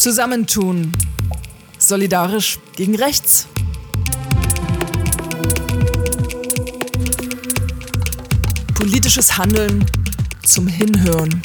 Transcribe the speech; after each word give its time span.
Zusammentun. 0.00 0.92
Solidarisch 1.76 2.58
gegen 2.74 2.96
rechts. 2.96 3.46
Politisches 8.74 9.36
Handeln 9.36 9.84
zum 10.42 10.66
Hinhören. 10.68 11.42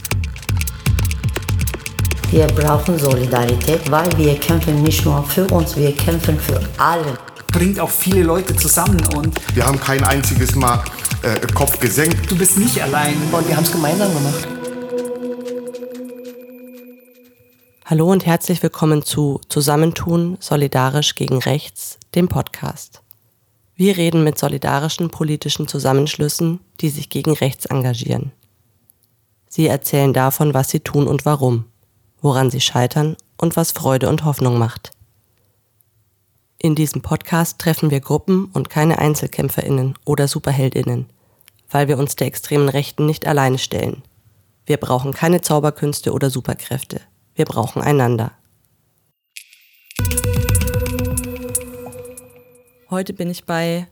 Wir 2.32 2.48
brauchen 2.48 2.98
Solidarität, 2.98 3.92
weil 3.92 4.18
wir 4.18 4.40
kämpfen 4.40 4.82
nicht 4.84 5.04
nur 5.04 5.22
für 5.26 5.46
uns, 5.48 5.76
wir 5.76 5.94
kämpfen 5.94 6.40
für 6.40 6.62
alle. 6.78 7.18
Bringt 7.48 7.78
auch 7.82 7.90
viele 7.92 8.24
Leute 8.24 8.56
zusammen 8.56 9.04
und 9.16 9.36
Wir 9.54 9.66
haben 9.66 9.82
kein 9.82 10.02
einziges 10.06 10.56
Mal 10.56 10.82
äh, 11.24 11.46
Kopf 11.54 11.78
gesenkt. 11.82 12.32
du 12.32 12.38
bist 12.38 12.58
nicht 12.58 12.82
allein. 12.82 13.16
Und 13.34 13.46
wir 13.50 13.58
haben 13.58 13.66
es 13.66 13.72
gemeinsam 13.74 14.14
gemacht. 14.14 14.55
Hallo 17.88 18.12
und 18.12 18.26
herzlich 18.26 18.64
willkommen 18.64 19.04
zu 19.04 19.40
Zusammentun 19.48 20.38
solidarisch 20.40 21.14
gegen 21.14 21.38
rechts, 21.38 22.00
dem 22.16 22.28
Podcast. 22.28 23.04
Wir 23.76 23.96
reden 23.96 24.24
mit 24.24 24.40
solidarischen 24.40 25.12
politischen 25.12 25.68
Zusammenschlüssen, 25.68 26.62
die 26.82 26.90
sich 26.90 27.12
gegen 27.12 27.34
rechts 27.34 27.68
engagieren. 27.68 28.32
Sie 29.50 29.68
erzählen 29.68 30.14
davon, 30.14 30.56
was 30.56 30.72
sie 30.72 30.80
tun 30.80 31.06
und 31.06 31.28
warum, 31.28 31.66
woran 32.24 32.50
sie 32.50 32.60
scheitern 32.60 33.18
und 33.38 33.56
was 33.56 33.72
Freude 33.72 34.10
und 34.10 34.26
Hoffnung 34.26 34.58
macht. 34.58 34.90
In 36.58 36.74
diesem 36.74 37.04
Podcast 37.04 37.60
treffen 37.60 37.92
wir 37.92 38.00
Gruppen 38.00 38.46
und 38.46 38.72
keine 38.72 38.98
Einzelkämpferinnen 38.98 39.94
oder 40.06 40.28
Superheldinnen, 40.28 41.06
weil 41.70 41.88
wir 41.88 42.00
uns 42.00 42.16
der 42.16 42.26
extremen 42.26 42.68
Rechten 42.68 43.06
nicht 43.06 43.28
alleine 43.28 43.60
stellen. 43.60 44.02
Wir 44.66 44.78
brauchen 44.78 45.14
keine 45.14 45.42
Zauberkünste 45.42 46.14
oder 46.14 46.32
Superkräfte. 46.32 47.00
Wir 47.36 47.46
brauchen 47.46 47.82
einander. 47.82 48.32
Heute 52.90 53.14
bin 53.14 53.30
ich 53.30 53.44
bei 53.44 53.88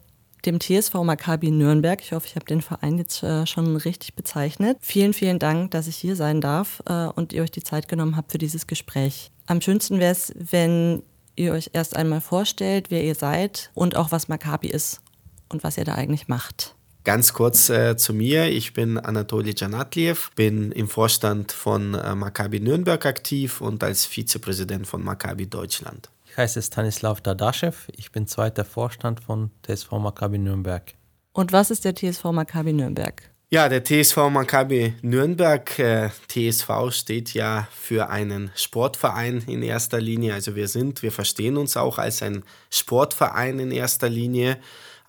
dem 0.45 0.59
TSV 0.59 0.93
Maccabi 1.03 1.51
Nürnberg. 1.51 1.99
Ich 2.01 2.13
hoffe, 2.13 2.27
ich 2.27 2.35
habe 2.35 2.45
den 2.45 2.61
Verein 2.61 2.97
jetzt 2.97 3.21
äh, 3.21 3.45
schon 3.45 3.75
richtig 3.75 4.15
bezeichnet. 4.15 4.77
Vielen, 4.81 5.13
vielen 5.13 5.39
Dank, 5.39 5.71
dass 5.71 5.87
ich 5.87 5.97
hier 5.97 6.15
sein 6.15 6.41
darf 6.41 6.81
äh, 6.85 7.07
und 7.07 7.33
ihr 7.33 7.43
euch 7.43 7.51
die 7.51 7.63
Zeit 7.63 7.87
genommen 7.87 8.15
habt 8.15 8.31
für 8.31 8.37
dieses 8.37 8.67
Gespräch. 8.67 9.31
Am 9.45 9.59
schönsten 9.59 9.99
wäre 9.99 10.11
es, 10.13 10.33
wenn 10.35 11.03
ihr 11.35 11.53
euch 11.53 11.71
erst 11.73 11.95
einmal 11.95 12.21
vorstellt, 12.21 12.91
wer 12.91 13.03
ihr 13.03 13.15
seid 13.15 13.71
und 13.73 13.95
auch 13.95 14.11
was 14.11 14.27
Maccabi 14.29 14.67
ist 14.67 15.01
und 15.49 15.63
was 15.63 15.77
ihr 15.77 15.85
da 15.85 15.95
eigentlich 15.95 16.27
macht. 16.27 16.75
Ganz 17.03 17.33
kurz 17.33 17.69
äh, 17.69 17.97
zu 17.97 18.13
mir. 18.13 18.49
Ich 18.49 18.73
bin 18.73 18.97
Anatoli 18.97 19.53
Janatliev, 19.57 20.31
bin 20.35 20.71
im 20.71 20.87
Vorstand 20.87 21.51
von 21.51 21.95
äh, 21.95 22.15
Maccabi 22.15 22.61
Nürnberg 22.61 23.05
aktiv 23.05 23.59
und 23.59 23.83
als 23.83 24.05
Vizepräsident 24.05 24.87
von 24.87 25.03
Maccabi 25.03 25.47
Deutschland. 25.47 26.09
Ich 26.25 26.37
heiße 26.37 26.61
Stanislav 26.61 27.19
Dadaschew. 27.19 27.73
Ich 27.97 28.11
bin 28.11 28.25
zweiter 28.25 28.63
Vorstand 28.63 29.19
von 29.19 29.51
TSV 29.63 29.91
Maccabi 29.91 30.37
Nürnberg. 30.37 30.93
Und 31.33 31.51
was 31.51 31.71
ist 31.71 31.83
der 31.83 31.93
TSV 31.93 32.23
Maccabi 32.25 32.71
Nürnberg? 32.71 33.21
Ja, 33.49 33.69
der 33.69 33.83
TSV 33.83 34.17
Maccabi 34.31 34.95
Nürnberg, 35.01 35.77
äh, 35.77 36.09
TSV 36.27 36.89
steht 36.89 37.33
ja 37.33 37.67
für 37.71 38.09
einen 38.09 38.49
Sportverein 38.55 39.43
in 39.45 39.61
erster 39.61 39.99
Linie. 39.99 40.33
Also 40.33 40.55
wir 40.55 40.67
sind, 40.67 41.03
wir 41.03 41.11
verstehen 41.11 41.57
uns 41.57 41.75
auch 41.75 41.99
als 41.99 42.23
ein 42.23 42.43
Sportverein 42.71 43.59
in 43.59 43.71
erster 43.71 44.09
Linie. 44.09 44.57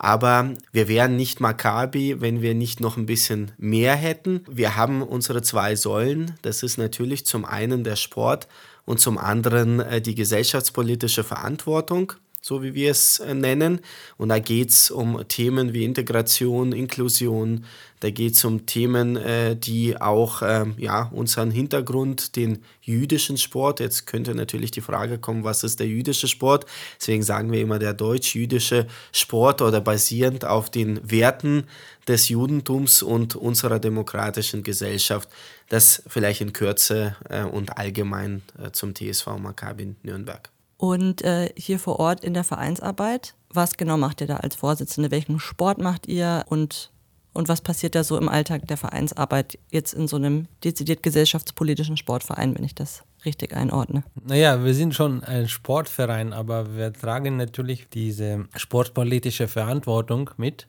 Aber 0.05 0.52
wir 0.70 0.86
wären 0.86 1.16
nicht 1.16 1.41
Maccabi, 1.41 2.20
wenn 2.20 2.42
wir 2.42 2.55
nicht 2.55 2.78
noch 2.78 2.98
ein 2.98 3.06
bisschen 3.06 3.52
mehr 3.56 3.97
hätten. 3.97 4.42
Wir 4.50 4.77
haben 4.77 5.02
unsere 5.02 5.41
zwei 5.41 5.77
Säulen. 5.77 6.34
Das 6.42 6.62
ist 6.62 6.77
natürlich 6.77 7.24
zum 7.24 7.47
einen 7.47 7.84
der 7.84 7.97
Sport 7.97 8.47
und 8.84 9.00
zum 9.00 9.16
anderen 9.16 9.80
äh, 9.80 10.02
die 10.02 10.14
gesellschaftspolitische 10.14 11.25
Verantwortung 11.25 12.12
so 12.44 12.62
wie 12.62 12.75
wir 12.75 12.91
es 12.91 13.21
äh, 13.21 13.32
nennen. 13.32 13.81
Und 14.19 14.28
da 14.28 14.38
geht 14.38 14.69
es 14.69 14.91
um 14.91 15.27
Themen 15.28 15.72
wie 15.72 15.84
Integration, 15.84 16.72
Inklusion, 16.72 17.65
da 18.00 18.10
geht 18.10 18.34
es 18.34 18.44
um 18.44 18.66
Themen, 18.66 19.16
äh, 19.16 19.56
die 19.56 19.99
auch 19.99 20.43
ähm, 20.44 20.75
ja, 20.77 21.10
unseren 21.15 21.50
Hintergrund, 21.50 22.37
den 22.37 22.62
jüdischen 22.82 23.38
Sport, 23.38 23.81
jetzt 23.81 24.06
könnte 24.06 24.34
natürlich 24.34 24.71
die 24.72 24.82
Frage 24.82 25.19
kommen, 25.19 25.43
was 25.43 25.65
ist 25.65 25.81
der 25.81 25.87
jüdische 25.87 26.28
Sport? 26.28 26.66
Deswegen 27.00 27.22
sagen 27.22 27.50
wir 27.50 27.62
immer 27.62 27.78
der 27.78 27.94
deutsch-jüdische 27.94 28.88
Sport 29.11 29.62
oder 29.62 29.81
basierend 29.81 30.44
auf 30.44 30.69
den 30.69 31.00
Werten 31.11 31.65
des 32.06 32.28
Judentums 32.28 33.03
und 33.03 33.37
unserer 33.37 33.78
demokratischen 33.78 34.62
Gesellschaft. 34.62 35.31
Das 35.71 36.03
vielleicht 36.06 36.43
in 36.43 36.53
Kürze 36.53 37.16
äh, 37.31 37.44
und 37.44 37.78
allgemein 37.78 38.43
äh, 38.62 38.71
zum 38.71 38.94
TSV 38.94 39.38
Maccabi 39.38 39.94
Nürnberg. 40.03 40.53
Und 40.84 41.22
äh, 41.22 41.49
hier 41.56 41.78
vor 41.78 41.99
Ort 41.99 42.22
in 42.22 42.34
der 42.34 42.45
Vereinsarbeit, 42.45 43.34
was 43.49 43.78
genau 43.78 43.97
macht 43.97 44.21
ihr 44.21 44.27
da 44.27 44.37
als 44.37 44.55
Vorsitzende? 44.55 45.11
Welchen 45.11 45.41
Sport 45.41 45.78
macht 45.78 46.06
ihr 46.06 46.45
und, 46.50 46.91
und 47.33 47.49
was 47.49 47.62
passiert 47.62 47.95
da 47.95 48.05
so 48.05 48.19
im 48.19 48.28
Alltag 48.28 48.67
der 48.67 48.77
Vereinsarbeit 48.77 49.59
jetzt 49.71 49.94
in 49.94 50.09
so 50.09 50.17
einem 50.17 50.47
dezidiert 50.62 51.03
gesellschaftspolitischen 51.03 51.97
Sportverein, 51.97 52.55
wenn 52.55 52.65
ich 52.65 52.75
das 52.75 53.03
richtig 53.25 53.56
einordne? 53.56 54.05
Naja, 54.27 54.62
wir 54.62 54.75
sind 54.75 54.94
schon 54.94 55.25
ein 55.25 55.49
Sportverein, 55.49 56.34
aber 56.34 56.77
wir 56.77 56.93
tragen 56.93 57.39
natürlich 57.39 57.89
diese 57.89 58.44
sportpolitische 58.55 59.49
Verantwortung 59.49 60.28
mit. 60.37 60.69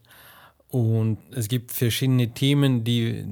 Und 0.68 1.18
es 1.30 1.48
gibt 1.48 1.70
verschiedene 1.70 2.34
Themen, 2.34 2.82
die, 2.82 3.24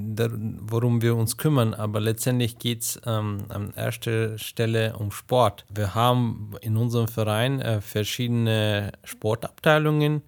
worum 0.61 1.03
wir 1.03 1.17
uns 1.17 1.37
kümmern, 1.37 1.75
aber 1.75 1.99
letztendlich 2.01 2.59
geht 2.59 2.83
es 2.83 3.01
ähm, 3.05 3.47
an 3.49 3.73
erster 3.75 4.39
Stelle 4.39 4.97
um 4.97 5.11
Sport. 5.11 5.65
Wir 5.69 5.95
haben 5.97 6.53
in 6.61 6.77
unserem 6.77 7.09
Verein 7.09 7.61
äh, 7.61 7.81
verschiedene 7.81 8.93
Sportabteilungen. 9.03 10.23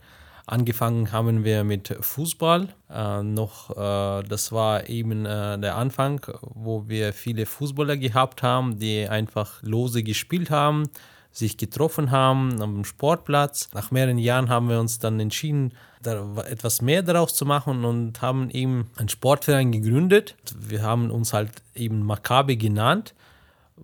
Angefangen 0.47 1.11
haben 1.11 1.45
wir 1.45 1.65
mit 1.65 1.97
Fußball. 2.01 2.69
Äh, 2.89 3.23
noch, 3.23 3.71
äh, 3.71 4.23
das 4.25 4.53
war 4.53 4.89
eben 4.89 5.27
äh, 5.27 5.59
der 5.59 5.77
Anfang, 5.77 6.21
wo 6.41 6.89
wir 6.89 7.13
viele 7.13 7.47
Fußballer 7.47 7.97
gehabt 7.97 8.43
haben, 8.43 8.79
die 8.79 9.09
einfach 9.09 9.63
lose 9.63 10.03
gespielt 10.03 10.51
haben, 10.51 10.85
sich 11.33 11.57
getroffen 11.57 12.11
haben 12.11 12.61
am 12.63 12.85
Sportplatz. 12.85 13.71
Nach 13.75 13.91
mehreren 13.91 14.19
Jahren 14.19 14.49
haben 14.49 14.69
wir 14.69 14.79
uns 14.79 14.99
dann 15.01 15.19
entschieden, 15.19 15.73
etwas 16.07 16.83
mehr 16.83 17.03
daraus 17.03 17.35
zu 17.35 17.45
machen 17.45 17.85
und 17.85 18.21
haben 18.23 18.51
eben 18.51 18.91
einen 18.97 19.09
Sportverein 19.09 19.73
gegründet. 19.73 20.37
Wir 20.57 20.83
haben 20.83 21.11
uns 21.11 21.33
halt 21.33 21.51
eben 21.75 22.03
Maccabi 22.03 22.57
genannt, 22.57 23.15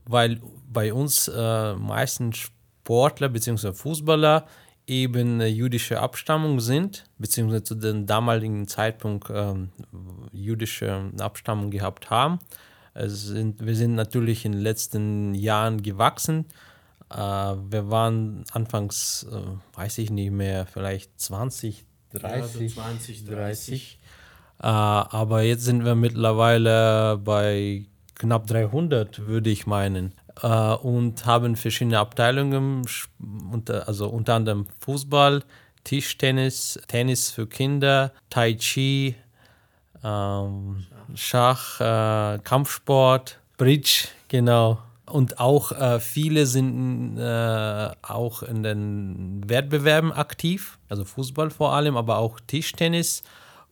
weil 0.05 0.41
bei 0.73 0.93
uns 0.93 1.29
äh, 1.29 1.75
meisten 1.75 2.33
Sportler 2.33 3.29
bzw. 3.29 3.73
Fußballer 3.73 4.47
eben 4.87 5.41
jüdische 5.41 6.01
Abstammung 6.01 6.61
sind, 6.61 7.05
beziehungsweise 7.19 7.63
zu 7.63 7.75
dem 7.75 8.07
damaligen 8.07 8.67
Zeitpunkt 8.67 9.31
äh, 9.31 9.55
jüdische 10.33 11.11
Abstammung 11.19 11.71
gehabt 11.71 12.11
haben. 12.11 12.39
Sind, 12.95 13.65
wir 13.65 13.75
sind 13.75 13.95
natürlich 13.95 14.45
in 14.45 14.53
den 14.53 14.61
letzten 14.61 15.35
Jahren 15.35 15.83
gewachsen. 15.83 16.47
Äh, 17.11 17.17
wir 17.17 17.91
waren 17.91 18.45
anfangs, 18.53 19.27
äh, 19.31 19.79
weiß 19.79 19.99
ich 19.99 20.11
nicht 20.11 20.31
mehr, 20.31 20.67
vielleicht 20.67 21.19
20, 21.21 21.85
30, 22.15 22.61
Ja, 22.61 22.69
so 22.69 22.75
20, 22.81 23.25
30. 23.27 23.99
Äh, 24.63 24.67
aber 24.67 25.43
jetzt 25.43 25.65
sind 25.65 25.85
wir 25.85 25.95
mittlerweile 25.95 27.19
bei 27.19 27.87
knapp 28.15 28.47
300, 28.47 29.27
würde 29.27 29.51
ich 29.51 29.67
meinen. 29.67 30.13
Äh, 30.41 30.47
und 30.47 31.27
haben 31.27 31.57
verschiedene 31.57 31.99
Abteilungen, 31.99 32.87
unter, 33.51 33.89
also 33.89 34.09
unter 34.09 34.35
anderem 34.35 34.67
Fußball, 34.81 35.43
Tischtennis, 35.85 36.81
Tennis 36.87 37.31
für 37.31 37.47
Kinder, 37.47 38.13
Tai 38.31 38.55
Chi, 38.55 39.17
ähm, 40.05 40.87
Schach, 41.15 41.81
äh, 41.81 42.39
Kampfsport, 42.39 43.39
Bridge, 43.59 44.09
genau. 44.29 44.79
Und 45.13 45.39
auch 45.39 45.73
äh, 45.73 46.01
viele 46.01 46.47
sind 46.47 47.19
äh, 47.19 47.91
auch 48.01 48.43
in 48.43 48.63
den 48.63 49.43
Wettbewerben 49.47 50.11
aktiv, 50.11 50.79
also 50.89 51.05
Fußball 51.05 51.51
vor 51.51 51.75
allem, 51.75 51.99
aber 51.99 52.17
auch 52.17 52.41
Tischtennis 52.41 53.23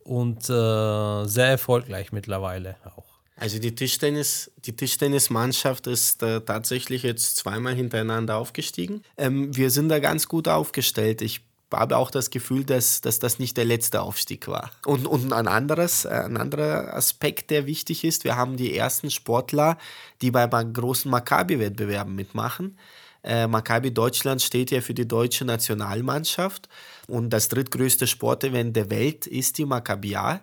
und 0.04 0.50
äh, 0.50 1.24
sehr 1.24 1.46
erfolgreich 1.46 2.12
mittlerweile 2.12 2.76
auch. 2.84 3.06
Also 3.36 3.58
die 3.58 3.74
Tischtennis, 3.74 4.52
die 4.66 4.76
Tischtennismannschaft 4.76 5.86
ist 5.86 6.22
äh, 6.22 6.42
tatsächlich 6.42 7.04
jetzt 7.04 7.38
zweimal 7.38 7.74
hintereinander 7.74 8.36
aufgestiegen. 8.36 9.02
Ähm, 9.16 9.56
wir 9.56 9.70
sind 9.70 9.88
da 9.88 9.98
ganz 9.98 10.28
gut 10.28 10.46
aufgestellt. 10.46 11.22
Ich 11.22 11.40
habe 11.72 11.96
auch 11.96 12.10
das 12.10 12.30
Gefühl, 12.30 12.64
dass, 12.64 13.00
dass 13.00 13.18
das 13.18 13.38
nicht 13.38 13.56
der 13.56 13.64
letzte 13.64 14.02
Aufstieg 14.02 14.48
war. 14.48 14.70
Und, 14.84 15.06
und 15.06 15.32
ein, 15.32 15.48
anderes, 15.48 16.06
ein 16.06 16.36
anderer 16.36 16.94
Aspekt, 16.94 17.50
der 17.50 17.66
wichtig 17.66 18.04
ist, 18.04 18.24
wir 18.24 18.36
haben 18.36 18.56
die 18.56 18.76
ersten 18.76 19.10
Sportler, 19.10 19.78
die 20.22 20.30
bei 20.30 20.46
großen 20.46 21.10
Maccabi-Wettbewerben 21.10 22.14
mitmachen. 22.14 22.78
Äh, 23.22 23.46
Maccabi 23.46 23.92
Deutschland 23.92 24.42
steht 24.42 24.70
ja 24.70 24.80
für 24.80 24.94
die 24.94 25.06
deutsche 25.06 25.44
Nationalmannschaft 25.44 26.68
und 27.06 27.30
das 27.30 27.48
drittgrößte 27.48 28.06
Sportevent 28.06 28.76
der 28.76 28.90
Welt 28.90 29.26
ist 29.26 29.58
die 29.58 29.66
Maccabial 29.66 30.40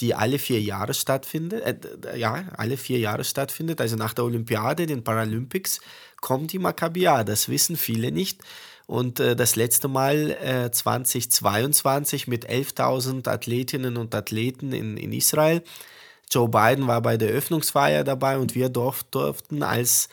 die 0.00 0.14
alle 0.14 0.38
vier 0.38 0.60
Jahre 0.60 0.94
stattfindet. 0.94 1.62
Äh, 1.62 2.18
ja, 2.18 2.44
alle 2.56 2.76
vier 2.76 2.98
Jahre 2.98 3.24
stattfindet. 3.24 3.80
Also 3.80 3.96
nach 3.96 4.14
der 4.14 4.24
Olympiade, 4.24 4.86
den 4.86 5.04
Paralympics, 5.04 5.80
kommt 6.20 6.52
die 6.52 6.58
Maccabia. 6.58 7.24
Das 7.24 7.48
wissen 7.48 7.76
viele 7.76 8.10
nicht. 8.10 8.40
Und 8.90 9.20
äh, 9.20 9.36
das 9.36 9.54
letzte 9.54 9.86
Mal 9.86 10.32
äh, 10.42 10.68
2022 10.68 12.26
mit 12.26 12.50
11.000 12.50 13.28
Athletinnen 13.28 13.96
und 13.96 14.16
Athleten 14.16 14.72
in, 14.72 14.96
in 14.96 15.12
Israel. 15.12 15.62
Joe 16.28 16.48
Biden 16.48 16.88
war 16.88 17.00
bei 17.00 17.16
der 17.16 17.28
Öffnungsfeier 17.28 18.02
dabei 18.02 18.36
und 18.36 18.56
wir 18.56 18.68
durf, 18.68 19.04
durften 19.04 19.62
als 19.62 20.08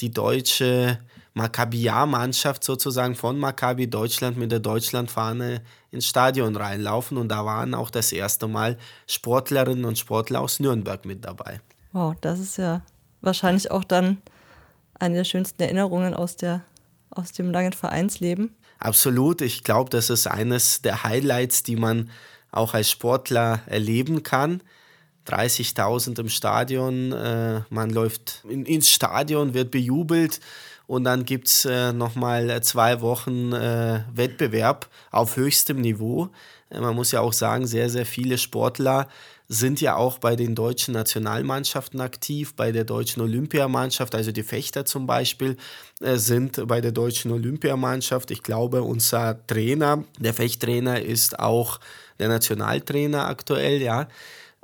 die 0.00 0.10
deutsche 0.10 0.98
Maccabia-Mannschaft 1.34 2.64
sozusagen 2.64 3.16
von 3.16 3.38
Maccabi 3.38 3.90
Deutschland 3.90 4.38
mit 4.38 4.50
der 4.50 4.60
Deutschlandfahne 4.60 5.60
ins 5.90 6.06
Stadion 6.06 6.56
reinlaufen 6.56 7.18
und 7.18 7.28
da 7.28 7.44
waren 7.44 7.74
auch 7.74 7.90
das 7.90 8.12
erste 8.12 8.48
Mal 8.48 8.78
Sportlerinnen 9.06 9.84
und 9.84 9.98
Sportler 9.98 10.40
aus 10.40 10.58
Nürnberg 10.58 11.04
mit 11.04 11.22
dabei. 11.22 11.60
Wow, 11.92 12.14
das 12.22 12.40
ist 12.40 12.56
ja 12.56 12.80
wahrscheinlich 13.20 13.70
auch 13.70 13.84
dann 13.84 14.22
eine 14.98 15.16
der 15.16 15.24
schönsten 15.24 15.62
Erinnerungen 15.62 16.14
aus, 16.14 16.36
der, 16.36 16.62
aus 17.14 17.32
dem 17.32 17.50
langen 17.50 17.72
Vereinsleben. 17.72 18.54
Absolut, 18.78 19.40
ich 19.40 19.64
glaube, 19.64 19.90
das 19.90 20.10
ist 20.10 20.26
eines 20.26 20.82
der 20.82 21.04
Highlights, 21.04 21.62
die 21.62 21.76
man 21.76 22.10
auch 22.50 22.74
als 22.74 22.90
Sportler 22.90 23.60
erleben 23.66 24.22
kann. 24.22 24.62
30.000 25.26 26.18
im 26.20 26.28
Stadion, 26.28 27.12
äh, 27.12 27.60
man 27.70 27.90
läuft 27.90 28.42
in, 28.48 28.66
ins 28.66 28.90
Stadion, 28.90 29.54
wird 29.54 29.70
bejubelt 29.70 30.40
und 30.86 31.04
dann 31.04 31.24
gibt 31.24 31.48
es 31.48 31.64
äh, 31.64 31.92
nochmal 31.92 32.60
zwei 32.62 33.00
Wochen 33.00 33.52
äh, 33.52 34.00
Wettbewerb 34.12 34.88
auf 35.10 35.36
höchstem 35.36 35.80
Niveau. 35.80 36.28
Äh, 36.70 36.80
man 36.80 36.94
muss 36.94 37.12
ja 37.12 37.20
auch 37.20 37.32
sagen, 37.32 37.66
sehr, 37.66 37.88
sehr 37.88 38.04
viele 38.04 38.36
Sportler 38.36 39.08
sind 39.52 39.82
ja 39.82 39.96
auch 39.96 40.18
bei 40.18 40.34
den 40.34 40.54
deutschen 40.54 40.94
Nationalmannschaften 40.94 42.00
aktiv, 42.00 42.54
bei 42.54 42.72
der 42.72 42.84
deutschen 42.84 43.20
Olympiamannschaft, 43.20 44.14
also 44.14 44.32
die 44.32 44.42
Fechter 44.42 44.86
zum 44.86 45.06
Beispiel 45.06 45.58
äh, 46.00 46.16
sind 46.16 46.66
bei 46.66 46.80
der 46.80 46.92
deutschen 46.92 47.30
Olympiamannschaft. 47.30 48.30
Ich 48.30 48.42
glaube, 48.42 48.82
unser 48.82 49.46
Trainer, 49.46 50.04
der 50.18 50.32
Fechttrainer 50.32 51.02
ist 51.02 51.38
auch 51.38 51.80
der 52.18 52.28
Nationaltrainer 52.28 53.26
aktuell, 53.26 53.82
ja. 53.82 54.08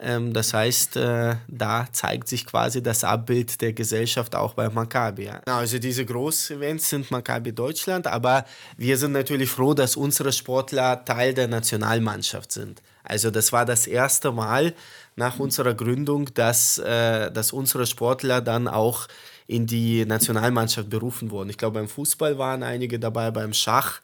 Ähm, 0.00 0.32
das 0.32 0.54
heißt, 0.54 0.96
äh, 0.96 1.36
da 1.48 1.88
zeigt 1.92 2.28
sich 2.28 2.46
quasi 2.46 2.82
das 2.82 3.04
Abbild 3.04 3.60
der 3.60 3.72
Gesellschaft 3.72 4.36
auch 4.36 4.54
bei 4.54 4.70
Maccabi. 4.70 5.24
Ja. 5.24 5.42
Also 5.44 5.78
diese 5.78 6.06
Großevents 6.06 6.88
sind 6.88 7.10
Maccabi 7.10 7.52
Deutschland, 7.52 8.06
aber 8.06 8.44
wir 8.76 8.96
sind 8.96 9.12
natürlich 9.12 9.50
froh, 9.50 9.74
dass 9.74 9.96
unsere 9.96 10.32
Sportler 10.32 11.04
Teil 11.04 11.34
der 11.34 11.48
Nationalmannschaft 11.48 12.52
sind. 12.52 12.80
Also 13.08 13.30
das 13.30 13.52
war 13.52 13.64
das 13.64 13.86
erste 13.86 14.32
Mal 14.32 14.74
nach 15.16 15.38
unserer 15.38 15.74
Gründung, 15.74 16.32
dass, 16.34 16.78
äh, 16.78 17.30
dass 17.32 17.52
unsere 17.52 17.86
Sportler 17.86 18.40
dann 18.40 18.68
auch 18.68 19.08
in 19.46 19.66
die 19.66 20.04
Nationalmannschaft 20.04 20.90
berufen 20.90 21.30
wurden. 21.30 21.50
Ich 21.50 21.58
glaube, 21.58 21.80
beim 21.80 21.88
Fußball 21.88 22.38
waren 22.38 22.62
einige 22.62 22.98
dabei, 22.98 23.30
beim 23.30 23.52
Schach 23.52 24.00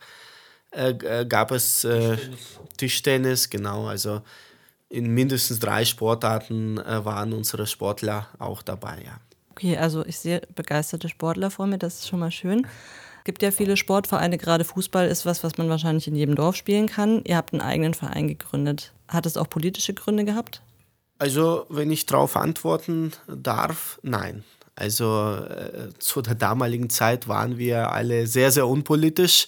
äh, 0.72 0.90
äh 0.90 1.26
gab 1.26 1.50
es 1.52 1.84
äh, 1.84 2.16
Tischtennis. 2.16 2.40
Tischtennis, 2.76 3.50
genau. 3.50 3.86
Also 3.86 4.22
in 4.88 5.12
mindestens 5.12 5.60
drei 5.60 5.84
Sportarten 5.84 6.78
äh, 6.78 7.04
waren 7.04 7.32
unsere 7.32 7.66
Sportler 7.66 8.28
auch 8.38 8.62
dabei, 8.62 9.02
ja. 9.04 9.20
Okay, 9.50 9.76
also 9.76 10.04
ich 10.04 10.18
sehe 10.18 10.42
begeisterte 10.54 11.08
Sportler 11.08 11.50
vor 11.50 11.66
mir, 11.66 11.78
das 11.78 12.00
ist 12.00 12.08
schon 12.08 12.18
mal 12.18 12.32
schön. 12.32 12.66
Es 13.18 13.24
gibt 13.24 13.42
ja 13.42 13.50
viele 13.52 13.76
Sportvereine, 13.76 14.36
gerade 14.36 14.64
Fußball 14.64 15.06
ist 15.06 15.26
was, 15.26 15.44
was 15.44 15.58
man 15.58 15.68
wahrscheinlich 15.68 16.08
in 16.08 16.16
jedem 16.16 16.34
Dorf 16.34 16.56
spielen 16.56 16.88
kann. 16.88 17.22
Ihr 17.24 17.36
habt 17.36 17.52
einen 17.52 17.62
eigenen 17.62 17.94
Verein 17.94 18.26
gegründet. 18.26 18.92
Hat 19.08 19.26
es 19.26 19.36
auch 19.36 19.48
politische 19.48 19.94
Gründe 19.94 20.24
gehabt? 20.24 20.62
Also, 21.18 21.66
wenn 21.68 21.90
ich 21.90 22.06
darauf 22.06 22.36
antworten 22.36 23.12
darf, 23.28 24.00
nein. 24.02 24.44
Also 24.76 25.36
äh, 25.36 25.90
zu 25.98 26.20
der 26.20 26.34
damaligen 26.34 26.90
Zeit 26.90 27.28
waren 27.28 27.58
wir 27.58 27.92
alle 27.92 28.26
sehr, 28.26 28.50
sehr 28.50 28.66
unpolitisch. 28.66 29.46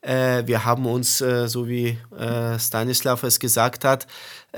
Äh, 0.00 0.46
wir 0.46 0.64
haben 0.64 0.86
uns, 0.86 1.20
äh, 1.20 1.48
so 1.48 1.68
wie 1.68 1.98
äh, 2.16 2.58
Stanislav 2.58 3.22
es 3.24 3.40
gesagt 3.40 3.84
hat, 3.84 4.06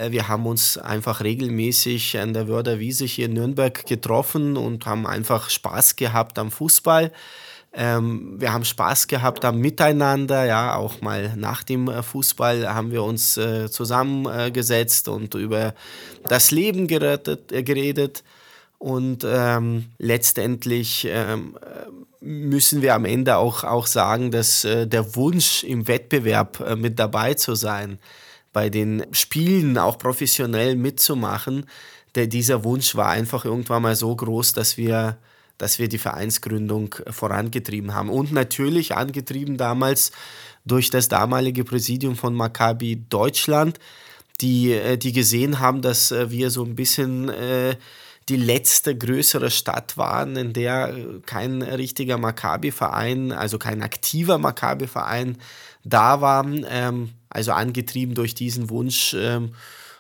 wir 0.09 0.29
haben 0.29 0.47
uns 0.47 0.79
einfach 0.79 1.21
regelmäßig 1.21 2.17
an 2.17 2.33
der 2.33 2.47
Wörder 2.47 2.79
Wiese 2.79 3.05
hier 3.07 3.27
in 3.27 3.33
Nürnberg 3.33 3.85
getroffen 3.87 4.57
und 4.57 4.87
haben 4.87 5.05
einfach 5.05 5.51
Spaß 5.51 5.97
gehabt 5.97 6.39
am 6.39 6.53
Fußball. 6.53 7.11
Ähm, 7.73 8.41
wir 8.41 8.53
haben 8.53 8.65
Spaß 8.65 9.07
gehabt 9.07 9.45
am 9.45 9.59
Miteinander, 9.59 10.45
ja, 10.45 10.75
auch 10.75 11.01
mal 11.01 11.37
nach 11.37 11.63
dem 11.63 11.89
Fußball 12.03 12.69
haben 12.75 12.91
wir 12.91 13.05
uns 13.05 13.35
zusammengesetzt 13.35 15.07
und 15.09 15.35
über 15.35 15.75
das 16.29 16.51
Leben 16.51 16.89
gerettet, 16.89 17.49
geredet. 17.49 18.25
Und 18.79 19.27
ähm, 19.29 19.87
letztendlich 19.99 21.07
ähm, 21.09 21.55
müssen 22.21 22.83
wir 22.83 22.95
am 22.95 23.05
Ende 23.05 23.37
auch, 23.37 23.65
auch 23.65 23.87
sagen, 23.87 24.31
dass 24.31 24.65
äh, 24.65 24.87
der 24.87 25.17
Wunsch 25.17 25.65
im 25.65 25.89
Wettbewerb 25.89 26.61
äh, 26.61 26.77
mit 26.77 26.99
dabei 26.99 27.35
zu 27.35 27.55
sein, 27.55 27.99
bei 28.53 28.69
den 28.69 29.05
Spielen 29.13 29.79
auch 29.79 29.99
professionell 29.99 30.77
mitzumachen, 30.77 31.67
der, 32.15 32.27
dieser 32.27 32.65
Wunsch 32.65 32.97
war 32.97 33.09
einfach 33.09 33.45
irgendwann 33.45 33.83
mal 33.83 33.97
so 33.97 34.15
groß, 34.15 34.53
dass 34.53 34.77
wir, 34.77 35.19
dass 35.61 35.79
wir 35.79 35.89
die 35.89 35.99
Vereinsgründung 35.99 36.95
vorangetrieben 37.11 37.95
haben. 37.95 38.09
Und 38.09 38.33
natürlich 38.33 38.97
angetrieben 38.97 39.59
damals 39.59 40.11
durch 40.65 40.89
das 40.89 41.09
damalige 41.09 41.65
Präsidium 41.65 42.17
von 42.17 42.35
Maccabi 42.35 43.05
Deutschland, 43.09 43.79
die, 44.41 44.73
äh, 44.73 44.97
die 44.97 45.13
gesehen 45.13 45.61
haben, 45.61 45.83
dass 45.83 46.13
äh, 46.13 46.31
wir 46.31 46.51
so 46.51 46.65
ein 46.65 46.77
bisschen 46.77 47.29
äh, 47.29 47.77
die 48.31 48.37
letzte 48.37 48.97
größere 48.97 49.51
Stadt 49.51 49.99
waren, 49.99 50.37
in 50.37 50.55
der 50.55 50.95
kein 51.27 51.61
richtiger 51.61 52.17
Maccabi-Verein, 52.17 53.33
also 53.33 53.59
kein 53.59 53.83
aktiver 53.83 54.39
Maccabi-Verein 54.39 55.37
da 55.85 56.23
war. 56.23 56.47
Ähm, 56.69 57.11
also 57.29 57.53
angetrieben 57.53 58.15
durch 58.15 58.35
diesen 58.35 58.71
Wunsch 58.71 59.15
ähm, 59.15 59.53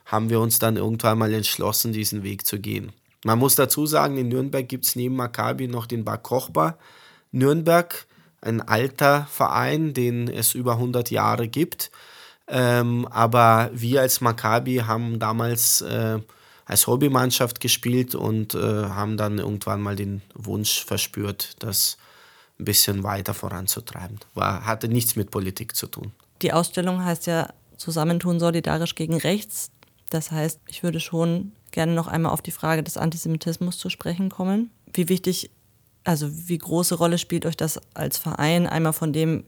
haben 0.06 0.30
wir 0.30 0.40
uns 0.40 0.58
dann 0.58 0.76
irgendwann 0.76 1.18
mal 1.18 1.34
entschlossen, 1.34 1.92
diesen 1.92 2.22
Weg 2.22 2.46
zu 2.46 2.58
gehen. 2.58 2.92
Man 3.24 3.38
muss 3.38 3.54
dazu 3.54 3.86
sagen, 3.86 4.16
in 4.16 4.28
Nürnberg 4.28 4.68
gibt 4.68 4.86
es 4.86 4.96
neben 4.96 5.16
Maccabi 5.16 5.68
noch 5.68 5.86
den 5.86 6.04
Bar 6.04 6.18
Kochba 6.18 6.78
Nürnberg, 7.32 8.06
ein 8.40 8.60
alter 8.60 9.26
Verein, 9.30 9.92
den 9.94 10.28
es 10.28 10.54
über 10.54 10.72
100 10.72 11.10
Jahre 11.10 11.48
gibt. 11.48 11.90
Ähm, 12.48 13.06
aber 13.10 13.70
wir 13.72 14.00
als 14.00 14.20
Maccabi 14.20 14.78
haben 14.86 15.18
damals 15.18 15.82
äh, 15.82 16.18
als 16.64 16.86
Hobbymannschaft 16.86 17.60
gespielt 17.60 18.14
und 18.14 18.54
äh, 18.54 18.58
haben 18.58 19.16
dann 19.16 19.38
irgendwann 19.38 19.80
mal 19.80 19.96
den 19.96 20.22
Wunsch 20.34 20.84
verspürt, 20.84 21.56
das 21.58 21.98
ein 22.58 22.64
bisschen 22.64 23.02
weiter 23.02 23.34
voranzutreiben. 23.34 24.18
War, 24.34 24.66
hatte 24.66 24.88
nichts 24.88 25.16
mit 25.16 25.30
Politik 25.30 25.74
zu 25.74 25.86
tun. 25.86 26.12
Die 26.42 26.52
Ausstellung 26.52 27.04
heißt 27.04 27.26
ja 27.26 27.48
Zusammentun 27.76 28.40
solidarisch 28.40 28.94
gegen 28.94 29.16
rechts. 29.16 29.70
Das 30.10 30.30
heißt, 30.30 30.60
ich 30.66 30.82
würde 30.82 31.00
schon 31.00 31.52
gerne 31.70 31.94
noch 31.94 32.08
einmal 32.08 32.32
auf 32.32 32.42
die 32.42 32.50
Frage 32.50 32.82
des 32.82 32.96
Antisemitismus 32.96 33.78
zu 33.78 33.90
sprechen 33.90 34.28
kommen. 34.30 34.70
Wie 34.92 35.08
wichtig, 35.08 35.50
also 36.04 36.28
wie 36.30 36.58
große 36.58 36.94
Rolle 36.94 37.18
spielt 37.18 37.46
euch 37.46 37.56
das 37.56 37.80
als 37.94 38.18
Verein 38.18 38.66
einmal 38.66 38.92
von 38.92 39.12
dem, 39.12 39.44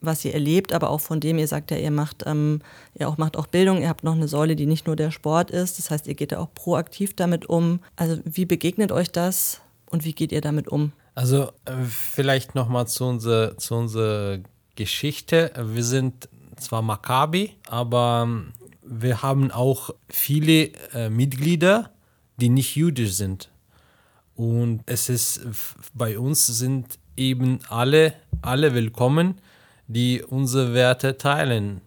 was 0.00 0.24
ihr 0.24 0.34
erlebt, 0.34 0.72
aber 0.72 0.90
auch 0.90 1.00
von 1.00 1.20
dem 1.20 1.38
ihr 1.38 1.46
sagt 1.46 1.70
ja, 1.70 1.76
ihr 1.76 1.90
macht, 1.90 2.24
ähm, 2.26 2.60
ihr 2.98 3.08
auch 3.08 3.18
macht 3.18 3.36
auch 3.36 3.46
Bildung, 3.46 3.80
ihr 3.80 3.88
habt 3.88 4.04
noch 4.04 4.14
eine 4.14 4.28
Säule, 4.28 4.56
die 4.56 4.66
nicht 4.66 4.86
nur 4.86 4.96
der 4.96 5.10
Sport 5.10 5.50
ist. 5.50 5.78
Das 5.78 5.90
heißt, 5.90 6.06
ihr 6.06 6.14
geht 6.14 6.32
da 6.32 6.38
auch 6.38 6.52
proaktiv 6.52 7.14
damit 7.14 7.46
um. 7.48 7.80
Also 7.96 8.18
wie 8.24 8.44
begegnet 8.44 8.90
euch 8.92 9.10
das 9.10 9.60
und 9.90 10.04
wie 10.04 10.12
geht 10.12 10.32
ihr 10.32 10.40
damit 10.40 10.68
um? 10.68 10.92
Also 11.14 11.52
äh, 11.64 11.76
vielleicht 11.88 12.54
nochmal 12.54 12.86
zu 12.88 13.04
unserer, 13.04 13.56
zu 13.58 13.74
unserer 13.74 14.38
Geschichte. 14.74 15.52
Wir 15.56 15.84
sind 15.84 16.28
zwar 16.56 16.82
Maccabi, 16.82 17.56
aber 17.68 18.22
ähm, 18.26 18.52
wir 19.00 19.22
haben 19.22 19.50
auch 19.50 19.90
viele 20.08 20.72
äh, 20.92 21.08
Mitglieder, 21.08 21.90
die 22.36 22.48
nicht 22.48 22.76
jüdisch 22.76 23.12
sind. 23.12 23.50
Und 24.34 24.82
es 24.86 25.08
ist 25.08 25.40
bei 25.94 26.18
uns 26.18 26.46
sind 26.46 26.98
eben 27.16 27.60
alle, 27.68 28.14
alle 28.40 28.74
willkommen 28.74 29.40
die 29.86 30.22
unsere 30.22 30.74
Werte 30.74 31.18
teilen. 31.18 31.80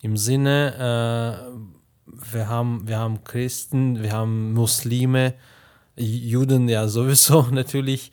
Im 0.00 0.16
Sinne, 0.16 0.74
äh, 0.76 2.32
wir, 2.32 2.48
haben, 2.48 2.86
wir 2.86 2.98
haben 2.98 3.24
Christen, 3.24 4.02
wir 4.02 4.12
haben 4.12 4.52
Muslime, 4.52 5.34
Juden 5.96 6.68
ja 6.68 6.88
sowieso 6.88 7.42
natürlich, 7.50 8.12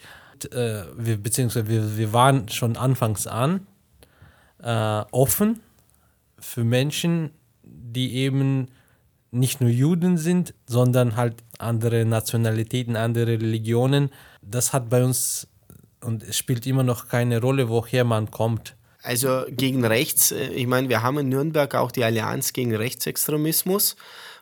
äh, 0.52 0.84
wir, 0.96 1.18
beziehungsweise 1.18 1.68
wir, 1.68 1.98
wir 1.98 2.14
waren 2.14 2.50
schon 2.50 2.78
anfangs 2.78 3.28
an 3.28 3.68
äh, 4.62 5.04
offen 5.12 5.60
für 6.40 6.64
Menschen, 6.64 7.32
die 7.94 8.16
eben 8.16 8.70
nicht 9.32 9.62
nur 9.62 9.70
Juden 9.70 10.18
sind, 10.18 10.54
sondern 10.66 11.16
halt 11.16 11.36
andere 11.58 12.06
Nationalitäten, 12.06 12.96
andere 12.96 13.40
Religionen. 13.40 14.10
Das 14.42 14.74
hat 14.74 14.90
bei 14.90 15.04
uns 15.04 15.48
und 16.04 16.24
es 16.24 16.38
spielt 16.38 16.66
immer 16.66 16.84
noch 16.84 17.08
keine 17.08 17.40
Rolle, 17.40 17.70
woher 17.70 18.04
man 18.04 18.32
kommt. 18.32 18.76
Also 19.04 19.46
gegen 19.50 19.86
rechts, 19.86 20.32
äh, 20.32 20.50
ich 20.50 20.68
meine, 20.68 20.90
wir 20.90 21.02
haben 21.02 21.18
in 21.20 21.30
Nürnberg 21.30 21.74
auch 21.76 21.92
die 21.92 22.04
Allianz 22.04 22.54
gegen 22.54 22.76
Rechtsextremismus. 22.76 23.96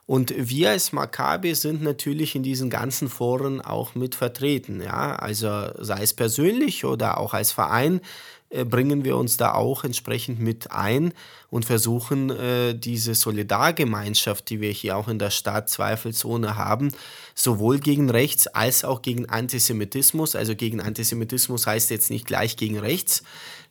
Und 0.06 0.34
wir 0.36 0.72
als 0.72 0.92
Maccabi 0.92 1.54
sind 1.54 1.84
natürlich 1.84 2.36
in 2.36 2.42
diesen 2.42 2.72
ganzen 2.72 3.10
Foren 3.10 3.62
auch 3.62 3.94
mit 3.94 4.16
vertreten. 4.16 4.82
Ja? 4.82 5.16
Also 5.16 5.70
sei 5.78 6.02
es 6.02 6.16
persönlich 6.16 6.84
oder 6.84 7.20
auch 7.20 7.36
als 7.36 7.52
Verein 7.52 8.02
bringen 8.50 9.04
wir 9.04 9.18
uns 9.18 9.38
da 9.38 9.54
auch 9.54 9.84
entsprechend 9.84 10.40
mit 10.40 10.72
ein 10.72 11.14
und 11.50 11.66
versuchen 11.66 12.30
äh, 12.32 12.74
diese 12.74 13.14
Solidargemeinschaft, 13.14 14.50
die 14.50 14.60
wir 14.62 14.72
hier 14.72 14.98
auch 14.98 15.08
in 15.08 15.20
der 15.20 15.30
Stadt 15.30 15.70
Zweifelzone 15.70 16.58
haben, 16.58 16.92
sowohl 17.36 17.80
gegen 17.80 18.10
rechts 18.10 18.48
als 18.48 18.84
auch 18.84 19.02
gegen 19.02 19.30
Antisemitismus. 19.30 20.36
Also 20.36 20.56
gegen 20.56 20.82
Antisemitismus 20.82 21.68
heißt 21.68 21.90
jetzt 21.92 22.10
nicht 22.10 22.26
gleich 22.26 22.58
gegen 22.58 22.80
rechts, 22.80 23.24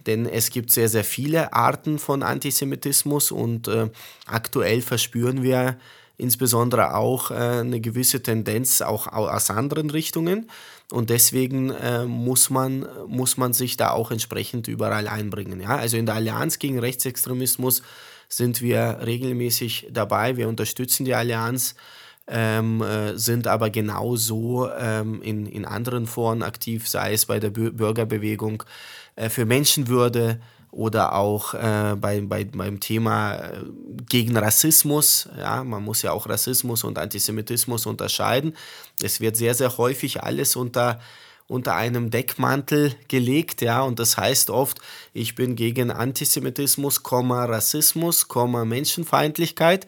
denn 0.06 0.26
es 0.26 0.50
gibt 0.50 0.70
sehr, 0.70 0.88
sehr 0.88 1.04
viele 1.04 1.52
Arten 1.52 1.98
von 1.98 2.22
Antisemitismus 2.22 3.32
und 3.32 3.68
äh, 3.68 3.90
aktuell 4.26 4.80
verspüren 4.80 5.42
wir 5.42 5.78
insbesondere 6.18 6.94
auch 6.94 7.30
äh, 7.30 7.34
eine 7.34 7.80
gewisse 7.80 8.22
Tendenz 8.22 8.80
auch 8.82 9.06
aus 9.06 9.50
anderen 9.50 9.90
Richtungen. 9.90 10.50
Und 10.90 11.10
deswegen 11.10 11.70
äh, 11.70 12.06
muss, 12.06 12.48
man, 12.48 12.86
muss 13.06 13.36
man 13.36 13.52
sich 13.52 13.76
da 13.76 13.90
auch 13.90 14.10
entsprechend 14.10 14.68
überall 14.68 15.06
einbringen. 15.06 15.60
Ja? 15.60 15.76
Also 15.76 15.98
in 15.98 16.06
der 16.06 16.14
Allianz 16.14 16.58
gegen 16.58 16.78
Rechtsextremismus 16.78 17.82
sind 18.28 18.62
wir 18.62 19.00
regelmäßig 19.04 19.88
dabei. 19.90 20.36
Wir 20.36 20.48
unterstützen 20.48 21.04
die 21.04 21.14
Allianz. 21.14 21.74
Ähm, 22.30 22.82
äh, 22.82 23.16
sind 23.16 23.46
aber 23.46 23.70
genauso 23.70 24.70
ähm, 24.78 25.22
in, 25.22 25.46
in 25.46 25.64
anderen 25.64 26.06
Foren 26.06 26.42
aktiv, 26.42 26.86
sei 26.86 27.14
es 27.14 27.24
bei 27.24 27.40
der 27.40 27.48
Bürgerbewegung 27.48 28.64
äh, 29.16 29.30
für 29.30 29.46
Menschenwürde, 29.46 30.38
oder 30.70 31.14
auch 31.14 31.54
äh, 31.54 31.96
bei, 31.98 32.20
bei, 32.20 32.44
beim 32.44 32.80
Thema 32.80 33.34
äh, 33.36 33.64
gegen 34.08 34.36
Rassismus. 34.36 35.28
Ja, 35.38 35.64
man 35.64 35.82
muss 35.82 36.02
ja 36.02 36.12
auch 36.12 36.28
Rassismus 36.28 36.84
und 36.84 36.98
Antisemitismus 36.98 37.86
unterscheiden. 37.86 38.54
Es 39.02 39.20
wird 39.20 39.36
sehr, 39.36 39.54
sehr 39.54 39.76
häufig 39.78 40.22
alles 40.22 40.56
unter, 40.56 41.00
unter 41.46 41.74
einem 41.74 42.10
Deckmantel 42.10 42.94
gelegt, 43.08 43.62
ja, 43.62 43.80
und 43.80 43.98
das 43.98 44.18
heißt 44.18 44.50
oft, 44.50 44.78
ich 45.14 45.34
bin 45.34 45.56
gegen 45.56 45.90
Antisemitismus, 45.90 47.02
Rassismus, 47.10 48.26
Menschenfeindlichkeit. 48.66 49.86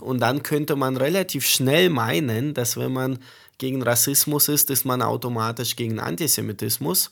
Und 0.00 0.20
dann 0.20 0.44
könnte 0.44 0.76
man 0.76 0.96
relativ 0.96 1.44
schnell 1.46 1.90
meinen, 1.90 2.54
dass 2.54 2.76
wenn 2.76 2.92
man 2.92 3.18
gegen 3.58 3.82
Rassismus 3.82 4.48
ist, 4.48 4.70
ist 4.70 4.84
man 4.84 5.02
automatisch 5.02 5.74
gegen 5.74 5.98
Antisemitismus. 5.98 7.10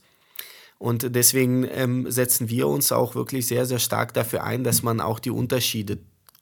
Und 0.79 1.15
deswegen 1.15 1.67
ähm, 1.73 2.11
setzen 2.11 2.49
wir 2.49 2.69
uns 2.69 2.93
auch 2.93 3.15
wirklich 3.15 3.47
sehr, 3.47 3.67
sehr 3.67 3.81
stark 3.81 4.15
dafür 4.15 4.45
ein, 4.45 4.63
dass 4.63 4.83
man 4.83 5.01
auch 5.01 5.19
die 5.19 5.31
Unterschiede 5.31 5.99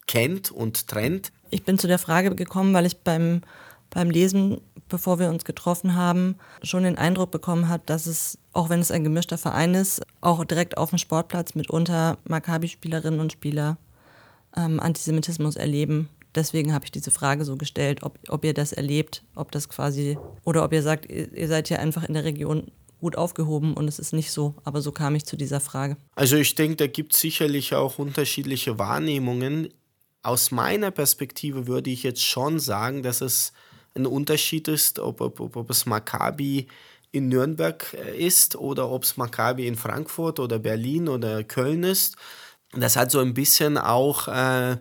kennt 0.07 0.50
und 0.52 0.88
trennt. 0.88 1.33
Ich 1.50 1.64
bin 1.64 1.78
zu 1.78 1.87
der 1.87 1.99
Frage 1.99 2.35
gekommen, 2.35 2.75
weil 2.75 2.87
ich 2.87 2.99
beim, 2.99 3.40
beim 3.90 4.11
Lesen, 4.11 4.61
bevor 4.88 5.19
wir 5.19 5.31
uns 5.31 5.45
getroffen 5.45 5.95
haben, 5.95 6.37
schon 6.62 6.83
den 6.83 6.99
Eindruck 6.99 7.31
bekommen 7.31 7.69
habe, 7.69 7.83
dass 7.87 8.07
es, 8.07 8.38
auch 8.52 8.69
wenn 8.69 8.81
es 8.81 8.90
ein 8.90 9.05
gemischter 9.05 9.38
Verein 9.38 9.75
ist, 9.75 10.02
auch 10.21 10.45
direkt 10.45 10.76
auf 10.76 10.90
dem 10.90 10.99
Sportplatz 10.99 11.55
mitunter 11.55 12.19
Maccabi-Spielerinnen 12.28 13.21
und 13.21 13.33
Spieler 13.33 13.78
ähm, 14.55 14.81
Antisemitismus 14.81 15.57
erleben. 15.57 16.11
Deswegen 16.35 16.75
habe 16.75 16.85
ich 16.85 16.90
diese 16.93 17.11
Frage 17.11 17.47
so 17.47 17.57
gestellt, 17.57 18.02
ob, 18.02 18.19
ob 18.28 18.45
ihr 18.45 18.52
das 18.52 18.73
erlebt, 18.73 19.25
ob 19.35 19.50
das 19.50 19.71
quasi, 19.71 20.19
oder 20.45 20.62
ob 20.64 20.73
ihr 20.75 20.83
sagt, 20.83 21.11
ihr, 21.11 21.33
ihr 21.33 21.49
seid 21.49 21.71
ja 21.71 21.78
einfach 21.78 22.05
in 22.05 22.12
der 22.12 22.25
Region 22.25 22.71
gut 23.00 23.17
aufgehoben 23.17 23.75
und 23.75 23.88
es 23.88 23.99
ist 23.99 24.12
nicht 24.12 24.31
so. 24.31 24.55
Aber 24.65 24.81
so 24.81 24.93
kam 24.93 25.15
ich 25.15 25.25
zu 25.25 25.37
dieser 25.37 25.61
Frage. 25.61 25.97
Also 26.15 26.37
ich 26.37 26.55
denke, 26.55 26.76
da 26.76 26.87
gibt 26.87 27.15
es 27.15 27.21
sicherlich 27.21 27.75
auch 27.75 27.99
unterschiedliche 27.99 28.79
Wahrnehmungen. 28.79 29.69
Aus 30.23 30.50
meiner 30.50 30.91
Perspektive 30.91 31.67
würde 31.67 31.91
ich 31.91 32.03
jetzt 32.03 32.25
schon 32.25 32.59
sagen, 32.59 33.03
dass 33.03 33.21
es 33.21 33.53
ein 33.95 34.07
Unterschied 34.07 34.69
ist, 34.69 34.99
ob, 34.99 35.21
ob, 35.21 35.41
ob 35.41 35.71
es 35.71 35.87
Maccabi 35.87 36.69
in 37.12 37.29
Nürnberg 37.29 37.95
äh, 37.95 38.17
ist 38.17 38.57
oder 38.57 38.91
ob 38.91 39.05
es 39.05 39.17
Maccabi 39.17 39.67
in 39.67 39.76
Frankfurt 39.76 40.38
oder 40.38 40.59
Berlin 40.59 41.09
oder 41.09 41.45
Köln 41.45 41.83
ist. 41.83 42.17
Das 42.73 42.97
hat 42.97 43.11
so 43.11 43.21
ein 43.21 43.35
bisschen 43.35 43.79
auch 43.79 44.29
äh, 44.29 44.76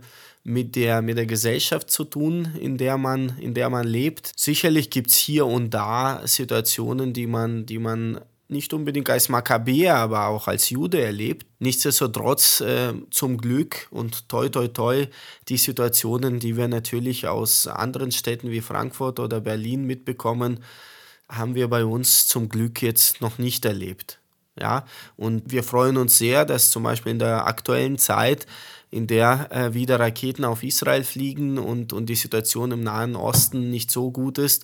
mit 0.45 0.75
der, 0.75 1.01
mit 1.01 1.17
der 1.17 1.25
Gesellschaft 1.25 1.89
zu 1.89 2.03
tun, 2.03 2.53
in 2.61 2.77
der 2.77 2.97
man, 2.97 3.35
in 3.39 3.55
der 3.55 3.69
man 3.71 3.85
lebt. 3.85 4.31
Sicherlich 4.37 4.91
gibt 4.91 5.09
es 5.09 5.15
hier 5.15 5.47
und 5.47 5.71
da 5.71 6.21
Situationen, 6.25 7.13
die 7.13 7.25
man, 7.25 7.65
die 7.65 7.79
man 7.79 8.21
nicht 8.47 8.71
unbedingt 8.71 9.09
als 9.09 9.27
Makkabäer, 9.27 9.95
aber 9.95 10.27
auch 10.27 10.47
als 10.47 10.69
Jude 10.69 11.01
erlebt. 11.01 11.47
Nichtsdestotrotz 11.57 12.61
äh, 12.61 12.93
zum 13.09 13.37
Glück 13.39 13.87
und 13.89 14.29
toi 14.29 14.47
toi 14.49 14.67
toi 14.67 15.07
die 15.49 15.57
Situationen, 15.57 16.39
die 16.39 16.55
wir 16.55 16.67
natürlich 16.67 17.27
aus 17.27 17.65
anderen 17.65 18.11
Städten 18.11 18.51
wie 18.51 18.61
Frankfurt 18.61 19.19
oder 19.19 19.41
Berlin 19.41 19.85
mitbekommen, 19.85 20.59
haben 21.27 21.55
wir 21.55 21.67
bei 21.69 21.85
uns 21.85 22.27
zum 22.27 22.49
Glück 22.49 22.83
jetzt 22.83 23.19
noch 23.19 23.39
nicht 23.39 23.65
erlebt. 23.65 24.19
Ja, 24.59 24.85
und 25.17 25.51
wir 25.51 25.63
freuen 25.63 25.97
uns 25.97 26.17
sehr, 26.17 26.45
dass 26.45 26.69
zum 26.69 26.83
Beispiel 26.83 27.11
in 27.11 27.19
der 27.19 27.45
aktuellen 27.47 27.97
Zeit 27.97 28.45
in 28.95 29.07
der 29.07 29.51
äh, 29.51 29.73
wieder 29.73 29.99
Raketen 29.99 30.45
auf 30.45 30.63
Israel 30.63 31.03
fliegen 31.03 31.57
und, 31.57 31.91
und 31.91 32.07
die 32.07 32.15
Situation 32.15 32.71
im 32.71 32.81
Nahen 32.81 33.15
Osten 33.15 33.69
nicht 33.69 33.91
so 33.91 34.09
gut 34.09 34.37
ist, 34.37 34.63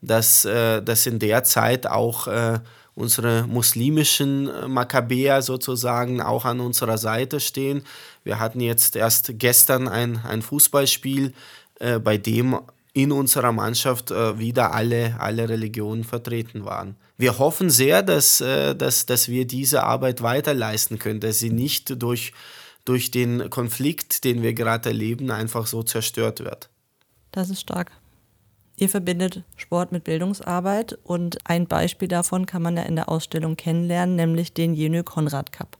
dass, 0.00 0.44
äh, 0.44 0.80
dass 0.80 1.06
in 1.06 1.18
der 1.18 1.42
Zeit 1.42 1.88
auch 1.88 2.28
äh, 2.28 2.60
unsere 2.94 3.44
muslimischen 3.48 4.48
äh, 4.48 4.68
Makkabäer 4.68 5.42
sozusagen 5.42 6.20
auch 6.20 6.44
an 6.44 6.60
unserer 6.60 6.96
Seite 6.96 7.40
stehen. 7.40 7.82
Wir 8.22 8.38
hatten 8.38 8.60
jetzt 8.60 8.94
erst 8.94 9.38
gestern 9.38 9.88
ein, 9.88 10.20
ein 10.24 10.42
Fußballspiel, 10.42 11.32
äh, 11.80 11.98
bei 11.98 12.18
dem 12.18 12.60
in 12.94 13.10
unserer 13.10 13.52
Mannschaft 13.52 14.12
äh, 14.12 14.38
wieder 14.38 14.74
alle, 14.74 15.16
alle 15.18 15.48
Religionen 15.48 16.04
vertreten 16.04 16.64
waren. 16.64 16.94
Wir 17.16 17.38
hoffen 17.38 17.70
sehr, 17.70 18.02
dass, 18.02 18.38
dass, 18.38 19.06
dass 19.06 19.28
wir 19.28 19.46
diese 19.46 19.84
Arbeit 19.84 20.22
weiter 20.22 20.54
leisten 20.54 20.98
können, 20.98 21.20
dass 21.20 21.38
sie 21.38 21.50
nicht 21.50 22.02
durch 22.02 22.32
durch 22.84 23.10
den 23.10 23.50
Konflikt, 23.50 24.24
den 24.24 24.42
wir 24.42 24.54
gerade 24.54 24.90
erleben, 24.90 25.30
einfach 25.30 25.66
so 25.66 25.82
zerstört 25.82 26.40
wird. 26.40 26.68
Das 27.30 27.50
ist 27.50 27.60
stark. 27.60 27.92
Ihr 28.76 28.88
verbindet 28.88 29.44
Sport 29.56 29.92
mit 29.92 30.04
Bildungsarbeit 30.04 30.98
und 31.04 31.38
ein 31.48 31.66
Beispiel 31.66 32.08
davon 32.08 32.46
kann 32.46 32.62
man 32.62 32.76
ja 32.76 32.82
in 32.82 32.96
der 32.96 33.08
Ausstellung 33.08 33.56
kennenlernen, 33.56 34.16
nämlich 34.16 34.54
den 34.54 34.74
Jenö 34.74 35.02
Konrad 35.02 35.52
Cup. 35.52 35.78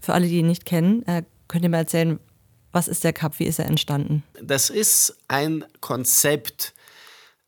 Für 0.00 0.14
alle, 0.14 0.26
die 0.26 0.38
ihn 0.38 0.48
nicht 0.48 0.64
kennen, 0.64 1.06
äh, 1.06 1.22
könnt 1.46 1.64
ihr 1.64 1.70
mal 1.70 1.78
erzählen, 1.78 2.18
was 2.72 2.88
ist 2.88 3.04
der 3.04 3.12
Cup, 3.12 3.38
wie 3.38 3.44
ist 3.44 3.58
er 3.58 3.66
entstanden? 3.66 4.24
Das 4.42 4.70
ist 4.70 5.16
ein 5.28 5.64
Konzept, 5.80 6.72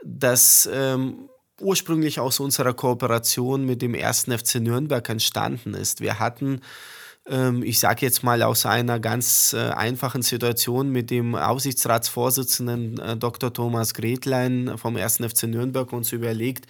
das 0.05 0.69
ähm, 0.71 1.31
ursprünglich 1.61 2.21
aus 2.21 2.41
unserer 2.41 2.75
Kooperation 2.75 3.65
mit 3.65 3.81
dem 3.81 3.95
1. 3.95 4.25
FC 4.25 4.57
Nürnberg 4.57 5.09
entstanden 5.09 5.75
ist. 5.75 6.01
Wir 6.01 6.19
hatten 6.19 6.61
ähm, 7.27 7.63
ich 7.63 7.79
sage 7.79 8.05
jetzt 8.05 8.23
mal 8.23 8.43
aus 8.43 8.67
einer 8.67 9.01
ganz 9.01 9.55
äh, 9.55 9.71
einfachen 9.71 10.23
Situation 10.23 10.91
mit 10.91 11.11
dem 11.11 11.35
Aufsichtsratsvorsitzenden 11.35 12.99
äh, 12.99 13.17
Dr. 13.17 13.53
Thomas 13.53 13.95
Gretlein 13.95 14.77
vom 14.77 14.97
1. 14.97 15.17
FC 15.17 15.45
Nürnberg 15.45 15.93
uns 15.93 16.13
überlegt, 16.13 16.67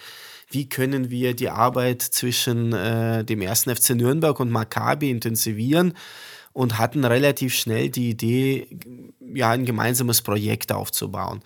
wie 0.49 0.69
können 0.69 1.09
wir 1.09 1.35
die 1.35 1.49
Arbeit 1.49 2.01
zwischen 2.01 2.71
äh, 2.73 3.23
dem 3.25 3.41
1. 3.41 3.63
FC 3.63 3.91
Nürnberg 3.91 4.39
und 4.39 4.51
Maccabi 4.51 5.09
intensivieren 5.09 5.93
und 6.55 6.77
hatten 6.77 7.03
relativ 7.03 7.53
schnell 7.53 7.89
die 7.89 8.11
Idee, 8.11 8.67
ja, 9.19 9.51
ein 9.51 9.65
gemeinsames 9.65 10.21
Projekt 10.21 10.71
aufzubauen. 10.71 11.41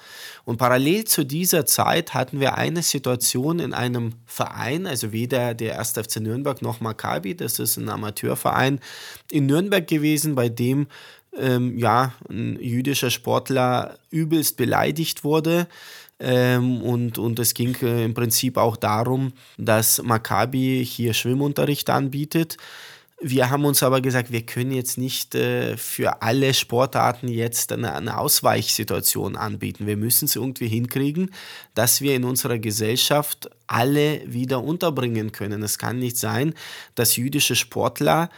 Und 0.46 0.58
parallel 0.58 1.06
zu 1.06 1.26
dieser 1.26 1.66
Zeit 1.66 2.14
hatten 2.14 2.40
wir 2.40 2.60
eine 2.60 2.84
Situation 2.84 3.58
in 3.58 3.74
einem 3.74 4.14
Verein, 4.28 4.86
also 4.86 5.12
weder 5.12 5.56
der 5.56 5.80
1. 5.80 5.94
FC 5.94 6.18
Nürnberg 6.18 6.62
noch 6.62 6.80
Maccabi, 6.80 7.34
das 7.36 7.58
ist 7.58 7.78
ein 7.78 7.90
Amateurverein 7.90 8.80
in 9.32 9.48
Nürnberg 9.48 9.88
gewesen, 9.88 10.36
bei 10.36 10.48
dem 10.48 10.86
ähm, 11.36 11.76
ja, 11.80 12.14
ein 12.30 12.60
jüdischer 12.62 13.10
Sportler 13.10 13.98
übelst 14.12 14.58
beleidigt 14.58 15.24
wurde. 15.24 15.68
Ähm, 16.20 16.84
und, 16.84 17.18
und 17.18 17.40
es 17.40 17.56
ging 17.56 17.76
äh, 17.82 18.06
im 18.06 18.14
Prinzip 18.14 18.58
auch 18.58 18.78
darum, 18.78 19.34
dass 19.58 20.04
Maccabi 20.04 20.86
hier 20.86 21.16
Schwimmunterricht 21.16 21.90
anbietet. 21.90 22.58
Wir 23.22 23.50
haben 23.50 23.66
uns 23.66 23.84
aber 23.84 24.00
gesagt, 24.00 24.32
wir 24.32 24.46
können 24.46 24.72
jetzt 24.72 24.98
nicht 24.98 25.36
äh, 25.36 25.76
für 25.76 26.22
alle 26.22 26.54
Sportarten 26.54 27.28
jetzt 27.28 27.74
eine, 27.74 27.94
eine, 27.94 28.18
Ausweichsituation 28.18 29.36
anbieten. 29.36 29.88
Wir 29.88 29.98
müssen 29.98 30.26
es 30.26 30.38
irgendwie 30.38 30.70
hinkriegen, 30.70 31.32
dass 31.76 32.00
wir 32.00 32.16
in 32.16 32.24
unserer 32.24 32.60
Gesellschaft 32.60 33.50
alle 33.68 34.22
wieder 34.26 34.64
unterbringen 34.64 35.34
können. 35.34 35.64
Es 35.64 35.78
kann 35.78 36.00
nicht 36.00 36.18
sein, 36.18 36.54
dass 36.96 37.18
jüdische 37.18 37.58
Sportler 37.58 38.30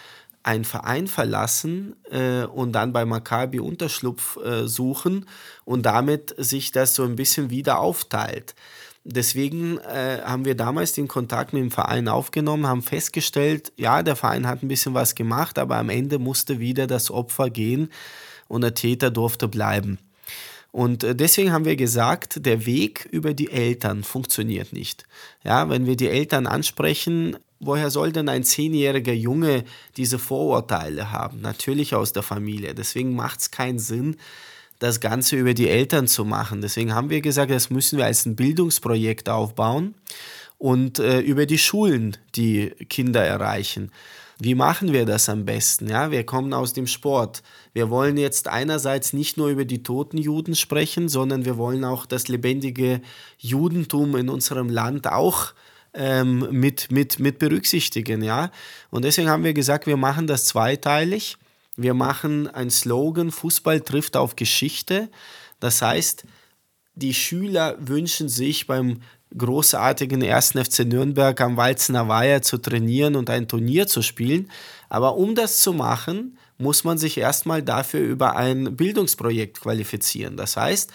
einen 0.42 0.66
Verein 0.66 1.06
verlassen 1.06 1.96
äh, 2.10 2.46
und 2.46 2.72
dann 2.72 2.92
bei 2.92 3.06
Maccabi 3.06 3.60
Unterschlupf 3.60 4.38
äh, 4.38 4.68
suchen 4.68 5.28
und 5.64 5.86
damit 5.86 6.34
sich 6.40 6.72
das 6.72 6.96
so 6.96 7.04
ein 7.04 7.16
bisschen 7.16 7.52
wieder 7.52 7.78
aufteilt. 7.78 8.56
Deswegen 9.03 9.79
äh, 9.79 10.20
haben 10.24 10.46
wir 10.46 10.55
damals 10.55 10.93
den 10.93 11.08
Kontakt 11.08 11.53
mit 11.53 11.63
dem 11.63 11.72
Verein 11.72 12.08
aufgenommen, 12.08 12.67
haben 12.67 12.84
festgestellt, 12.84 13.74
ja, 13.75 14.03
der 14.03 14.15
Verein 14.15 14.48
hat 14.48 14.62
ein 14.62 14.67
bisschen 14.67 14.93
was 14.93 15.15
gemacht, 15.15 15.58
aber 15.58 15.77
am 15.77 15.89
Ende 15.89 16.20
musste 16.20 16.60
wieder 16.60 16.86
das 16.86 17.10
Opfer 17.10 17.50
gehen 17.50 17.89
und 18.48 18.62
der 18.62 18.75
Täter 18.75 19.10
durfte 19.10 19.48
bleiben. 19.48 19.98
Und 20.72 21.03
äh, 21.03 21.15
deswegen 21.15 21.51
haben 21.51 21.65
wir 21.65 21.75
gesagt, 21.75 22.46
der 22.46 22.65
Weg 22.65 23.08
über 23.12 23.34
die 23.34 23.51
Eltern 23.51 24.03
funktioniert 24.03 24.72
nicht. 24.72 25.05
Ja, 25.43 25.70
wenn 25.70 25.86
wir 25.88 25.98
die 25.98 26.08
Eltern 26.08 26.46
ansprechen, 26.48 27.38
woher 27.60 27.89
soll 27.89 28.12
denn 28.12 28.29
ein 28.29 28.43
zehnjähriger 28.43 29.13
Junge 29.13 29.65
diese 29.98 30.20
Vorurteile 30.20 31.12
haben? 31.12 31.41
Natürlich 31.41 31.96
aus 31.96 32.13
der 32.13 32.24
Familie. 32.24 32.74
Deswegen 32.75 33.15
macht 33.15 33.41
es 33.41 33.51
keinen 33.51 33.79
Sinn, 33.79 34.17
das 34.82 35.00
Ganze 35.00 35.36
über 35.36 35.54
die 35.54 35.70
Eltern 35.70 36.08
zu 36.08 36.26
machen. 36.26 36.62
Deswegen 36.62 36.96
haben 36.96 37.12
wir 37.12 37.22
gesagt, 37.22 37.52
das 37.52 37.70
müssen 37.70 38.00
wir 38.00 38.06
als 38.06 38.26
ein 38.26 38.36
Bildungsprojekt 38.36 39.30
aufbauen 39.30 39.94
und 40.58 40.98
äh, 40.98 41.20
über 41.20 41.46
die 41.46 41.60
Schulen 41.60 42.18
die 42.36 42.72
Kinder 42.90 43.24
erreichen. 43.24 43.92
Wie 44.40 44.56
machen 44.56 44.92
wir 44.92 45.06
das 45.06 45.30
am 45.30 45.46
besten? 45.46 45.88
Ja, 45.88 46.10
wir 46.10 46.26
kommen 46.26 46.52
aus 46.52 46.74
dem 46.74 46.88
Sport. 46.88 47.44
Wir 47.74 47.92
wollen 47.92 48.18
jetzt 48.18 48.48
einerseits 48.48 49.14
nicht 49.14 49.38
nur 49.38 49.50
über 49.50 49.66
die 49.66 49.84
toten 49.84 50.18
Juden 50.18 50.56
sprechen, 50.56 51.10
sondern 51.10 51.46
wir 51.46 51.58
wollen 51.58 51.86
auch 51.86 52.08
das 52.08 52.28
lebendige 52.28 53.02
Judentum 53.38 54.16
in 54.16 54.30
unserem 54.30 54.68
Land 54.68 55.06
auch 55.06 55.54
ähm, 55.94 56.48
mit, 56.50 56.92
mit, 56.92 57.20
mit 57.20 57.38
berücksichtigen. 57.38 58.24
Ja? 58.24 58.50
Und 58.90 59.06
deswegen 59.06 59.30
haben 59.30 59.44
wir 59.44 59.54
gesagt, 59.54 59.86
wir 59.86 59.98
machen 59.98 60.26
das 60.26 60.46
zweiteilig. 60.46 61.38
Wir 61.82 61.94
machen 61.94 62.48
ein 62.48 62.70
Slogan, 62.70 63.32
Fußball 63.32 63.82
trifft 63.82 64.18
auf 64.18 64.36
Geschichte. 64.36 65.10
Das 65.60 65.82
heißt, 65.82 66.26
die 66.96 67.14
Schüler 67.14 67.78
wünschen 67.80 68.30
sich 68.30 68.68
beim 68.68 69.02
großartigen 69.38 70.24
1. 70.24 70.52
FC 70.52 70.80
Nürnberg 70.86 71.40
am 71.40 71.56
Walzener 71.56 72.08
Weiher 72.08 72.42
zu 72.42 72.58
trainieren 72.58 73.16
und 73.16 73.30
ein 73.30 73.48
Turnier 73.48 73.88
zu 73.88 74.02
spielen. 74.02 74.52
Aber 74.90 75.16
um 75.16 75.36
das 75.36 75.62
zu 75.62 75.74
machen, 75.74 76.38
muss 76.58 76.84
man 76.84 76.98
sich 76.98 77.18
erstmal 77.18 77.64
dafür 77.64 78.02
über 78.02 78.36
ein 78.36 78.76
Bildungsprojekt 78.76 79.62
qualifizieren. 79.62 80.36
Das 80.36 80.58
heißt, 80.58 80.92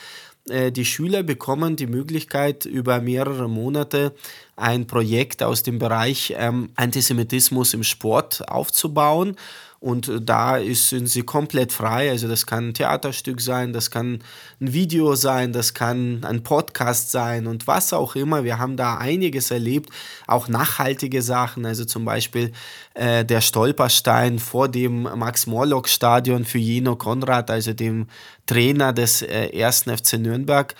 äh, 0.49 0.71
die 0.71 0.85
Schüler 0.85 1.23
bekommen 1.23 1.76
die 1.76 1.87
Möglichkeit, 1.87 2.66
über 2.66 3.00
mehrere 3.00 3.49
Monate 3.49 4.14
ein 4.55 4.87
Projekt 4.87 5.43
aus 5.43 5.62
dem 5.62 5.78
Bereich 5.78 6.35
ähm, 6.37 6.71
Antisemitismus 6.76 7.75
im 7.75 7.83
Sport 7.83 8.49
aufzubauen 8.49 9.37
und 9.78 10.11
da 10.23 10.56
ist, 10.56 10.88
sind 10.88 11.06
sie 11.06 11.23
komplett 11.23 11.73
frei. 11.73 12.11
Also 12.11 12.28
das 12.28 12.47
kann 12.47 12.68
ein 12.68 12.75
Theaterstück 12.75 13.40
sein, 13.40 13.73
das 13.73 13.90
kann 13.90 14.21
ein 14.61 14.73
Video 14.73 15.14
sein, 15.14 15.52
das 15.52 15.75
kann 15.75 16.25
ein 16.25 16.42
Podcast 16.42 17.11
sein 17.11 17.47
und 17.47 17.66
was 17.66 17.92
auch 17.92 18.16
immer. 18.16 18.45
Wir 18.45 18.59
haben 18.59 18.76
da 18.76 18.97
einiges 18.97 19.50
erlebt, 19.50 19.90
auch 20.26 20.49
nachhaltige 20.49 21.23
Sachen. 21.23 21.66
Also 21.66 21.85
zum 21.85 22.04
Beispiel 22.04 22.52
äh, 22.95 23.25
der 23.25 23.40
Stolperstein 23.40 24.38
vor 24.38 24.68
dem 24.68 25.02
Max-Morlock-Stadion 25.02 26.45
für 26.45 26.59
Jeno 26.59 26.97
Konrad, 26.97 27.50
also 27.50 27.73
dem 27.73 28.06
Trainer 28.47 28.92
des 28.92 29.23
äh, 29.23 29.50
1. 29.62 29.83
FC 29.83 30.14
Nürnberg. 30.14 30.75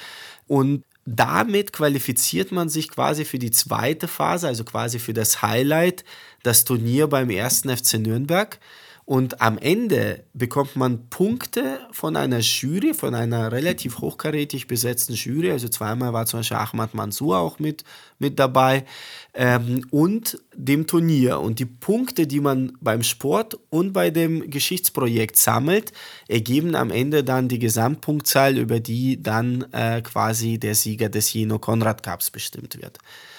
Und 0.49 0.85
damit 1.05 1.73
qualifiziert 1.73 2.50
man 2.50 2.69
sich 2.69 2.91
quasi 2.91 3.25
für 3.25 3.38
die 3.38 3.53
zweite 3.53 4.09
Phase, 4.09 4.49
also 4.49 4.65
quasi 4.65 4.99
für 4.99 5.12
das 5.12 5.43
Highlight, 5.43 6.05
das 6.43 6.65
Turnier 6.65 7.07
beim 7.07 7.31
1. 7.31 7.62
FC 7.62 7.99
Nürnberg. 7.99 8.59
Und 9.07 9.41
am 9.41 9.57
Ende 9.57 10.25
bekommt 10.35 10.75
man 10.75 11.09
Punkte 11.11 11.79
von 11.93 12.17
einer 12.17 12.41
Jury, 12.41 12.93
von 12.93 13.15
einer 13.15 13.53
relativ 13.53 14.01
hochkarätig 14.01 14.67
besetzten 14.67 15.15
Jury. 15.15 15.53
Also 15.53 15.69
zweimal 15.69 16.13
war 16.13 16.27
zum 16.27 16.41
Beispiel 16.41 16.57
Ahmad 16.57 16.93
Mansour 16.93 17.39
auch 17.39 17.61
mit, 17.61 17.85
mit 18.19 18.41
dabei. 18.41 18.85
Ähm, 19.33 19.87
und 19.93 20.41
dem 20.55 20.89
Turnier. 20.89 21.39
Und 21.39 21.61
die 21.61 21.67
Punkte, 21.67 22.27
die 22.27 22.41
man 22.41 22.77
beim 22.81 23.05
Sport 23.05 23.57
und 23.71 23.93
bei 23.93 24.11
dem 24.11 24.51
Geschichtsprojekt 24.51 25.37
sammelt, 25.37 25.93
ergeben 26.27 26.75
am 26.75 26.91
Ende 26.91 27.23
dann 27.23 27.47
die 27.47 27.61
Gesamtpunktzahl, 27.61 28.59
über 28.59 28.81
die 28.81 29.23
dann 29.23 29.67
äh, 29.71 30.03
quasi 30.03 30.59
der 30.59 30.75
Sieger 30.75 31.09
des 31.09 31.33
Jeno 31.33 31.61
Konrad 31.61 32.03
Cups 32.03 32.33
bestimmt 32.33 32.83
wird. 32.83 32.99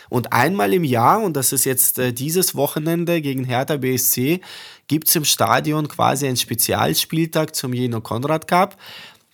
Und 0.10 0.34
einmal 0.34 0.74
im 0.74 0.84
Jahr, 0.84 1.22
und 1.22 1.36
das 1.36 1.52
ist 1.52 1.66
jetzt 1.66 2.00
äh, 2.00 2.14
dieses 2.14 2.55
Wochenende 2.55 3.22
gegen 3.22 3.44
Hertha 3.44 3.77
BSC, 3.77 4.42
gibt 4.88 5.08
es 5.08 5.16
im 5.16 5.25
Stadion 5.25 5.88
quasi 5.88 6.27
einen 6.27 6.38
Spezialspieltag 6.38 7.55
zum 7.55 7.74
Jeno 7.74 8.01
Konrad 8.01 8.48
Cup. 8.48 8.77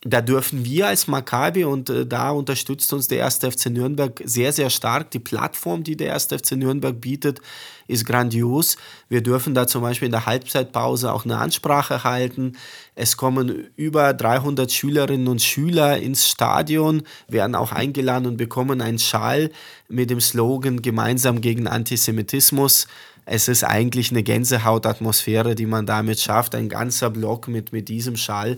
Da 0.05 0.19
dürfen 0.21 0.65
wir 0.65 0.87
als 0.87 1.07
Maccabi 1.07 1.63
und 1.63 1.89
äh, 1.89 2.05
da 2.05 2.31
unterstützt 2.31 2.91
uns 2.91 3.07
der 3.07 3.23
1. 3.23 3.37
FC 3.37 3.67
Nürnberg 3.67 4.21
sehr, 4.25 4.51
sehr 4.51 4.69
stark. 4.69 5.11
Die 5.11 5.19
Plattform, 5.19 5.83
die 5.83 5.95
der 5.95 6.13
1. 6.13 6.25
FC 6.25 6.53
Nürnberg 6.53 6.99
bietet, 6.99 7.39
ist 7.87 8.05
grandios. 8.05 8.75
Wir 9.07 9.21
dürfen 9.23 9.53
da 9.53 9.65
zum 9.65 9.81
Beispiel 9.81 10.07
in 10.07 10.11
der 10.11 10.25
Halbzeitpause 10.25 11.13
auch 11.13 11.23
eine 11.23 11.37
Ansprache 11.37 12.03
halten. 12.03 12.57
Es 12.95 13.15
kommen 13.15 13.69
über 13.77 14.13
300 14.13 14.69
Schülerinnen 14.71 15.27
und 15.29 15.41
Schüler 15.41 15.97
ins 15.97 16.27
Stadion, 16.27 17.03
werden 17.29 17.55
auch 17.55 17.71
eingeladen 17.71 18.25
und 18.25 18.35
bekommen 18.35 18.81
einen 18.81 18.99
Schal 18.99 19.51
mit 19.87 20.09
dem 20.09 20.19
Slogan 20.19 20.81
Gemeinsam 20.81 21.39
gegen 21.39 21.67
Antisemitismus 21.67 22.87
es 23.25 23.47
ist 23.47 23.63
eigentlich 23.63 24.11
eine 24.11 24.23
Gänsehautatmosphäre, 24.23 25.55
die 25.55 25.65
man 25.65 25.85
damit 25.85 26.19
schafft. 26.19 26.55
Ein 26.55 26.67
ganzer 26.67 27.09
Block 27.09 27.47
mit, 27.47 27.71
mit 27.71 27.87
diesem 27.87 28.17
Schall. 28.17 28.57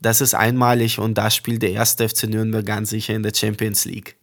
Das 0.00 0.20
ist 0.20 0.34
einmalig 0.34 0.98
und 0.98 1.16
da 1.16 1.30
spielt 1.30 1.62
der 1.62 1.72
erste 1.72 2.08
FC 2.08 2.24
Nürnberg 2.24 2.66
ganz 2.66 2.90
sicher 2.90 3.14
in 3.14 3.22
der 3.22 3.32
Champions 3.34 3.84
League. 3.84 4.16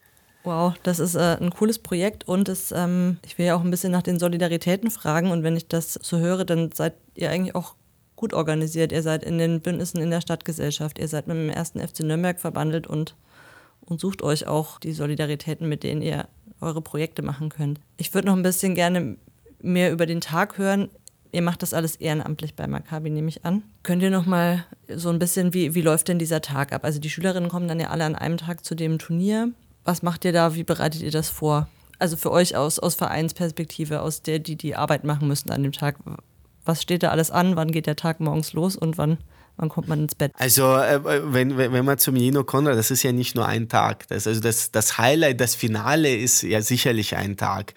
Wow, 0.44 0.74
das 0.84 1.00
ist 1.00 1.16
äh, 1.16 1.38
ein 1.40 1.52
cooles 1.52 1.80
Projekt 1.80 2.28
und 2.28 2.50
es, 2.50 2.72
ähm, 2.72 3.18
ich 3.26 3.38
will 3.38 3.46
ja 3.46 3.56
auch 3.56 3.64
ein 3.64 3.70
bisschen 3.70 3.92
nach 3.92 4.02
den 4.02 4.18
Solidaritäten 4.18 4.90
fragen 4.90 5.30
und 5.32 5.44
wenn 5.44 5.56
ich 5.56 5.68
das 5.68 5.94
so 6.02 6.18
höre, 6.18 6.46
dann 6.46 6.72
seid 6.72 6.96
ihr 7.14 7.30
eigentlich 7.30 7.54
auch 7.54 7.76
gut 8.16 8.34
organisiert. 8.34 8.92
Ihr 8.92 9.04
seid 9.04 9.24
in 9.24 9.38
den 9.38 9.62
Bündnissen 9.62 10.02
in 10.02 10.10
der 10.10 10.22
Stadtgesellschaft, 10.22 10.98
ihr 10.98 11.08
seid 11.08 11.28
mit 11.28 11.38
dem 11.38 11.50
ersten 11.50 11.80
FC 11.80 12.02
Nürnberg 12.02 12.40
verbandelt 12.40 12.88
und, 12.88 13.16
und 13.82 14.00
sucht 14.00 14.24
euch 14.24 14.48
auch 14.48 14.80
die 14.80 14.94
Solidaritäten, 14.94 15.70
mit 15.70 15.84
denen 15.84 16.02
ihr 16.02 16.28
eure 16.60 16.82
Projekte 16.82 17.22
machen 17.22 17.50
könnt. 17.50 17.80
Ich 17.98 18.14
würde 18.14 18.28
noch 18.28 18.36
ein 18.36 18.44
bisschen 18.44 18.74
gerne 18.74 19.18
mehr 19.62 19.92
über 19.92 20.06
den 20.06 20.22
Tag 20.22 20.58
hören. 20.58 20.90
Ihr 21.34 21.42
macht 21.42 21.62
das 21.62 21.74
alles 21.74 21.96
ehrenamtlich 21.96 22.56
bei 22.56 22.68
Maccabi, 22.68 23.10
nehme 23.10 23.30
ich 23.30 23.46
an. 23.46 23.64
Könnt 23.84 24.04
ihr 24.04 24.10
noch 24.10 24.26
mal 24.26 24.66
so 24.94 25.10
ein 25.10 25.20
bisschen, 25.20 25.54
wie, 25.54 25.74
wie 25.76 25.82
läuft 25.82 26.10
denn 26.10 26.20
dieser 26.20 26.42
Tag 26.42 26.74
ab? 26.74 26.84
Also 26.84 27.00
die 27.00 27.10
Schülerinnen 27.10 27.50
kommen 27.50 27.68
dann 27.68 27.80
ja 27.80 27.90
alle 27.90 28.04
an 28.04 28.16
einem 28.16 28.38
Tag 28.38 28.66
zu 28.66 28.76
dem 28.76 29.00
Turnier. 29.00 29.52
Was 29.86 30.04
macht 30.04 30.26
ihr 30.26 30.34
da? 30.34 30.56
Wie 30.56 30.64
bereitet 30.64 31.02
ihr 31.02 31.12
das 31.12 31.30
vor? 31.30 31.68
Also 32.00 32.18
für 32.18 32.32
euch 32.32 32.56
aus, 32.58 32.80
aus 32.80 32.96
Vereinsperspektive, 32.96 34.02
aus 34.02 34.22
der, 34.22 34.40
die 34.40 34.56
die 34.58 34.76
Arbeit 34.76 35.04
machen 35.04 35.28
müssen 35.28 35.52
an 35.52 35.64
dem 35.64 35.72
Tag. 35.72 35.98
Was 36.66 36.82
steht 36.82 37.04
da 37.04 37.10
alles 37.10 37.32
an? 37.32 37.56
Wann 37.56 37.72
geht 37.72 37.88
der 37.88 37.96
Tag 37.96 38.20
morgens 38.20 38.52
los 38.54 38.76
und 38.76 38.98
wann, 38.98 39.18
wann 39.56 39.70
kommt 39.70 39.88
man 39.88 40.02
ins 40.02 40.16
Bett? 40.16 40.34
Also, 40.38 40.76
äh, 40.76 41.00
wenn, 41.04 41.58
wenn 41.58 41.86
man 41.86 41.98
zum 41.98 42.16
Jeno 42.18 42.44
Konrad, 42.44 42.78
das 42.78 42.92
ist 42.92 43.04
ja 43.04 43.12
nicht 43.14 43.36
nur 43.36 43.46
ein 43.46 43.70
Tag. 43.70 44.08
Das, 44.10 44.28
also 44.28 44.42
das, 44.42 44.72
das 44.72 44.98
Highlight, 44.98 45.40
das 45.40 45.56
Finale 45.56 46.14
ist 46.14 46.42
ja 46.42 46.62
sicherlich 46.62 47.16
ein 47.16 47.38
Tag. 47.38 47.74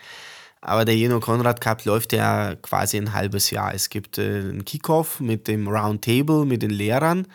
Aber 0.67 0.87
der 0.87 0.97
Jeno 0.97 1.21
Konrad 1.21 1.61
Cup 1.61 1.85
läuft 1.85 2.15
ja 2.15 2.55
quasi 2.55 2.97
ein 2.97 3.13
halbes 3.13 3.51
Jahr. 3.51 3.75
Es 3.75 3.91
gibt 3.91 4.17
äh, 4.17 4.39
einen 4.39 4.65
Kickoff 4.65 5.21
mit 5.21 5.47
dem 5.47 5.69
Roundtable, 5.69 6.47
mit 6.47 6.63
den 6.63 6.71
Lehrern. 6.71 7.27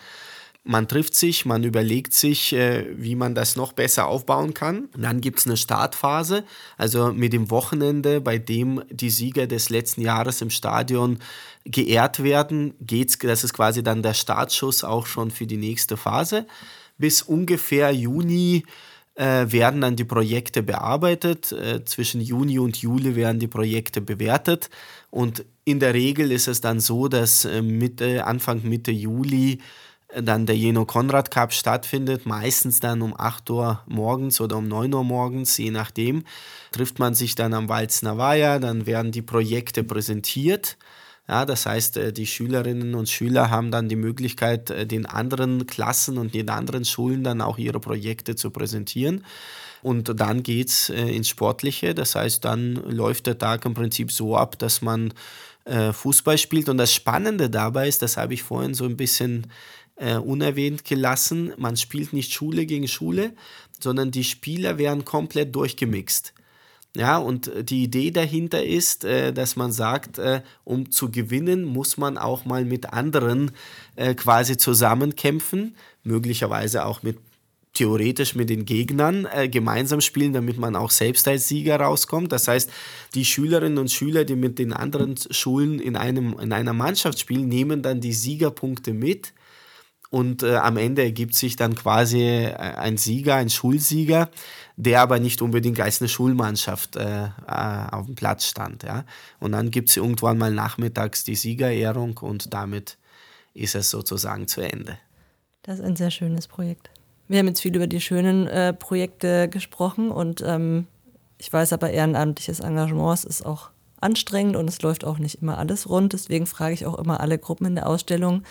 Man 0.63 0.87
trifft 0.87 1.13
sich, 1.13 1.45
man 1.45 1.63
überlegt 1.63 2.13
sich, 2.13 2.53
äh, 2.53 2.87
wie 2.97 3.13
man 3.13 3.35
das 3.35 3.55
noch 3.55 3.73
besser 3.73 4.07
aufbauen 4.07 4.55
kann. 4.55 4.89
Dann 4.97 5.21
gibt 5.21 5.37
es 5.37 5.45
eine 5.45 5.57
Startphase, 5.57 6.43
also 6.75 7.13
mit 7.13 7.31
dem 7.31 7.51
Wochenende, 7.51 8.19
bei 8.19 8.39
dem 8.39 8.81
die 8.89 9.11
Sieger 9.11 9.45
des 9.45 9.69
letzten 9.69 10.01
Jahres 10.01 10.41
im 10.41 10.49
Stadion 10.49 11.19
geehrt 11.65 12.23
werden, 12.23 12.73
geht's, 12.81 13.19
das 13.19 13.43
ist 13.43 13.53
quasi 13.53 13.83
dann 13.83 14.01
der 14.01 14.15
Startschuss 14.15 14.83
auch 14.83 15.05
schon 15.05 15.29
für 15.29 15.45
die 15.45 15.57
nächste 15.57 15.97
Phase. 15.97 16.47
Bis 16.97 17.21
ungefähr 17.21 17.91
Juni 17.91 18.65
äh, 19.19 19.51
werden 19.51 19.81
dann 19.81 19.97
die 19.97 20.05
Projekte 20.05 20.63
bearbeitet. 20.63 21.51
Äh, 21.51 21.83
zwischen 21.83 22.21
Juni 22.21 22.57
und 22.57 22.77
Juli 22.77 23.17
werden 23.17 23.39
die 23.39 23.47
Projekte 23.47 23.99
bewertet. 23.99 24.69
Und 25.11 25.43
in 25.65 25.81
der 25.81 25.93
Regel 25.93 26.31
ist 26.31 26.47
es 26.47 26.61
dann 26.61 26.79
so, 26.79 27.09
dass 27.09 27.43
äh, 27.43 27.61
Mitte, 27.61 28.25
Anfang 28.25 28.63
Mitte 28.63 28.91
Juli 28.91 29.59
äh, 30.07 30.23
dann 30.23 30.45
der 30.45 30.55
Jeno 30.55 30.85
Konrad 30.85 31.31
Cup 31.31 31.51
stattfindet, 31.51 32.25
meistens 32.25 32.79
dann 32.79 33.01
um 33.01 33.13
8 33.15 33.49
Uhr 33.49 33.83
morgens 33.87 34.39
oder 34.39 34.55
um 34.55 34.69
9 34.69 34.93
Uhr 34.93 35.03
morgens, 35.03 35.57
je 35.57 35.71
nachdem, 35.71 36.23
trifft 36.71 36.97
man 36.97 37.13
sich 37.13 37.35
dann 37.35 37.53
am 37.53 37.67
Walzner 37.67 38.17
Weiher, 38.17 38.61
dann 38.61 38.85
werden 38.85 39.11
die 39.11 39.21
Projekte 39.21 39.83
präsentiert 39.83 40.77
ja, 41.29 41.45
das 41.45 41.67
heißt, 41.67 41.97
äh, 41.97 42.11
die 42.11 42.25
Schülerinnen 42.25 42.95
und 42.95 43.07
Schüler 43.07 43.51
haben 43.51 43.69
dann 43.69 43.87
die 43.87 43.95
Möglichkeit, 43.95 44.71
äh, 44.71 44.87
den 44.87 45.05
anderen 45.05 45.67
Klassen 45.67 46.17
und 46.17 46.33
den 46.33 46.49
anderen 46.49 46.85
Schulen 46.85 47.23
dann 47.23 47.41
auch 47.41 47.59
ihre 47.59 47.79
Projekte 47.79 48.35
zu 48.35 48.49
präsentieren. 48.49 49.23
Und 49.83 50.19
dann 50.19 50.41
geht 50.41 50.69
es 50.69 50.89
äh, 50.89 51.03
ins 51.03 51.29
Sportliche. 51.29 51.93
Das 51.93 52.15
heißt, 52.15 52.43
dann 52.43 52.73
läuft 52.73 53.27
der 53.27 53.37
Tag 53.37 53.63
im 53.65 53.75
Prinzip 53.75 54.11
so 54.11 54.35
ab, 54.35 54.57
dass 54.59 54.81
man 54.81 55.13
Fußball 55.91 56.39
spielt. 56.39 56.67
Und 56.67 56.77
das 56.77 56.91
Spannende 56.91 57.47
dabei 57.47 57.87
ist, 57.87 58.01
das 58.01 58.17
habe 58.17 58.33
ich 58.33 58.41
vorhin 58.41 58.73
so 58.73 58.85
ein 58.85 58.97
bisschen 58.97 59.45
unerwähnt 59.97 60.83
gelassen, 60.83 61.53
man 61.57 61.77
spielt 61.77 62.11
nicht 62.11 62.33
Schule 62.33 62.65
gegen 62.65 62.87
Schule, 62.87 63.33
sondern 63.79 64.09
die 64.09 64.23
Spieler 64.23 64.79
werden 64.79 65.05
komplett 65.05 65.53
durchgemixt. 65.53 66.33
Ja, 66.95 67.17
und 67.17 67.47
äh, 67.47 67.63
die 67.63 67.83
Idee 67.83 68.11
dahinter 68.11 68.63
ist, 68.63 69.05
äh, 69.05 69.31
dass 69.31 69.55
man 69.55 69.71
sagt, 69.71 70.17
äh, 70.17 70.41
um 70.63 70.91
zu 70.91 71.11
gewinnen, 71.11 71.63
muss 71.65 71.97
man 71.97 72.17
auch 72.17 72.45
mal 72.45 72.65
mit 72.65 72.93
anderen 72.93 73.51
quasi 74.15 74.55
zusammenkämpfen, 74.55 75.75
möglicherweise 76.03 76.85
auch 76.85 77.03
mit 77.03 77.17
theoretisch 77.73 78.35
mit 78.35 78.49
den 78.49 78.65
Gegnern 78.65 79.27
äh, 79.31 79.47
gemeinsam 79.47 80.01
spielen, 80.01 80.33
damit 80.33 80.57
man 80.57 80.75
auch 80.75 80.91
selbst 80.91 81.27
als 81.27 81.47
Sieger 81.47 81.79
rauskommt. 81.79 82.31
Das 82.31 82.47
heißt, 82.47 82.69
die 83.13 83.25
Schülerinnen 83.25 83.77
und 83.77 83.91
Schüler, 83.91 84.25
die 84.25 84.35
mit 84.35 84.59
den 84.59 84.73
anderen 84.73 85.15
Schulen 85.31 85.79
in, 85.79 85.95
einem, 85.95 86.37
in 86.39 86.51
einer 86.51 86.73
Mannschaft 86.73 87.19
spielen, 87.19 87.47
nehmen 87.47 87.81
dann 87.81 88.01
die 88.01 88.13
Siegerpunkte 88.13 88.93
mit 88.93 89.33
und 90.09 90.41
äh, 90.43 90.55
am 90.55 90.77
Ende 90.77 91.03
ergibt 91.03 91.35
sich 91.35 91.55
dann 91.55 91.75
quasi 91.75 92.21
äh, 92.21 92.53
ein 92.55 92.97
Sieger, 92.97 93.35
ein 93.35 93.49
Schulsieger, 93.49 94.29
der 94.75 95.01
aber 95.01 95.19
nicht 95.19 95.41
unbedingt 95.41 95.79
als 95.79 96.01
eine 96.01 96.09
Schulmannschaft 96.09 96.95
äh, 96.95 97.25
äh 97.25 97.29
auf 97.91 98.05
dem 98.07 98.15
Platz 98.15 98.45
stand. 98.45 98.83
Ja? 98.83 99.05
Und 99.39 99.51
dann 99.51 99.71
gibt 99.71 99.89
es 99.89 99.97
irgendwann 99.97 100.37
mal 100.37 100.51
nachmittags 100.51 101.23
die 101.23 101.35
Siegerehrung 101.35 102.17
und 102.17 102.53
damit 102.53 102.97
ist 103.53 103.75
es 103.75 103.89
sozusagen 103.89 104.47
zu 104.47 104.61
Ende. 104.61 104.97
Das 105.63 105.79
ist 105.79 105.85
ein 105.85 105.95
sehr 105.95 106.11
schönes 106.11 106.47
Projekt. 106.47 106.89
Wir 107.27 107.39
haben 107.39 107.47
jetzt 107.47 107.61
viel 107.61 107.75
über 107.75 107.87
die 107.87 108.01
schönen 108.01 108.47
äh, 108.47 108.73
Projekte 108.73 109.47
gesprochen 109.49 110.09
und 110.09 110.41
ähm, 110.43 110.87
ich 111.37 111.53
weiß 111.53 111.73
aber, 111.73 111.91
ehrenamtliches 111.91 112.59
Engagement 112.59 113.23
ist 113.25 113.45
auch 113.45 113.69
anstrengend 114.01 114.55
und 114.55 114.67
es 114.67 114.81
läuft 114.81 115.05
auch 115.05 115.19
nicht 115.19 115.41
immer 115.41 115.57
alles 115.57 115.89
rund. 115.89 116.13
Deswegen 116.13 116.47
frage 116.47 116.73
ich 116.73 116.85
auch 116.85 116.97
immer 116.97 117.19
alle 117.19 117.37
Gruppen 117.37 117.67
in 117.67 117.75
der 117.75 117.87
Ausstellung, 117.87 118.43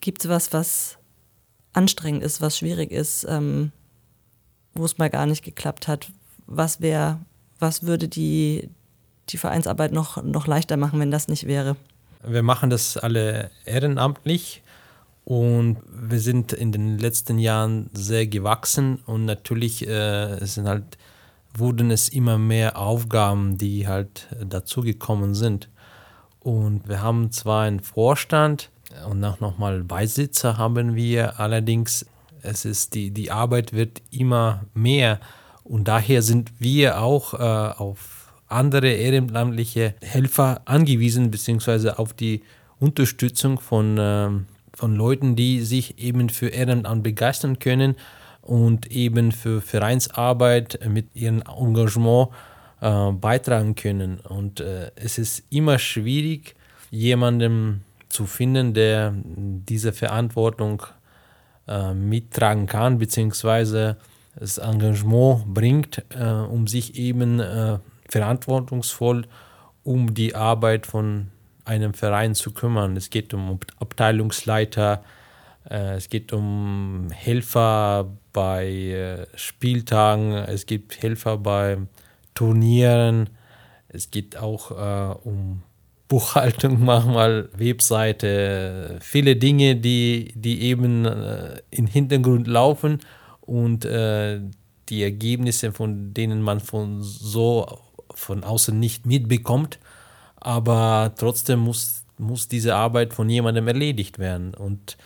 gibt 0.00 0.24
es 0.24 0.30
was, 0.30 0.52
was 0.52 0.98
anstrengend 1.72 2.22
ist, 2.22 2.40
was 2.40 2.58
schwierig 2.58 2.90
ist, 2.90 3.26
ähm, 3.28 3.72
wo 4.74 4.84
es 4.84 4.98
mal 4.98 5.10
gar 5.10 5.26
nicht 5.26 5.44
geklappt 5.44 5.88
hat? 5.88 6.10
Was 6.46 6.80
wäre, 6.80 7.20
was 7.58 7.82
würde 7.82 8.08
die, 8.08 8.70
die 9.28 9.38
Vereinsarbeit 9.38 9.92
noch, 9.92 10.22
noch 10.22 10.46
leichter 10.46 10.76
machen, 10.76 11.00
wenn 11.00 11.10
das 11.10 11.28
nicht 11.28 11.46
wäre? 11.46 11.76
Wir 12.26 12.42
machen 12.42 12.70
das 12.70 12.96
alle 12.96 13.50
ehrenamtlich 13.64 14.62
und 15.24 15.78
wir 15.86 16.20
sind 16.20 16.52
in 16.52 16.72
den 16.72 16.98
letzten 16.98 17.38
Jahren 17.38 17.90
sehr 17.92 18.26
gewachsen 18.26 18.96
und 19.06 19.24
natürlich 19.24 19.86
äh, 19.86 20.38
sind 20.44 20.66
halt, 20.66 20.96
wurden 21.54 21.90
es 21.90 22.08
immer 22.08 22.38
mehr 22.38 22.78
Aufgaben, 22.78 23.58
die 23.58 23.86
halt 23.86 24.26
dazugekommen 24.42 25.34
sind. 25.34 25.68
Und 26.40 26.88
wir 26.88 27.02
haben 27.02 27.30
zwar 27.30 27.64
einen 27.64 27.80
Vorstand, 27.80 28.70
und 29.08 29.24
auch 29.24 29.40
nochmal 29.40 29.84
Beisitzer 29.84 30.58
haben 30.58 30.94
wir. 30.94 31.38
Allerdings, 31.40 32.06
es 32.42 32.64
ist 32.64 32.94
die, 32.94 33.10
die 33.10 33.30
Arbeit 33.30 33.72
wird 33.72 34.02
immer 34.10 34.64
mehr 34.74 35.20
und 35.64 35.88
daher 35.88 36.22
sind 36.22 36.52
wir 36.58 37.00
auch 37.00 37.34
äh, 37.34 37.36
auf 37.36 38.32
andere 38.48 38.90
ehrenamtliche 38.90 39.94
Helfer 40.00 40.62
angewiesen, 40.64 41.30
beziehungsweise 41.30 41.98
auf 41.98 42.14
die 42.14 42.42
Unterstützung 42.80 43.60
von, 43.60 43.98
äh, 43.98 44.30
von 44.74 44.96
Leuten, 44.96 45.36
die 45.36 45.60
sich 45.60 45.98
eben 45.98 46.30
für 46.30 46.48
Ehrenamt 46.48 47.02
begeistern 47.02 47.58
können 47.58 47.96
und 48.40 48.90
eben 48.90 49.32
für 49.32 49.60
Vereinsarbeit 49.60 50.80
mit 50.88 51.14
ihrem 51.14 51.42
Engagement 51.42 52.30
äh, 52.80 53.12
beitragen 53.12 53.74
können. 53.74 54.20
Und 54.20 54.60
äh, 54.60 54.90
es 54.96 55.18
ist 55.18 55.44
immer 55.50 55.78
schwierig, 55.78 56.54
jemandem 56.90 57.82
zu 58.08 58.26
finden, 58.26 58.74
der 58.74 59.14
diese 59.14 59.92
Verantwortung 59.92 60.82
äh, 61.66 61.92
mittragen 61.94 62.66
kann, 62.66 62.98
beziehungsweise 62.98 63.96
das 64.36 64.58
Engagement 64.58 65.52
bringt, 65.52 66.04
äh, 66.10 66.24
um 66.24 66.66
sich 66.66 66.96
eben 66.96 67.40
äh, 67.40 67.78
verantwortungsvoll 68.08 69.26
um 69.84 70.14
die 70.14 70.34
Arbeit 70.34 70.86
von 70.86 71.28
einem 71.64 71.94
Verein 71.94 72.34
zu 72.34 72.52
kümmern. 72.52 72.96
Es 72.96 73.10
geht 73.10 73.34
um 73.34 73.58
Abteilungsleiter, 73.78 75.02
äh, 75.68 75.96
es 75.96 76.08
geht 76.08 76.32
um 76.32 77.08
Helfer 77.12 78.10
bei 78.32 78.66
äh, 78.66 79.26
Spieltagen, 79.36 80.32
es 80.32 80.66
gibt 80.66 81.02
Helfer 81.02 81.38
bei 81.38 81.78
Turnieren, 82.34 83.30
es 83.88 84.10
geht 84.10 84.36
auch 84.36 84.70
äh, 84.70 85.14
um 85.24 85.62
Buchhaltung 86.08 86.80
manchmal, 86.84 87.48
Webseite, 87.56 88.98
viele 89.00 89.36
Dinge, 89.36 89.76
die, 89.76 90.32
die 90.34 90.62
eben 90.62 91.04
äh, 91.04 91.60
im 91.70 91.86
Hintergrund 91.86 92.46
laufen 92.46 93.00
und 93.42 93.84
äh, 93.84 94.40
die 94.88 95.02
Ergebnisse, 95.02 95.72
von 95.72 96.14
denen 96.14 96.42
man 96.42 96.60
von 96.60 97.02
so 97.02 97.80
von 98.14 98.42
außen 98.42 98.78
nicht 98.78 99.06
mitbekommt, 99.06 99.78
aber 100.36 101.12
trotzdem 101.16 101.60
muss, 101.60 102.04
muss 102.18 102.48
diese 102.48 102.74
Arbeit 102.74 103.14
von 103.14 103.28
jemandem 103.28 103.68
erledigt 103.68 104.18
werden. 104.18 104.54
Und 104.54 104.96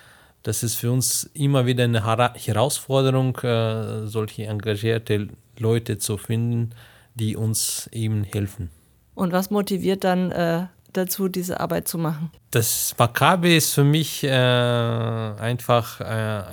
das 0.42 0.62
ist 0.62 0.76
für 0.76 0.90
uns 0.90 1.30
immer 1.34 1.66
wieder 1.66 1.84
eine 1.84 2.04
Herausforderung, 2.04 3.36
äh, 3.38 4.06
solche 4.06 4.46
engagierte 4.46 5.28
Leute 5.58 5.98
zu 5.98 6.16
finden, 6.16 6.70
die 7.14 7.36
uns 7.36 7.88
eben 7.92 8.24
helfen. 8.24 8.70
Und 9.14 9.32
was 9.32 9.50
motiviert 9.50 10.04
dann 10.04 10.30
äh, 10.30 10.66
dazu, 10.92 11.28
diese 11.28 11.61
Arbeit 11.61 11.88
zu 11.88 11.98
machen? 11.98 12.31
Das 12.50 12.94
Maccabi 12.98 13.57
ist 13.57 13.74
für 13.74 13.85
mich 13.85 14.24
äh, 14.24 14.28
einfach 14.28 16.00
äh, 16.00 16.05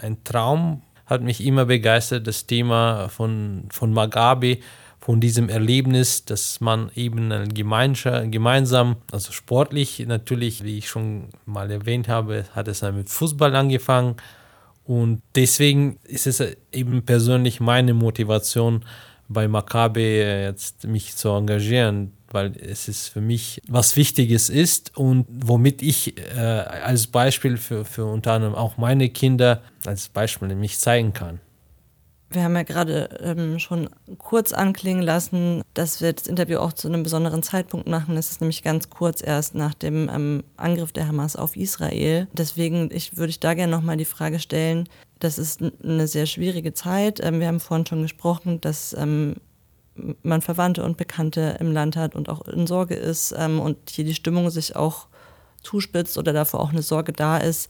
ein 0.02 0.24
Traum, 0.24 0.82
hat 1.06 1.22
mich 1.22 1.44
immer 1.44 1.66
begeistert, 1.66 2.28
das 2.28 2.46
Thema 2.46 3.10
von, 3.10 3.66
von 3.72 3.92
Maccabi, 3.94 4.62
von 5.00 5.20
diesem 5.20 5.50
Erlebnis, 5.50 6.26
dass 6.26 6.60
man 6.62 6.92
eben 6.94 7.32
gemeinsam, 7.54 8.98
also 9.12 9.32
sportlich 9.32 10.06
natürlich, 10.06 10.64
wie 10.64 10.78
ich 10.78 10.90
schon 10.90 11.30
mal 11.46 11.72
erwähnt 11.72 12.08
habe, 12.08 12.46
hat 12.54 12.68
es 12.68 12.82
dann 12.82 12.96
mit 12.96 13.10
Fußball 13.10 13.56
angefangen. 13.56 14.18
Und 14.84 15.22
deswegen 15.36 15.98
ist 16.04 16.28
es 16.28 16.44
eben 16.72 17.04
persönlich 17.04 17.60
meine 17.60 17.94
Motivation, 17.94 18.84
bei 19.30 19.48
Maccabi 19.48 20.22
jetzt 20.22 20.86
mich 20.86 21.16
zu 21.16 21.30
engagieren, 21.30 22.12
weil 22.32 22.56
es 22.58 22.88
ist 22.88 23.08
für 23.08 23.22
mich 23.22 23.62
was 23.68 23.96
Wichtiges 23.96 24.50
ist 24.50 24.98
und 24.98 25.26
womit 25.30 25.82
ich 25.82 26.18
äh, 26.18 26.40
als 26.40 27.08
Beispiel 27.08 27.58
für, 27.58 27.86
für 27.86 28.06
unter 28.06 28.34
anderem 28.34 28.56
auch 28.56 28.78
meine 28.78 29.10
Kinder 29.10 29.62
als 29.86 30.10
Beispiel 30.10 30.56
mich 30.56 30.80
zeigen 30.80 31.14
kann. 31.14 31.40
Wir 32.32 32.44
haben 32.44 32.56
ja 32.56 32.64
gerade 32.64 33.10
ähm, 33.24 33.58
schon 33.58 33.90
kurz 34.20 34.54
anklingen 34.54 35.02
lassen, 35.02 35.64
dass 35.74 36.00
wir 36.00 36.14
das 36.14 36.28
Interview 36.28 36.60
auch 36.60 36.74
zu 36.74 36.88
einem 36.88 37.02
besonderen 37.02 37.42
Zeitpunkt 37.42 37.88
machen. 37.88 38.18
Es 38.18 38.30
ist 38.30 38.42
nämlich 38.42 38.62
ganz 38.62 38.92
kurz 38.92 39.24
erst 39.24 39.56
nach 39.56 39.74
dem 39.74 40.10
ähm, 40.14 40.44
Angriff 40.56 40.92
der 40.92 41.08
Hamas 41.08 41.36
auf 41.36 41.56
Israel. 41.56 42.28
Deswegen 42.34 42.92
ich, 42.92 43.18
würde 43.18 43.32
ich 43.32 43.40
da 43.40 43.56
gerne 43.56 43.72
nochmal 43.72 43.98
die 43.98 44.06
Frage 44.06 44.40
stellen, 44.40 44.88
das 45.20 45.40
ist 45.40 45.62
eine 45.84 46.08
sehr 46.08 46.28
schwierige 46.28 46.74
Zeit. 46.74 47.20
Ähm, 47.24 47.40
wir 47.40 47.48
haben 47.48 47.60
vorhin 47.60 47.88
schon 47.88 48.04
gesprochen, 48.04 48.62
dass 48.62 48.96
ähm, 48.98 49.36
man 50.24 50.42
Verwandte 50.42 50.84
und 50.84 50.98
Bekannte 50.98 51.58
im 51.60 51.72
Land 51.72 51.96
hat 51.96 52.16
und 52.16 52.30
auch 52.30 52.48
in 52.48 52.68
Sorge 52.68 52.96
ist 52.96 53.34
ähm, 53.38 53.60
und 53.60 53.90
hier 53.90 54.06
die 54.06 54.16
Stimmung 54.16 54.50
sich 54.50 54.76
auch 54.76 55.08
zuspitzt 55.62 56.18
oder 56.18 56.34
davor 56.34 56.62
auch 56.62 56.72
eine 56.72 56.82
Sorge 56.82 57.14
da 57.14 57.38
ist. 57.38 57.70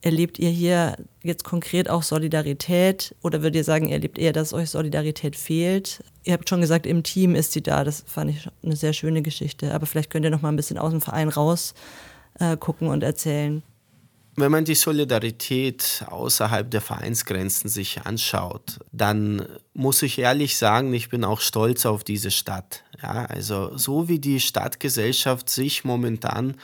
Erlebt 0.00 0.38
ihr 0.38 0.50
hier 0.50 0.96
jetzt 1.24 1.42
konkret 1.42 1.90
auch 1.90 2.04
Solidarität 2.04 3.16
oder 3.22 3.42
würdet 3.42 3.56
ihr 3.56 3.64
sagen, 3.64 3.88
erlebt 3.88 4.18
eher, 4.18 4.32
dass 4.32 4.52
euch 4.52 4.70
Solidarität 4.70 5.34
fehlt? 5.34 6.04
Ihr 6.22 6.34
habt 6.34 6.48
schon 6.48 6.60
gesagt, 6.60 6.86
im 6.86 7.02
Team 7.02 7.34
ist 7.34 7.52
sie 7.52 7.62
da. 7.62 7.82
Das 7.82 8.04
fand 8.06 8.30
ich 8.30 8.48
eine 8.62 8.76
sehr 8.76 8.92
schöne 8.92 9.22
Geschichte. 9.22 9.74
Aber 9.74 9.86
vielleicht 9.86 10.10
könnt 10.10 10.24
ihr 10.24 10.30
noch 10.30 10.42
mal 10.42 10.50
ein 10.50 10.56
bisschen 10.56 10.78
aus 10.78 10.92
dem 10.92 11.00
Verein 11.00 11.28
raus 11.28 11.74
äh, 12.38 12.56
gucken 12.56 12.88
und 12.88 13.02
erzählen. 13.02 13.62
Wenn 14.40 14.52
man 14.52 14.64
die 14.64 14.76
Solidarität 14.76 16.04
außerhalb 16.06 16.70
der 16.70 16.80
Vereinsgrenzen 16.80 17.68
sich 17.68 18.02
anschaut, 18.02 18.78
dann 18.92 19.44
muss 19.74 20.00
ich 20.02 20.16
ehrlich 20.20 20.56
sagen, 20.56 20.94
ich 20.94 21.08
bin 21.08 21.24
auch 21.24 21.40
stolz 21.40 21.84
auf 21.84 22.04
diese 22.04 22.30
Stadt. 22.30 22.84
Ja, 23.02 23.24
also 23.24 23.76
so 23.76 24.08
wie 24.08 24.20
die 24.20 24.38
Stadtgesellschaft 24.38 25.50
sich 25.50 25.82
momentan 25.82 26.54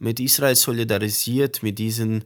mit 0.00 0.18
Israel 0.18 0.56
solidarisiert, 0.56 1.62
mit 1.62 1.78
diesen, 1.78 2.24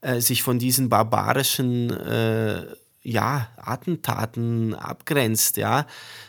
äh, 0.00 0.22
sich 0.22 0.42
von 0.42 0.58
diesen 0.58 0.88
barbarischen 0.88 1.90
äh, 1.90 2.64
ja, 3.02 3.48
Attentaten 3.58 4.74
abgrenzt, 4.74 5.58
ja, 5.58 5.86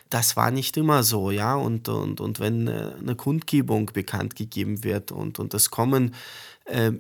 das 0.10 0.36
war 0.36 0.51
nicht 0.51 0.75
immer 0.75 1.03
so, 1.03 1.32
ja, 1.32 1.55
und, 1.55 1.88
und, 1.88 2.19
und 2.19 2.41
wenn 2.41 2.67
äh, 2.67 2.91
eine 2.99 3.15
Kundgebung 3.15 3.88
bekannt 3.93 4.36
gegeben 4.36 4.84
wird 4.84 5.13
und, 5.13 5.39
und 5.39 5.53
es 5.53 5.71
kommen 5.71 6.15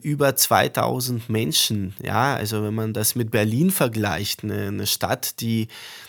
über 0.01 0.35
2000 0.35 1.29
Menschen. 1.29 1.93
Ja, 2.01 2.35
also 2.35 2.63
wenn 2.63 2.73
man 2.73 2.93
das 2.93 3.15
mit 3.15 3.31
Berlin 3.31 3.71
vergleicht, 3.71 4.43
eine, 4.43 4.67
eine 4.67 4.87
Stadt, 4.87 5.41
die, 5.41 5.67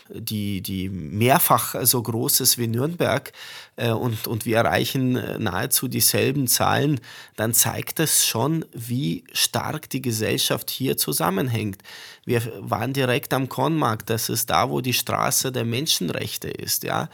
die, 0.08 0.60
die 0.60 0.88
mehrfach 0.88 1.74
so 1.82 2.02
groß 2.02 2.40
ist 2.40 2.58
wie 2.58 2.66
Nürnberg 2.66 3.32
äh, 3.76 3.90
und, 3.90 4.26
und 4.26 4.46
wir 4.46 4.58
erreichen 4.58 5.16
äh, 5.16 5.38
nahezu 5.38 5.88
dieselben 5.88 6.46
Zahlen, 6.46 7.00
dann 7.36 7.54
zeigt 7.54 7.98
das 7.98 8.26
schon, 8.26 8.64
wie 8.72 9.24
stark 9.32 9.88
die 9.90 10.02
Gesellschaft 10.02 10.70
hier 10.70 10.96
zusammenhängt. 10.96 11.82
Wir 12.24 12.42
waren 12.60 12.92
direkt 12.92 13.32
am 13.32 13.48
Kornmarkt, 13.48 14.10
das 14.10 14.28
ist 14.28 14.50
da, 14.50 14.70
wo 14.70 14.80
die 14.80 14.92
Straße 14.92 15.52
der 15.52 15.64
Menschenrechte 15.64 16.48
ist. 16.48 16.84
Ja? 16.84 17.08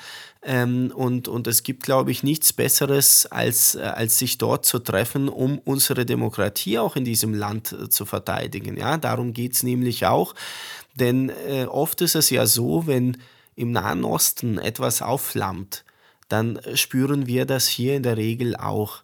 Ähm, 0.49 0.93
und, 0.95 1.27
und 1.27 1.49
es 1.49 1.65
gibt, 1.65 1.83
glaube 1.83 2.13
ich, 2.13 2.23
nichts 2.23 2.53
Besseres, 2.53 3.27
als, 3.27 3.75
äh, 3.75 3.81
als 3.81 4.19
sich 4.19 4.39
dort 4.39 4.65
zu 4.65 4.79
treffen, 4.79 5.29
um 5.29 5.59
unsere 5.59 6.07
Demokratie 6.07 6.79
auch 6.79 6.95
in 6.95 7.05
diesem 7.05 7.35
Land 7.35 7.73
äh, 7.73 7.89
zu 7.91 8.07
verteidigen. 8.07 8.77
Ja? 8.77 8.97
Darum 8.97 9.33
geht 9.33 9.55
es 9.55 9.65
nämlich 9.65 10.07
auch 10.07 10.35
Denn 10.95 11.31
äh, 11.49 11.65
oft 11.65 12.01
ist 12.01 12.15
es 12.15 12.31
ja 12.31 12.47
so, 12.47 12.87
wenn 12.87 13.19
im 13.57 13.73
Nahen 13.73 14.05
Osten 14.05 14.59
etwas 14.59 15.03
aufflammt, 15.03 15.85
dann 16.29 16.61
spüren 16.75 17.27
wir 17.27 17.45
das 17.45 17.67
hier 17.67 17.97
in 17.97 18.03
der 18.03 18.17
Regel 18.17 18.55
auch 18.55 19.03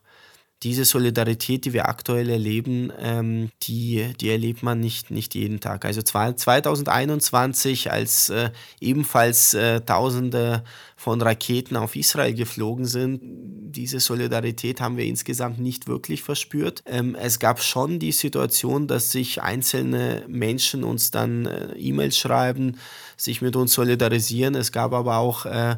diese 0.62 0.84
Solidarität, 0.84 1.64
die 1.64 1.72
wir 1.72 1.88
aktuell 1.88 2.30
erleben, 2.30 2.92
ähm, 3.00 3.50
die, 3.64 4.12
die 4.20 4.30
erlebt 4.30 4.62
man 4.62 4.78
nicht, 4.78 5.10
nicht 5.10 5.34
jeden 5.34 5.60
Tag. 5.60 5.84
Also 5.84 6.02
2021, 6.02 7.90
als 7.90 8.30
äh, 8.30 8.50
ebenfalls 8.80 9.54
äh, 9.54 9.80
Tausende 9.80 10.62
von 10.96 11.20
Raketen 11.20 11.76
auf 11.76 11.96
Israel 11.96 12.34
geflogen 12.34 12.84
sind, 12.84 13.20
diese 13.22 13.98
Solidarität 13.98 14.80
haben 14.80 14.96
wir 14.96 15.04
insgesamt 15.04 15.58
nicht 15.58 15.88
wirklich 15.88 16.22
verspürt. 16.22 16.84
Ähm, 16.86 17.16
es 17.16 17.40
gab 17.40 17.60
schon 17.60 17.98
die 17.98 18.12
Situation, 18.12 18.86
dass 18.86 19.10
sich 19.10 19.42
einzelne 19.42 20.24
Menschen 20.28 20.84
uns 20.84 21.10
dann 21.10 21.46
äh, 21.46 21.72
E-Mails 21.74 22.16
schreiben, 22.16 22.78
sich 23.16 23.42
mit 23.42 23.56
uns 23.56 23.72
solidarisieren. 23.72 24.54
Es 24.54 24.70
gab 24.70 24.92
aber 24.92 25.16
auch 25.16 25.44
äh, 25.46 25.76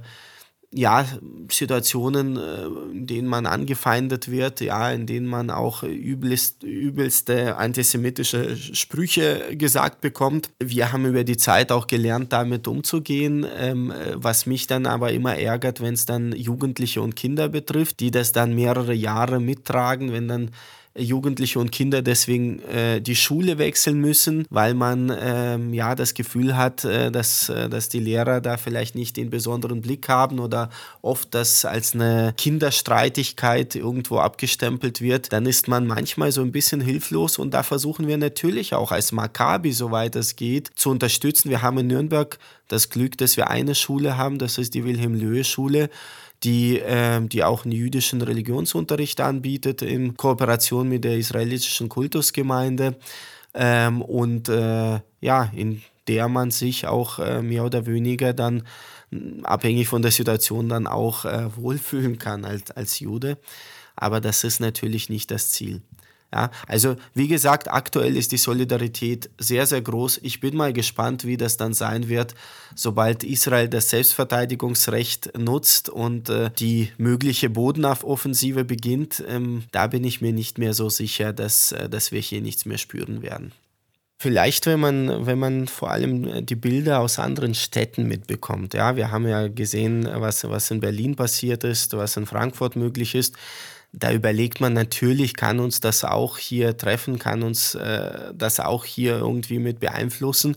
ja, 0.74 1.06
Situationen, 1.50 2.36
äh, 2.36 2.64
in 2.92 3.06
denen 3.06 3.28
man 3.28 3.46
angefeindet 3.46 4.30
wird, 4.30 4.60
ja, 4.60 4.90
in 4.90 5.06
denen 5.06 5.26
man 5.26 5.50
auch 5.50 5.84
übelst, 5.84 6.62
übelste 6.64 7.56
antisemitische 7.56 8.56
Sprüche 8.56 9.56
gesagt 9.56 10.00
bekommt. 10.00 10.50
Wir 10.58 10.92
haben 10.92 11.06
über 11.06 11.22
die 11.22 11.36
Zeit 11.36 11.70
auch 11.70 11.86
gelernt, 11.86 12.32
damit 12.32 12.66
umzugehen, 12.66 13.46
ähm, 13.56 13.92
was 14.14 14.46
mich 14.46 14.66
dann 14.66 14.86
aber 14.86 15.12
immer 15.12 15.36
ärgert, 15.36 15.80
wenn 15.80 15.94
es 15.94 16.06
dann 16.06 16.32
Jugendliche 16.32 17.00
und 17.02 17.14
Kinder 17.14 17.48
betrifft, 17.48 18.00
die 18.00 18.10
das 18.10 18.32
dann 18.32 18.54
mehrere 18.54 18.94
Jahre 18.94 19.40
mittragen, 19.40 20.12
wenn 20.12 20.28
dann 20.28 20.50
Jugendliche 20.96 21.58
und 21.58 21.72
Kinder 21.72 22.02
deswegen 22.02 22.60
äh, 22.60 23.00
die 23.00 23.16
Schule 23.16 23.58
wechseln 23.58 23.98
müssen, 23.98 24.46
weil 24.50 24.74
man 24.74 25.12
ähm, 25.20 25.74
ja 25.74 25.94
das 25.96 26.14
Gefühl 26.14 26.56
hat, 26.56 26.84
äh, 26.84 27.10
dass, 27.10 27.48
äh, 27.48 27.68
dass 27.68 27.88
die 27.88 27.98
Lehrer 27.98 28.40
da 28.40 28.56
vielleicht 28.56 28.94
nicht 28.94 29.16
den 29.16 29.28
besonderen 29.28 29.80
Blick 29.80 30.08
haben 30.08 30.38
oder 30.38 30.70
oft 31.02 31.34
das 31.34 31.64
als 31.64 31.94
eine 31.94 32.32
Kinderstreitigkeit 32.36 33.74
irgendwo 33.74 34.18
abgestempelt 34.18 35.00
wird, 35.00 35.32
dann 35.32 35.46
ist 35.46 35.66
man 35.66 35.86
manchmal 35.86 36.30
so 36.30 36.42
ein 36.42 36.52
bisschen 36.52 36.80
hilflos 36.80 37.38
und 37.38 37.54
da 37.54 37.64
versuchen 37.64 38.06
wir 38.06 38.16
natürlich 38.16 38.74
auch 38.74 38.92
als 38.92 39.10
Maccabi, 39.10 39.72
soweit 39.72 40.14
es 40.14 40.36
geht, 40.36 40.70
zu 40.76 40.90
unterstützen. 40.90 41.50
Wir 41.50 41.62
haben 41.62 41.78
in 41.78 41.88
Nürnberg 41.88 42.38
das 42.68 42.88
Glück, 42.88 43.18
dass 43.18 43.36
wir 43.36 43.50
eine 43.50 43.74
Schule 43.74 44.16
haben, 44.16 44.38
das 44.38 44.58
ist 44.58 44.74
die 44.74 44.84
Wilhelm-Löhe-Schule 44.84 45.90
die, 46.44 46.78
äh, 46.78 47.20
die 47.26 47.42
auch 47.42 47.64
einen 47.64 47.72
jüdischen 47.72 48.22
Religionsunterricht 48.22 49.20
anbietet 49.20 49.82
in 49.82 50.16
Kooperation 50.16 50.88
mit 50.88 51.04
der 51.04 51.16
israelitischen 51.16 51.88
Kultusgemeinde 51.88 52.96
ähm, 53.54 54.02
und 54.02 54.48
äh, 54.48 55.00
ja, 55.20 55.50
in 55.54 55.82
der 56.06 56.28
man 56.28 56.50
sich 56.50 56.86
auch 56.86 57.18
äh, 57.18 57.42
mehr 57.42 57.64
oder 57.64 57.86
weniger 57.86 58.34
dann 58.34 58.64
abhängig 59.42 59.88
von 59.88 60.02
der 60.02 60.10
Situation 60.10 60.68
dann 60.68 60.86
auch 60.86 61.24
äh, 61.24 61.56
wohlfühlen 61.56 62.18
kann 62.18 62.44
als, 62.44 62.70
als 62.72 63.00
Jude. 63.00 63.38
Aber 63.96 64.20
das 64.20 64.44
ist 64.44 64.60
natürlich 64.60 65.08
nicht 65.08 65.30
das 65.30 65.50
Ziel. 65.50 65.82
Ja, 66.34 66.50
also 66.66 66.96
wie 67.14 67.28
gesagt, 67.28 67.70
aktuell 67.70 68.16
ist 68.16 68.32
die 68.32 68.38
Solidarität 68.38 69.30
sehr, 69.38 69.66
sehr 69.66 69.80
groß. 69.80 70.18
Ich 70.24 70.40
bin 70.40 70.56
mal 70.56 70.72
gespannt, 70.72 71.24
wie 71.24 71.36
das 71.36 71.56
dann 71.56 71.74
sein 71.74 72.08
wird, 72.08 72.34
sobald 72.74 73.22
Israel 73.22 73.68
das 73.68 73.90
Selbstverteidigungsrecht 73.90 75.38
nutzt 75.38 75.90
und 75.90 76.30
äh, 76.30 76.50
die 76.58 76.90
mögliche 76.98 77.50
Bodenauffoffensive 77.50 78.64
beginnt. 78.64 79.22
Ähm, 79.28 79.62
da 79.70 79.86
bin 79.86 80.02
ich 80.02 80.22
mir 80.22 80.32
nicht 80.32 80.58
mehr 80.58 80.74
so 80.74 80.88
sicher, 80.88 81.32
dass, 81.32 81.70
äh, 81.70 81.88
dass 81.88 82.10
wir 82.10 82.20
hier 82.20 82.40
nichts 82.40 82.66
mehr 82.66 82.78
spüren 82.78 83.22
werden. 83.22 83.52
Vielleicht, 84.18 84.66
wenn 84.66 84.80
man, 84.80 85.26
wenn 85.26 85.38
man 85.38 85.68
vor 85.68 85.92
allem 85.92 86.44
die 86.46 86.56
Bilder 86.56 86.98
aus 86.98 87.20
anderen 87.20 87.54
Städten 87.54 88.08
mitbekommt. 88.08 88.74
Ja, 88.74 88.96
wir 88.96 89.12
haben 89.12 89.28
ja 89.28 89.46
gesehen, 89.46 90.08
was, 90.14 90.42
was 90.48 90.70
in 90.72 90.80
Berlin 90.80 91.14
passiert 91.14 91.62
ist, 91.62 91.96
was 91.96 92.16
in 92.16 92.26
Frankfurt 92.26 92.74
möglich 92.74 93.14
ist 93.14 93.36
da 93.98 94.12
überlegt 94.12 94.60
man 94.60 94.72
natürlich, 94.72 95.34
kann 95.34 95.60
uns 95.60 95.80
das 95.80 96.04
auch 96.04 96.38
hier 96.38 96.76
treffen, 96.76 97.18
kann 97.18 97.42
uns 97.42 97.74
äh, 97.74 98.32
das 98.34 98.60
auch 98.60 98.84
hier 98.84 99.18
irgendwie 99.18 99.58
mit 99.58 99.80
beeinflussen. 99.80 100.56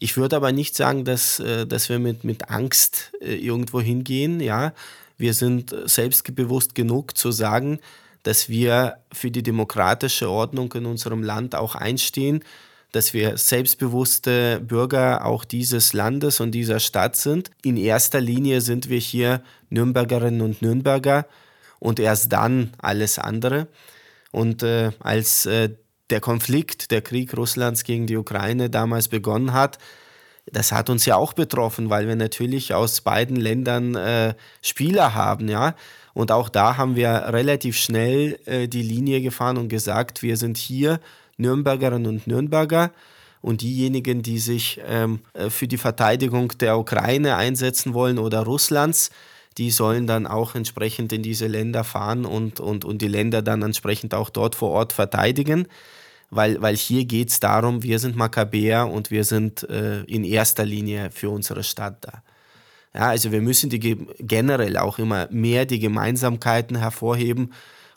Ich 0.00 0.16
würde 0.16 0.34
aber 0.36 0.50
nicht 0.50 0.74
sagen, 0.74 1.04
dass, 1.04 1.38
äh, 1.38 1.66
dass 1.66 1.88
wir 1.88 2.00
mit, 2.00 2.24
mit 2.24 2.50
Angst 2.50 3.12
äh, 3.20 3.34
irgendwo 3.34 3.80
hingehen. 3.80 4.40
Ja? 4.40 4.72
Wir 5.16 5.32
sind 5.32 5.74
selbstbewusst 5.84 6.74
genug 6.74 7.16
zu 7.16 7.30
sagen, 7.30 7.78
dass 8.24 8.48
wir 8.48 8.96
für 9.12 9.30
die 9.30 9.42
demokratische 9.42 10.28
Ordnung 10.28 10.72
in 10.72 10.86
unserem 10.86 11.22
Land 11.22 11.54
auch 11.54 11.74
einstehen, 11.76 12.44
dass 12.90 13.14
wir 13.14 13.38
selbstbewusste 13.38 14.60
Bürger 14.60 15.24
auch 15.24 15.44
dieses 15.44 15.92
Landes 15.92 16.40
und 16.40 16.50
dieser 16.50 16.78
Stadt 16.78 17.16
sind. 17.16 17.50
In 17.62 17.76
erster 17.76 18.20
Linie 18.20 18.60
sind 18.60 18.88
wir 18.88 18.98
hier 18.98 19.42
Nürnbergerinnen 19.70 20.42
und 20.42 20.62
Nürnberger 20.62 21.26
und 21.82 21.98
erst 21.98 22.32
dann 22.32 22.70
alles 22.78 23.18
andere. 23.18 23.66
Und 24.30 24.62
äh, 24.62 24.92
als 25.00 25.46
äh, 25.46 25.70
der 26.10 26.20
Konflikt, 26.20 26.92
der 26.92 27.02
Krieg 27.02 27.36
Russlands 27.36 27.82
gegen 27.82 28.06
die 28.06 28.16
Ukraine 28.16 28.70
damals 28.70 29.08
begonnen 29.08 29.52
hat, 29.52 29.78
das 30.46 30.70
hat 30.70 30.90
uns 30.90 31.06
ja 31.06 31.16
auch 31.16 31.32
betroffen, 31.32 31.90
weil 31.90 32.06
wir 32.06 32.14
natürlich 32.14 32.72
aus 32.72 33.00
beiden 33.00 33.34
Ländern 33.34 33.96
äh, 33.96 34.34
Spieler 34.60 35.14
haben, 35.14 35.48
ja. 35.48 35.74
Und 36.14 36.30
auch 36.30 36.48
da 36.48 36.76
haben 36.76 36.94
wir 36.94 37.08
relativ 37.08 37.76
schnell 37.76 38.38
äh, 38.44 38.68
die 38.68 38.82
Linie 38.82 39.20
gefahren 39.20 39.56
und 39.58 39.68
gesagt, 39.68 40.22
wir 40.22 40.36
sind 40.36 40.58
hier 40.58 41.00
Nürnbergerinnen 41.36 42.06
und 42.06 42.26
Nürnberger 42.28 42.92
und 43.40 43.60
diejenigen, 43.62 44.22
die 44.22 44.38
sich 44.38 44.80
ähm, 44.86 45.20
äh, 45.34 45.50
für 45.50 45.66
die 45.66 45.78
Verteidigung 45.78 46.52
der 46.60 46.78
Ukraine 46.78 47.36
einsetzen 47.36 47.92
wollen 47.92 48.18
oder 48.18 48.40
Russlands, 48.40 49.10
die 49.58 49.70
sollen 49.70 50.06
dann 50.06 50.26
auch 50.26 50.54
entsprechend 50.54 51.12
in 51.12 51.22
diese 51.22 51.46
Länder 51.46 51.84
fahren 51.84 52.24
und, 52.24 52.60
und, 52.60 52.84
und 52.84 53.02
die 53.02 53.08
Länder 53.08 53.42
dann 53.42 53.62
entsprechend 53.62 54.14
auch 54.14 54.30
dort 54.30 54.54
vor 54.54 54.70
Ort 54.70 54.92
verteidigen. 54.92 55.66
Weil, 56.30 56.62
weil 56.62 56.76
hier 56.76 57.04
geht 57.04 57.28
es 57.28 57.40
darum, 57.40 57.82
wir 57.82 57.98
sind 57.98 58.16
Makkabäer 58.16 58.88
und 58.88 59.10
wir 59.10 59.24
sind 59.24 59.68
äh, 59.68 60.02
in 60.04 60.24
erster 60.24 60.64
Linie 60.64 61.10
für 61.10 61.28
unsere 61.28 61.62
Stadt 61.62 61.98
da. 62.00 62.22
Ja, 62.94 63.08
also 63.08 63.32
wir 63.32 63.42
müssen 63.42 63.68
die 63.70 63.78
generell 64.18 64.76
auch 64.78 64.98
immer 64.98 65.28
mehr 65.30 65.66
die 65.66 65.78
Gemeinsamkeiten 65.78 66.76
hervorheben 66.76 67.52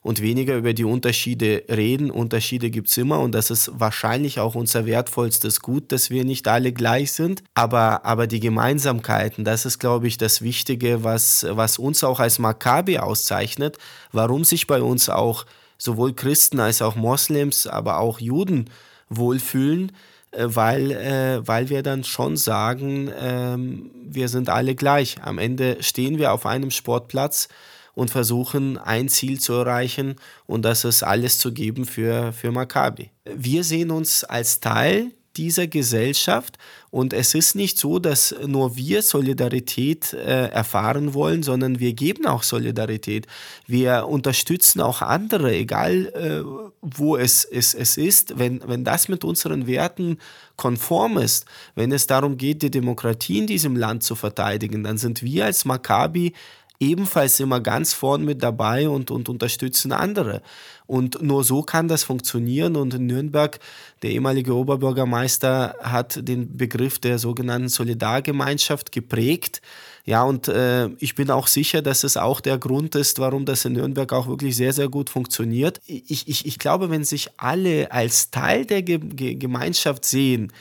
und 0.06 0.22
weniger 0.22 0.56
über 0.56 0.76
die 0.76 0.84
Unterschiede 0.84 1.63
reden. 1.68 2.12
Unterschiede 2.12 2.70
gibt 2.70 2.89
es 2.89 2.98
immer 2.98 3.22
und 3.22 3.32
das 3.32 3.50
ist 3.50 3.72
wahrscheinlich 3.74 4.39
auch 4.39 4.54
unser 4.54 4.86
wertvollstes 4.86 5.62
Gut, 5.62 5.91
dass 5.91 6.12
wir 6.12 6.26
nicht 6.26 6.48
alle 6.48 6.74
gleich 6.74 7.12
sind. 7.12 7.41
Aber, 7.56 8.06
aber 8.06 8.28
die 8.28 8.39
Gemeinsamkeiten, 8.39 9.44
das 9.44 9.65
ist, 9.65 9.80
glaube 9.80 10.06
ich, 10.06 10.20
das 10.20 10.44
Wichtige, 10.44 11.04
was, 11.04 11.48
was 11.50 11.80
uns 11.80 12.04
auch 12.04 12.20
als 12.20 12.38
Maccabi 12.38 13.00
auszeichnet, 13.00 13.80
warum 14.12 14.44
sich 14.44 14.68
bei 14.68 14.80
uns 14.80 15.10
auch 15.10 15.48
sowohl 15.80 16.13
Christen 16.13 16.60
als 16.60 16.84
auch 16.84 16.96
Moslems, 16.96 17.65
aber 17.65 17.98
auch 17.98 18.20
Juden 18.20 18.70
wohlfühlen 19.10 19.91
äh, 20.30 20.46
weil, 20.50 20.91
äh, 20.91 21.48
weil 21.48 21.70
wir 21.70 21.82
dann 21.82 22.04
schon 22.04 22.38
sagen, 22.38 23.08
äh, 23.08 23.58
wir 23.58 24.30
sind 24.30 24.50
alle 24.50 24.76
gleich. 24.76 25.15
Am 25.24 25.39
Ende 25.39 25.78
stehen 25.82 26.20
wir 26.20 26.32
auf 26.32 26.46
einem 26.46 26.70
Sportplatz 26.70 27.48
und 27.96 28.12
versuchen, 28.12 28.78
ein 28.78 29.10
Ziel 29.10 29.40
zu 29.40 29.54
erreichen 29.54 30.16
und 30.46 30.64
das 30.64 30.84
ist 30.84 31.02
alles 31.02 31.40
zu 31.40 31.52
geben 31.52 31.86
für, 31.86 32.34
für 32.34 32.52
Maccabi. 32.52 33.10
Wir 33.36 33.64
sehen 33.64 33.90
uns 33.90 34.24
als 34.24 34.60
Teil 34.60 35.12
dieser 35.38 35.68
Gesellschaft 35.68 36.58
und 36.92 37.14
es 37.14 37.34
ist 37.34 37.56
nicht 37.56 37.78
so, 37.78 38.00
dass 38.00 38.34
nur 38.46 38.76
wir 38.78 39.02
Solidarität 39.02 40.14
äh, 40.14 40.48
erfahren 40.48 41.14
wollen, 41.14 41.44
sondern 41.44 41.80
wir 41.80 41.94
geben 41.94 42.26
auch 42.26 42.44
Solidarität. 42.44 43.28
Wir 43.68 44.08
unterstützen 44.08 44.82
auch 44.82 45.02
andere, 45.02 45.54
egal 45.54 46.06
äh, 46.16 46.44
wo 46.82 47.18
es, 47.18 47.44
es, 47.44 47.74
es 47.74 47.98
ist, 47.98 48.40
wenn, 48.40 48.62
wenn 48.66 48.86
das 48.86 49.10
mit 49.10 49.24
unseren 49.24 49.68
Werten 49.68 50.20
konform 50.56 51.18
ist, 51.18 51.46
wenn 51.76 51.92
es 51.92 52.08
darum 52.08 52.38
geht, 52.38 52.62
die 52.62 52.72
Demokratie 52.72 53.40
in 53.40 53.48
diesem 53.48 53.76
Land 53.76 54.04
zu 54.04 54.16
verteidigen, 54.16 54.84
dann 54.84 54.98
sind 54.98 55.22
wir 55.22 55.46
als 55.46 55.66
Maccabi 55.66 56.34
ebenfalls 56.80 57.40
immer 57.40 57.60
ganz 57.60 57.94
vorn 57.94 58.24
mit 58.26 58.44
dabei 58.44 58.90
und, 58.90 59.12
und 59.12 59.30
unterstützen 59.30 59.92
andere. 59.92 60.42
Und 60.88 61.22
nur 61.22 61.44
so 61.44 61.64
kann 61.64 61.88
das 61.88 62.04
funktionieren. 62.04 62.76
Und 62.76 62.94
in 62.94 63.08
Nürnberg, 63.08 63.60
der 64.02 64.12
ehemalige 64.12 64.54
Oberbürgermeister 64.54 65.76
hat 65.82 66.28
den 66.28 66.58
Begriff 66.58 67.00
der 67.00 67.18
sogenannten 67.18 67.70
Solidargemeinschaft 67.70 68.92
geprägt. 68.92 69.62
Ja, 70.06 70.24
und 70.24 70.48
äh, 70.48 70.90
ich 71.00 71.16
bin 71.16 71.32
auch 71.32 71.48
sicher, 71.48 71.82
dass 71.82 72.04
es 72.04 72.16
auch 72.16 72.40
der 72.40 72.60
Grund 72.60 72.94
ist, 72.94 73.18
warum 73.18 73.46
das 73.46 73.66
in 73.66 73.74
Nürnberg 73.74 74.14
auch 74.14 74.28
wirklich 74.28 74.56
sehr, 74.56 74.72
sehr 74.72 74.88
gut 74.88 75.10
funktioniert. 75.10 75.82
Ich, 75.88 76.28
ich, 76.28 76.46
ich 76.46 76.60
glaube, 76.60 76.92
wenn 76.92 77.04
sich 77.04 77.30
alle 77.38 77.92
als 77.92 78.30
Teil 78.30 78.66
der 78.66 78.84
Ge 78.84 79.00
Ge 79.00 79.34
Gemeinschaft 79.34 80.06
sehen 80.06 80.54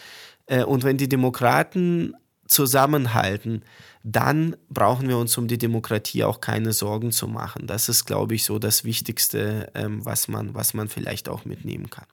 äh, 0.46 0.64
und 0.64 0.82
wenn 0.82 0.96
die 0.96 1.10
Demokraten 1.10 2.14
zusammenhalten, 2.46 3.62
dann 4.04 4.54
brauchen 4.68 5.08
wir 5.08 5.16
uns 5.16 5.36
um 5.38 5.48
die 5.48 5.56
Demokratie 5.56 6.24
auch 6.24 6.40
keine 6.42 6.72
Sorgen 6.72 7.10
zu 7.10 7.26
machen. 7.26 7.66
Das 7.66 7.88
ist, 7.88 8.04
glaube 8.04 8.34
ich, 8.34 8.44
so 8.44 8.58
das 8.58 8.84
Wichtigste, 8.84 9.72
ähm, 9.74 10.04
was, 10.04 10.28
man, 10.28 10.54
was 10.54 10.74
man 10.74 10.88
vielleicht 10.88 11.28
auch 11.28 11.46
mitnehmen 11.46 11.88
kann. 11.88 12.04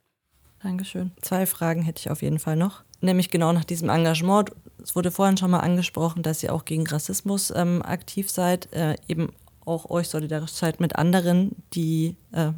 Dankeschön. 0.62 1.12
Zwei 1.20 1.44
Fragen 1.44 1.82
hätte 1.82 2.00
ich 2.00 2.10
auf 2.10 2.22
jeden 2.22 2.38
Fall 2.38 2.56
noch. 2.56 2.82
Nämlich 3.02 3.30
genau 3.30 3.52
nach 3.52 3.64
diesem 3.64 3.90
Engagement. 3.90 4.52
Es 4.82 4.96
wurde 4.96 5.10
vorhin 5.10 5.36
schon 5.36 5.50
mal 5.50 5.60
angesprochen, 5.60 6.22
dass 6.22 6.42
ihr 6.42 6.54
auch 6.54 6.64
gegen 6.64 6.86
Rassismus 6.86 7.52
ähm, 7.54 7.82
aktiv 7.82 8.30
seid, 8.30 8.72
äh, 8.72 8.96
eben 9.06 9.30
auch 9.66 9.90
euch 9.90 10.08
solidarisch 10.08 10.52
seid 10.52 10.80
mit 10.80 10.96
anderen, 10.96 11.56
die, 11.74 12.16
äh, 12.32 12.52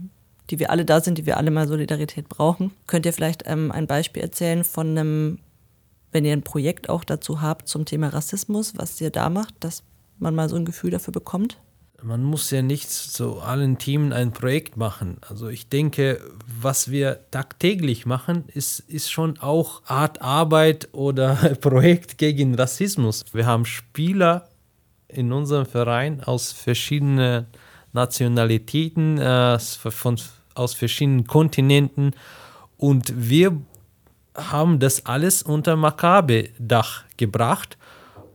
die 0.50 0.60
wir 0.60 0.70
alle 0.70 0.84
da 0.84 1.00
sind, 1.00 1.18
die 1.18 1.26
wir 1.26 1.38
alle 1.38 1.50
mal 1.50 1.66
Solidarität 1.66 2.28
brauchen. 2.28 2.70
Könnt 2.86 3.04
ihr 3.04 3.12
vielleicht 3.12 3.42
ähm, 3.46 3.72
ein 3.72 3.88
Beispiel 3.88 4.22
erzählen 4.22 4.62
von 4.62 4.90
einem, 4.90 5.38
wenn 6.14 6.24
ihr 6.24 6.33
ein 6.33 6.42
Projekt 6.42 6.88
auch 6.88 7.05
dazu 7.05 7.42
habt 7.42 7.68
zum 7.68 7.85
Thema 7.85 8.09
Rassismus, 8.09 8.74
was 8.77 9.00
ihr 9.00 9.11
da 9.11 9.29
macht, 9.29 9.55
dass 9.61 9.83
man 10.18 10.35
mal 10.35 10.48
so 10.48 10.57
ein 10.57 10.64
Gefühl 10.64 10.90
dafür 10.90 11.12
bekommt? 11.12 11.59
man 12.05 12.22
muss 12.22 12.50
ja 12.50 12.61
nicht 12.61 12.90
zu 12.90 13.40
allen 13.40 13.79
Themen 13.79 14.12
ein 14.12 14.33
Projekt 14.33 14.77
machen. 14.77 15.16
Also 15.27 15.48
ich 15.48 15.68
denke, 15.68 16.20
was 16.61 16.90
wir 16.90 17.20
tagtäglich 17.31 18.05
machen, 18.05 18.44
ist, 18.48 18.81
ist 18.81 19.11
schon 19.11 19.38
auch 19.38 19.83
Art 19.87 20.20
Arbeit 20.20 20.88
oder 20.92 21.35
Projekt 21.61 22.18
gegen 22.18 22.55
Rassismus. 22.55 23.24
Wir 23.33 23.46
haben 23.46 23.64
Spieler 23.64 24.48
in 25.09 25.33
unserem 25.33 25.64
Verein 25.64 26.22
aus 26.22 26.53
verschiedenen 26.53 27.46
Nationalitäten, 27.94 29.18
äh, 29.18 29.59
von, 29.59 30.20
aus 30.55 30.74
verschiedenen 30.74 31.27
Kontinenten 31.27 32.12
und 32.77 33.14
wir 33.16 33.59
haben 34.34 34.78
das 34.78 35.06
alles 35.06 35.42
unter 35.42 35.76
Makabe-Dach 35.76 37.04
gebracht 37.16 37.78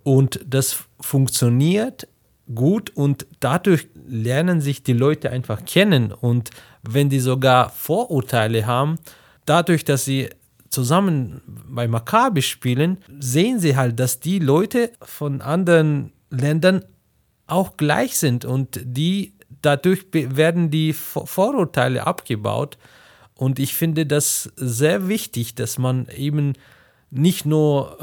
und 0.03 0.39
das 0.45 0.85
funktioniert 0.99 2.07
gut 2.53 2.89
und 2.95 3.27
dadurch 3.39 3.87
lernen 4.07 4.61
sich 4.61 4.81
die 4.81 4.93
Leute 4.93 5.29
einfach 5.29 5.65
kennen 5.65 6.11
und 6.11 6.49
wenn 6.81 7.09
die 7.09 7.19
sogar 7.19 7.69
Vorurteile 7.69 8.65
haben, 8.65 8.97
dadurch, 9.45 9.85
dass 9.85 10.05
sie 10.05 10.29
zusammen 10.69 11.41
bei 11.47 11.87
Maccabi 11.87 12.41
spielen, 12.41 12.97
sehen 13.19 13.59
sie 13.59 13.75
halt, 13.75 13.99
dass 13.99 14.19
die 14.19 14.39
Leute 14.39 14.91
von 15.01 15.41
anderen 15.41 16.11
Ländern 16.29 16.85
auch 17.47 17.77
gleich 17.77 18.17
sind 18.17 18.45
und 18.45 18.79
die 18.83 19.33
dadurch 19.61 20.05
werden 20.11 20.69
die 20.69 20.93
Vorurteile 20.93 22.05
abgebaut 22.05 22.77
und 23.39 23.57
ich 23.57 23.73
finde 23.73 24.05
das 24.05 24.51
sehr 24.57 25.07
wichtig, 25.07 25.55
dass 25.55 25.77
man 25.77 26.09
eben 26.09 26.55
nicht 27.09 27.45
nur 27.45 27.95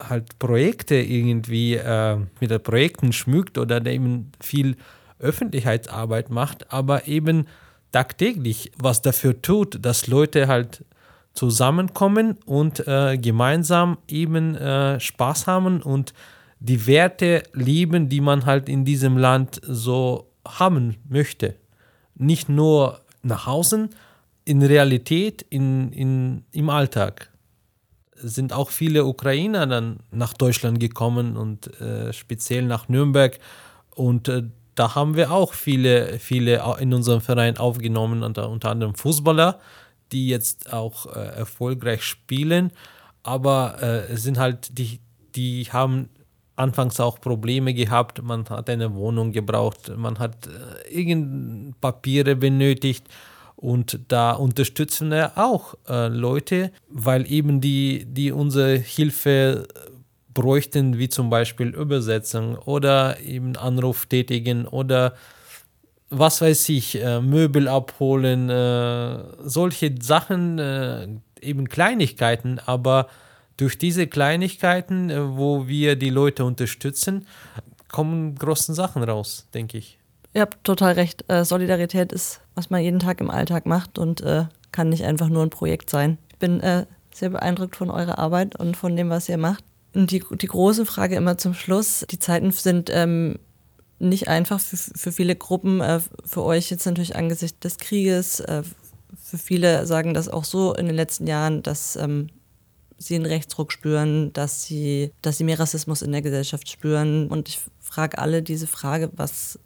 äh, 0.00 0.02
halt 0.08 0.38
Projekte 0.38 0.94
irgendwie 0.94 1.74
äh, 1.74 2.16
mit 2.40 2.62
Projekten 2.62 3.12
schmückt 3.12 3.58
oder 3.58 3.84
eben 3.84 4.32
viel 4.40 4.76
Öffentlichkeitsarbeit 5.18 6.30
macht, 6.30 6.72
aber 6.72 7.06
eben 7.06 7.48
tagtäglich 7.90 8.72
was 8.78 9.02
dafür 9.02 9.42
tut, 9.42 9.84
dass 9.84 10.06
Leute 10.06 10.48
halt 10.48 10.86
zusammenkommen 11.34 12.38
und 12.46 12.88
äh, 12.88 13.18
gemeinsam 13.18 13.98
eben 14.08 14.54
äh, 14.54 14.98
Spaß 14.98 15.46
haben 15.46 15.82
und 15.82 16.14
die 16.60 16.86
Werte 16.86 17.42
lieben, 17.52 18.08
die 18.08 18.22
man 18.22 18.46
halt 18.46 18.70
in 18.70 18.86
diesem 18.86 19.18
Land 19.18 19.60
so 19.66 20.30
haben 20.48 20.96
möchte. 21.10 21.56
Nicht 22.14 22.48
nur 22.48 23.02
nach 23.22 23.46
außen, 23.46 23.90
in 24.44 24.62
Realität, 24.62 25.42
in, 25.42 25.92
in, 25.92 26.44
im 26.52 26.70
Alltag 26.70 27.30
sind 28.14 28.52
auch 28.52 28.70
viele 28.70 29.04
Ukrainer 29.04 29.66
dann 29.66 29.98
nach 30.10 30.34
Deutschland 30.34 30.78
gekommen 30.80 31.36
und 31.36 31.80
äh, 31.80 32.12
speziell 32.12 32.64
nach 32.64 32.88
Nürnberg. 32.88 33.38
Und 33.94 34.28
äh, 34.28 34.44
da 34.74 34.94
haben 34.94 35.16
wir 35.16 35.32
auch 35.32 35.54
viele, 35.54 36.18
viele 36.18 36.62
in 36.78 36.94
unserem 36.94 37.20
Verein 37.20 37.58
aufgenommen, 37.58 38.22
unter, 38.22 38.48
unter 38.48 38.70
anderem 38.70 38.94
Fußballer, 38.94 39.58
die 40.12 40.28
jetzt 40.28 40.72
auch 40.72 41.06
äh, 41.06 41.18
erfolgreich 41.18 42.02
spielen. 42.02 42.72
Aber 43.22 43.76
äh, 43.82 44.12
es 44.12 44.22
sind 44.22 44.38
halt, 44.38 44.78
die, 44.78 45.00
die 45.34 45.64
haben 45.72 46.08
anfangs 46.56 47.00
auch 47.00 47.20
Probleme 47.20 47.74
gehabt. 47.74 48.22
Man 48.22 48.48
hat 48.48 48.70
eine 48.70 48.94
Wohnung 48.94 49.32
gebraucht, 49.32 49.92
man 49.96 50.18
hat 50.18 50.46
äh, 50.46 50.90
irgend 50.90 51.80
Papiere 51.80 52.36
benötigt. 52.36 53.06
Und 53.56 54.00
da 54.08 54.32
unterstützen 54.32 55.10
wir 55.10 55.32
auch 55.36 55.74
äh, 55.88 56.08
Leute, 56.08 56.72
weil 56.88 57.30
eben 57.30 57.60
die, 57.60 58.04
die 58.06 58.32
unsere 58.32 58.76
Hilfe 58.76 59.68
bräuchten, 60.34 60.98
wie 60.98 61.08
zum 61.08 61.30
Beispiel 61.30 61.68
Übersetzung 61.68 62.56
oder 62.56 63.20
eben 63.20 63.56
Anruf 63.56 64.06
tätigen 64.06 64.66
oder 64.66 65.14
was 66.10 66.40
weiß 66.42 66.68
ich, 66.68 67.00
äh, 67.02 67.20
Möbel 67.20 67.68
abholen, 67.68 68.50
äh, 68.50 69.18
solche 69.44 69.94
Sachen, 70.00 70.58
äh, 70.58 71.08
eben 71.40 71.68
Kleinigkeiten, 71.68 72.58
aber 72.58 73.08
durch 73.56 73.78
diese 73.78 74.06
Kleinigkeiten, 74.06 75.08
äh, 75.08 75.36
wo 75.36 75.68
wir 75.68 75.96
die 75.96 76.10
Leute 76.10 76.44
unterstützen, 76.44 77.26
kommen 77.88 78.34
großen 78.34 78.74
Sachen 78.74 79.02
raus, 79.02 79.48
denke 79.54 79.78
ich. 79.78 79.98
Ihr 80.34 80.42
habt 80.42 80.64
total 80.64 80.92
recht. 80.94 81.24
Äh, 81.28 81.44
Solidarität 81.44 82.12
ist, 82.12 82.41
was 82.54 82.70
man 82.70 82.82
jeden 82.82 82.98
Tag 82.98 83.20
im 83.20 83.30
Alltag 83.30 83.66
macht 83.66 83.98
und 83.98 84.20
äh, 84.20 84.44
kann 84.72 84.88
nicht 84.88 85.04
einfach 85.04 85.28
nur 85.28 85.42
ein 85.42 85.50
Projekt 85.50 85.90
sein. 85.90 86.18
Ich 86.30 86.38
bin 86.38 86.60
äh, 86.60 86.86
sehr 87.12 87.30
beeindruckt 87.30 87.76
von 87.76 87.90
eurer 87.90 88.18
Arbeit 88.18 88.58
und 88.58 88.76
von 88.76 88.96
dem, 88.96 89.10
was 89.10 89.28
ihr 89.28 89.38
macht. 89.38 89.64
Und 89.94 90.10
die, 90.10 90.24
die 90.40 90.46
große 90.46 90.86
Frage 90.86 91.16
immer 91.16 91.36
zum 91.36 91.54
Schluss. 91.54 92.06
Die 92.10 92.18
Zeiten 92.18 92.50
sind 92.50 92.90
ähm, 92.92 93.38
nicht 93.98 94.28
einfach 94.28 94.58
für, 94.58 94.76
für 94.76 95.12
viele 95.12 95.36
Gruppen. 95.36 95.80
Äh, 95.80 96.00
für 96.24 96.42
euch 96.42 96.70
jetzt 96.70 96.86
natürlich 96.86 97.16
angesichts 97.16 97.60
des 97.60 97.78
Krieges. 97.78 98.40
Äh, 98.40 98.62
für 99.22 99.38
viele 99.38 99.86
sagen 99.86 100.14
das 100.14 100.28
auch 100.28 100.44
so 100.44 100.74
in 100.74 100.86
den 100.86 100.96
letzten 100.96 101.26
Jahren, 101.26 101.62
dass 101.62 101.96
ähm, 101.96 102.28
sie 102.98 103.16
einen 103.16 103.26
Rechtsruck 103.26 103.72
spüren, 103.72 104.32
dass 104.32 104.64
sie, 104.64 105.12
dass 105.20 105.38
sie 105.38 105.44
mehr 105.44 105.60
Rassismus 105.60 106.02
in 106.02 106.12
der 106.12 106.22
Gesellschaft 106.22 106.68
spüren. 106.68 107.28
Und 107.28 107.48
ich 107.48 107.60
frage 107.80 108.18
alle 108.18 108.42
diese 108.42 108.66
Frage, 108.66 109.10
was 109.14 109.58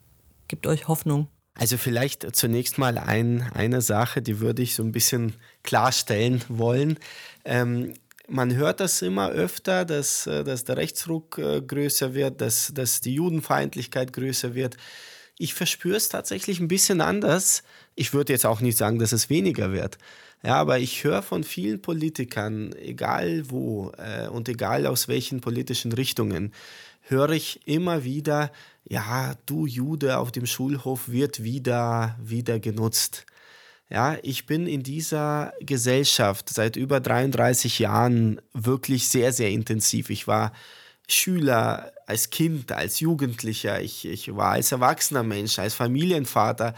gibt 0.49 0.67
euch 0.67 0.89
Hoffnung? 0.89 1.29
Also 1.59 1.79
vielleicht 1.79 2.37
zunächst 2.37 2.77
mal 2.77 2.99
ein, 2.99 3.51
eine 3.55 3.81
Sache, 3.81 4.21
die 4.21 4.41
würde 4.41 4.63
ich 4.63 4.75
so 4.75 4.83
ein 4.83 4.93
bisschen 4.93 5.35
klarstellen 5.63 6.43
wollen. 6.49 6.99
Ähm, 7.45 7.95
man 8.29 8.55
hört 8.55 8.81
das 8.81 9.01
immer 9.03 9.31
öfter, 9.31 9.85
dass, 9.85 10.27
äh, 10.27 10.45
dass 10.45 10.65
der 10.65 10.77
Rechtsruck 10.77 11.39
äh, 11.39 11.63
größer 11.63 12.15
wird, 12.15 12.41
dass, 12.41 12.73
dass 12.75 13.01
die 13.01 13.15
Judenfeindlichkeit 13.15 14.13
größer 14.13 14.55
wird. 14.55 14.77
Ich 15.39 15.55
verspüre 15.55 15.97
es 15.97 16.09
tatsächlich 16.09 16.61
ein 16.61 16.69
bisschen 16.69 17.01
anders. 17.01 17.63
Ich 17.95 18.13
würde 18.13 18.33
jetzt 18.33 18.47
auch 18.47 18.61
nicht 18.61 18.77
sagen, 18.77 18.99
dass 18.99 19.13
es 19.13 19.31
weniger 19.31 19.73
wird. 19.73 19.99
Ja, 20.43 20.57
aber 20.57 20.79
ich 20.79 21.03
höre 21.05 21.23
von 21.23 21.45
vielen 21.45 21.81
Politikern, 21.81 22.75
egal 22.75 23.51
wo 23.51 23.93
äh, 23.97 24.29
und 24.29 24.49
egal 24.49 24.87
aus 24.87 25.09
welchen 25.09 25.41
politischen 25.41 25.93
Richtungen, 25.93 26.53
höre 27.09 27.31
ich 27.31 27.67
immer 27.67 28.05
wieder, 28.05 28.51
ja, 28.85 29.35
du 29.47 29.67
Jude 29.67 30.19
auf 30.19 30.33
dem 30.33 30.47
Schulhof 30.47 31.09
wird 31.09 31.43
wieder, 31.43 32.17
wieder 32.23 32.61
genutzt. 32.61 33.27
Ja, 33.89 34.17
ich 34.23 34.47
bin 34.47 34.67
in 34.67 34.83
dieser 34.83 35.53
Gesellschaft 35.61 36.49
seit 36.49 36.77
über 36.77 37.01
33 37.01 37.79
Jahren 37.79 38.41
wirklich 38.53 39.09
sehr, 39.09 39.33
sehr 39.33 39.51
intensiv. 39.51 40.11
Ich 40.11 40.27
war 40.27 40.53
Schüler, 41.09 41.93
als 42.07 42.31
Kind, 42.31 42.73
als 42.73 42.99
Jugendlicher, 43.01 43.81
ich, 43.81 44.05
ich 44.05 44.35
war 44.35 44.53
als 44.53 44.73
erwachsener 44.73 45.23
Mensch, 45.23 45.59
als 45.59 45.75
Familienvater. 45.75 46.75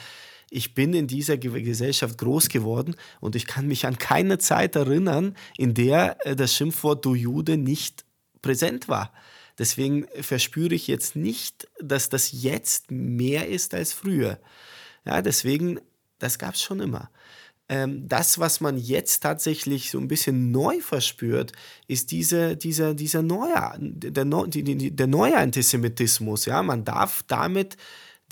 Ich 0.51 0.75
bin 0.75 0.95
in 0.95 1.07
dieser 1.07 1.37
Gesellschaft 1.39 2.19
groß 2.19 2.49
geworden 2.49 2.95
und 3.21 3.37
ich 3.37 3.47
kann 3.47 3.67
mich 3.67 3.87
an 3.87 3.99
keine 3.99 4.39
Zeit 4.39 4.77
erinnern, 4.77 5.35
in 5.57 5.75
der 5.75 6.17
äh, 6.27 6.37
das 6.37 6.55
Schimpfwort 6.55 7.05
du 7.05 7.15
Jude 7.15 7.57
nicht 7.57 8.05
präsent 8.41 8.89
war. 8.89 9.13
Deswegen 9.59 10.07
verspüre 10.21 10.75
ich 10.75 10.87
jetzt 10.87 11.17
nicht, 11.17 11.69
dass 11.81 12.09
das 12.09 12.31
jetzt 12.33 12.91
mehr 12.91 13.49
ist 13.49 13.75
als 13.75 13.93
früher. 13.93 14.39
Ja, 15.05 15.21
deswegen, 15.23 15.81
das 16.19 16.39
gab 16.39 16.55
es 16.55 16.63
schon 16.63 16.81
immer. 16.81 17.11
Ähm, 17.69 18.09
das, 18.09 18.39
was 18.39 18.61
man 18.61 18.79
jetzt 18.79 19.21
tatsächlich 19.21 19.91
so 19.91 19.99
ein 19.99 20.09
bisschen 20.09 20.51
neu 20.51 20.81
verspürt, 20.81 21.53
ist 21.87 22.13
diese, 22.13 22.57
dieser, 22.57 22.95
dieser 22.95 23.23
neue, 23.23 23.75
der, 23.79 24.25
der 24.25 25.07
neue 25.07 25.37
Antisemitismus. 25.37 26.47
Ja? 26.47 26.63
Man 26.63 26.85
darf 26.85 27.23
damit 27.27 27.77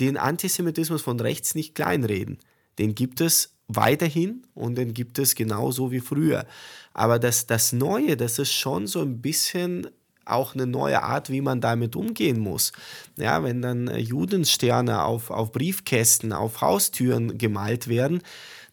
den 0.00 0.16
Antisemitismus 0.16 1.02
von 1.02 1.20
rechts 1.20 1.54
nicht 1.54 1.74
kleinreden. 1.74 2.38
Den 2.78 2.94
gibt 2.94 3.20
es 3.20 3.54
weiterhin 3.68 4.46
und 4.54 4.76
den 4.76 4.94
gibt 4.94 5.18
es 5.18 5.34
genauso 5.34 5.90
wie 5.90 6.00
früher. 6.00 6.46
Aber 6.94 7.18
das, 7.18 7.46
das 7.46 7.72
Neue, 7.72 8.16
das 8.16 8.38
ist 8.38 8.52
schon 8.52 8.86
so 8.86 9.02
ein 9.02 9.20
bisschen 9.20 9.88
auch 10.26 10.54
eine 10.54 10.66
neue 10.66 11.02
Art, 11.02 11.30
wie 11.30 11.40
man 11.40 11.60
damit 11.60 11.96
umgehen 11.96 12.38
muss. 12.38 12.72
Ja, 13.16 13.42
wenn 13.42 13.62
dann 13.62 13.88
äh, 13.88 13.98
Judensterne 13.98 15.04
auf, 15.04 15.30
auf 15.30 15.52
Briefkästen, 15.52 16.32
auf 16.32 16.60
Haustüren 16.60 17.38
gemalt 17.38 17.88
werden, 17.88 18.22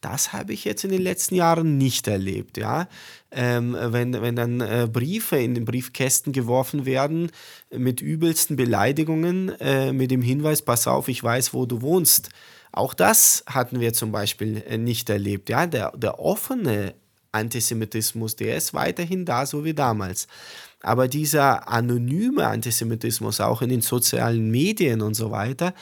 das 0.03 0.33
habe 0.33 0.51
ich 0.51 0.65
jetzt 0.65 0.83
in 0.83 0.91
den 0.91 1.01
letzten 1.01 1.35
Jahren 1.35 1.77
nicht 1.77 2.07
erlebt. 2.07 2.57
Ja? 2.57 2.87
Ähm, 3.31 3.75
wenn, 3.79 4.21
wenn 4.21 4.35
dann 4.35 4.59
äh, 4.59 4.87
Briefe 4.91 5.37
in 5.37 5.55
den 5.55 5.63
Briefkästen 5.63 6.33
geworfen 6.33 6.85
werden 6.85 7.31
mit 7.71 8.01
übelsten 8.01 8.57
Beleidigungen, 8.57 9.49
äh, 9.61 9.93
mit 9.93 10.11
dem 10.11 10.21
Hinweis, 10.21 10.61
pass 10.61 10.87
auf, 10.87 11.07
ich 11.07 11.23
weiß, 11.23 11.53
wo 11.53 11.65
du 11.65 11.81
wohnst. 11.81 12.29
Auch 12.73 12.93
das 12.93 13.43
hatten 13.47 13.79
wir 13.79 13.93
zum 13.93 14.11
Beispiel 14.11 14.61
äh, 14.67 14.77
nicht 14.77 15.09
erlebt. 15.09 15.49
Ja? 15.49 15.67
Der, 15.67 15.91
der 15.95 16.19
offene 16.19 16.95
Antisemitismus, 17.31 18.35
der 18.35 18.57
ist 18.57 18.73
weiterhin 18.73 19.25
da, 19.25 19.45
so 19.45 19.63
wie 19.63 19.73
damals. 19.73 20.27
Aber 20.83 21.07
dieser 21.07 21.67
anonyme 21.69 22.45
Antisemitismus, 22.45 23.39
auch 23.39 23.61
in 23.61 23.69
den 23.69 23.81
sozialen 23.81 24.51
Medien 24.51 25.01
und 25.01 25.15
so 25.15 25.31
weiter, 25.31 25.73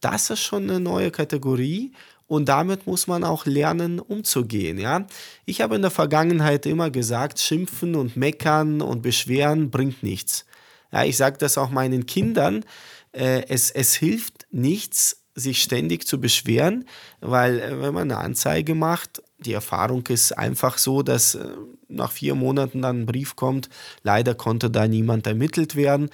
das 0.00 0.30
ist 0.30 0.40
schon 0.40 0.70
eine 0.70 0.80
neue 0.80 1.10
Kategorie 1.10 1.92
und 2.26 2.48
damit 2.48 2.86
muss 2.86 3.06
man 3.06 3.24
auch 3.24 3.46
lernen, 3.46 3.98
umzugehen. 3.98 4.78
Ja? 4.78 5.06
Ich 5.44 5.60
habe 5.60 5.76
in 5.76 5.82
der 5.82 5.90
Vergangenheit 5.90 6.66
immer 6.66 6.90
gesagt, 6.90 7.40
schimpfen 7.40 7.94
und 7.94 8.16
meckern 8.16 8.80
und 8.80 9.02
beschweren 9.02 9.70
bringt 9.70 10.02
nichts. 10.02 10.46
Ja, 10.92 11.04
ich 11.04 11.16
sage 11.16 11.36
das 11.38 11.58
auch 11.58 11.70
meinen 11.70 12.06
Kindern, 12.06 12.64
äh, 13.12 13.44
es, 13.48 13.70
es 13.70 13.94
hilft 13.94 14.46
nichts, 14.52 15.24
sich 15.34 15.62
ständig 15.62 16.06
zu 16.06 16.20
beschweren, 16.20 16.86
weil 17.20 17.58
äh, 17.58 17.82
wenn 17.82 17.94
man 17.94 18.10
eine 18.10 18.18
Anzeige 18.18 18.74
macht, 18.74 19.20
die 19.38 19.52
Erfahrung 19.52 20.06
ist 20.06 20.32
einfach 20.32 20.78
so, 20.78 21.02
dass 21.02 21.34
äh, 21.34 21.48
nach 21.88 22.12
vier 22.12 22.34
Monaten 22.34 22.82
dann 22.82 23.02
ein 23.02 23.06
Brief 23.06 23.36
kommt, 23.36 23.68
leider 24.02 24.34
konnte 24.34 24.70
da 24.70 24.88
niemand 24.88 25.26
ermittelt 25.26 25.76
werden. 25.76 26.10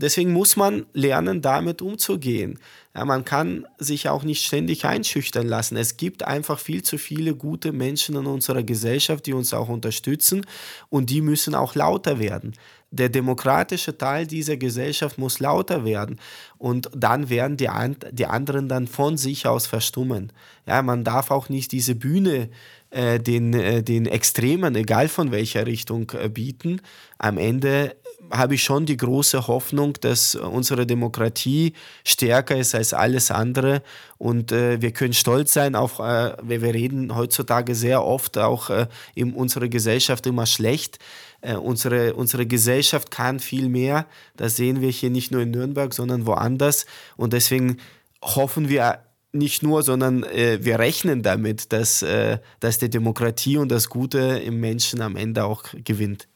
Deswegen 0.00 0.32
muss 0.32 0.54
man 0.54 0.86
lernen, 0.92 1.42
damit 1.42 1.82
umzugehen. 1.82 2.60
Ja, 2.94 3.04
man 3.04 3.24
kann 3.24 3.66
sich 3.78 4.08
auch 4.08 4.22
nicht 4.22 4.44
ständig 4.44 4.84
einschüchtern 4.84 5.48
lassen. 5.48 5.76
Es 5.76 5.96
gibt 5.96 6.22
einfach 6.22 6.60
viel 6.60 6.84
zu 6.84 6.98
viele 6.98 7.34
gute 7.34 7.72
Menschen 7.72 8.14
in 8.14 8.26
unserer 8.26 8.62
Gesellschaft, 8.62 9.26
die 9.26 9.32
uns 9.32 9.52
auch 9.52 9.68
unterstützen 9.68 10.46
und 10.88 11.10
die 11.10 11.20
müssen 11.20 11.56
auch 11.56 11.74
lauter 11.74 12.20
werden. 12.20 12.54
Der 12.92 13.08
demokratische 13.08 13.98
Teil 13.98 14.26
dieser 14.26 14.56
Gesellschaft 14.56 15.18
muss 15.18 15.40
lauter 15.40 15.84
werden 15.84 16.20
und 16.58 16.90
dann 16.94 17.28
werden 17.28 17.56
die, 17.56 17.68
die 18.12 18.26
anderen 18.26 18.68
dann 18.68 18.86
von 18.86 19.16
sich 19.16 19.46
aus 19.46 19.66
verstummen. 19.66 20.32
Ja, 20.64 20.80
man 20.82 21.02
darf 21.02 21.32
auch 21.32 21.48
nicht 21.48 21.72
diese 21.72 21.96
Bühne 21.96 22.36
äh, 22.36 22.48
den, 22.90 23.52
äh, 23.52 23.82
den 23.82 24.06
Extremen, 24.06 24.74
egal 24.74 25.08
von 25.08 25.30
welcher 25.30 25.66
Richtung, 25.66 26.10
äh, 26.18 26.28
bieten. 26.28 26.80
Am 27.18 27.36
Ende 27.36 27.96
habe 28.30 28.54
ich 28.54 28.62
schon 28.62 28.86
die 28.86 28.96
große 28.96 29.46
Hoffnung, 29.46 29.94
dass 30.00 30.34
unsere 30.34 30.86
Demokratie 30.86 31.72
stärker 32.04 32.56
ist 32.56 32.74
als 32.74 32.92
alles 32.92 33.30
andere 33.30 33.82
und 34.18 34.52
äh, 34.52 34.80
wir 34.80 34.92
können 34.92 35.12
stolz 35.12 35.52
sein 35.52 35.74
auf, 35.74 35.98
äh, 35.98 36.34
wir, 36.42 36.62
wir 36.62 36.74
reden 36.74 37.14
heutzutage 37.14 37.74
sehr 37.74 38.04
oft 38.04 38.38
auch 38.38 38.70
äh, 38.70 38.86
in 39.14 39.32
unserer 39.32 39.68
Gesellschaft 39.68 40.26
immer 40.26 40.46
schlecht. 40.46 40.98
Äh, 41.40 41.54
unsere, 41.54 42.14
unsere 42.14 42.46
Gesellschaft 42.46 43.10
kann 43.10 43.38
viel 43.38 43.68
mehr. 43.68 44.06
Das 44.36 44.56
sehen 44.56 44.80
wir 44.80 44.90
hier 44.90 45.10
nicht 45.10 45.30
nur 45.30 45.42
in 45.42 45.50
Nürnberg, 45.50 45.94
sondern 45.94 46.26
woanders 46.26 46.86
und 47.16 47.32
deswegen 47.32 47.78
hoffen 48.22 48.68
wir 48.68 49.00
nicht 49.32 49.62
nur, 49.62 49.82
sondern 49.82 50.22
äh, 50.24 50.58
wir 50.62 50.78
rechnen 50.78 51.22
damit, 51.22 51.72
dass, 51.72 52.02
äh, 52.02 52.38
dass 52.60 52.78
die 52.78 52.90
Demokratie 52.90 53.58
und 53.58 53.70
das 53.70 53.88
Gute 53.88 54.18
im 54.18 54.60
Menschen 54.60 55.00
am 55.00 55.16
Ende 55.16 55.44
auch 55.44 55.64
gewinnt. 55.84 56.28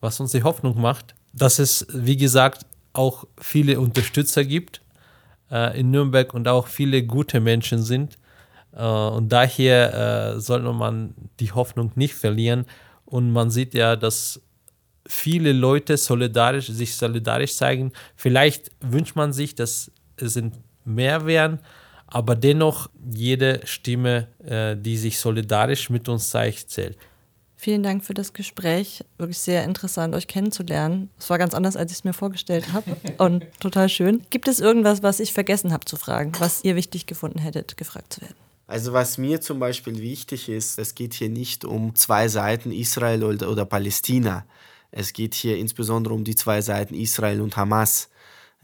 Was 0.00 0.20
uns 0.20 0.32
die 0.32 0.42
Hoffnung 0.42 0.80
macht, 0.80 1.14
dass 1.32 1.58
es, 1.58 1.86
wie 1.92 2.16
gesagt, 2.16 2.66
auch 2.92 3.24
viele 3.38 3.80
Unterstützer 3.80 4.44
gibt 4.44 4.80
äh, 5.50 5.78
in 5.78 5.90
Nürnberg 5.90 6.34
und 6.34 6.48
auch 6.48 6.66
viele 6.66 7.04
gute 7.04 7.40
Menschen 7.40 7.82
sind. 7.82 8.18
Äh, 8.72 8.84
und 8.84 9.30
daher 9.30 10.34
äh, 10.36 10.40
sollte 10.40 10.72
man 10.72 11.14
die 11.40 11.52
Hoffnung 11.52 11.92
nicht 11.94 12.14
verlieren. 12.14 12.66
Und 13.04 13.32
man 13.32 13.50
sieht 13.50 13.74
ja, 13.74 13.96
dass 13.96 14.40
viele 15.06 15.52
Leute 15.52 15.96
solidarisch, 15.96 16.66
sich 16.68 16.96
solidarisch 16.96 17.54
zeigen. 17.54 17.92
Vielleicht 18.16 18.70
wünscht 18.80 19.14
man 19.14 19.32
sich, 19.32 19.54
dass 19.54 19.90
es 20.16 20.40
mehr 20.84 21.26
wären, 21.26 21.60
aber 22.06 22.34
dennoch 22.34 22.88
jede 23.12 23.60
Stimme, 23.64 24.28
äh, 24.44 24.76
die 24.76 24.96
sich 24.96 25.18
solidarisch 25.18 25.90
mit 25.90 26.08
uns 26.08 26.30
zeigt, 26.30 26.70
zählt. 26.70 26.96
Vielen 27.58 27.82
Dank 27.82 28.04
für 28.04 28.12
das 28.12 28.34
Gespräch. 28.34 29.02
Wirklich 29.16 29.38
sehr 29.38 29.64
interessant, 29.64 30.14
euch 30.14 30.26
kennenzulernen. 30.26 31.08
Es 31.18 31.30
war 31.30 31.38
ganz 31.38 31.54
anders, 31.54 31.74
als 31.74 31.90
ich 31.90 31.98
es 31.98 32.04
mir 32.04 32.12
vorgestellt 32.12 32.72
habe 32.74 32.96
und 33.18 33.44
total 33.60 33.88
schön. 33.88 34.22
Gibt 34.28 34.46
es 34.46 34.60
irgendwas, 34.60 35.02
was 35.02 35.20
ich 35.20 35.32
vergessen 35.32 35.72
habe 35.72 35.86
zu 35.86 35.96
fragen, 35.96 36.32
was 36.38 36.62
ihr 36.64 36.76
wichtig 36.76 37.06
gefunden 37.06 37.38
hättet, 37.38 37.76
gefragt 37.78 38.12
zu 38.12 38.20
werden? 38.20 38.34
Also 38.66 38.92
was 38.92 39.16
mir 39.16 39.40
zum 39.40 39.58
Beispiel 39.58 40.00
wichtig 40.00 40.48
ist, 40.48 40.78
es 40.78 40.94
geht 40.94 41.14
hier 41.14 41.28
nicht 41.28 41.64
um 41.64 41.94
zwei 41.94 42.28
Seiten 42.28 42.72
Israel 42.72 43.24
oder, 43.24 43.50
oder 43.50 43.64
Palästina. 43.64 44.44
Es 44.90 45.12
geht 45.12 45.34
hier 45.34 45.56
insbesondere 45.56 46.14
um 46.14 46.24
die 46.24 46.34
zwei 46.34 46.60
Seiten 46.60 46.94
Israel 46.94 47.40
und 47.40 47.56
Hamas. 47.56 48.10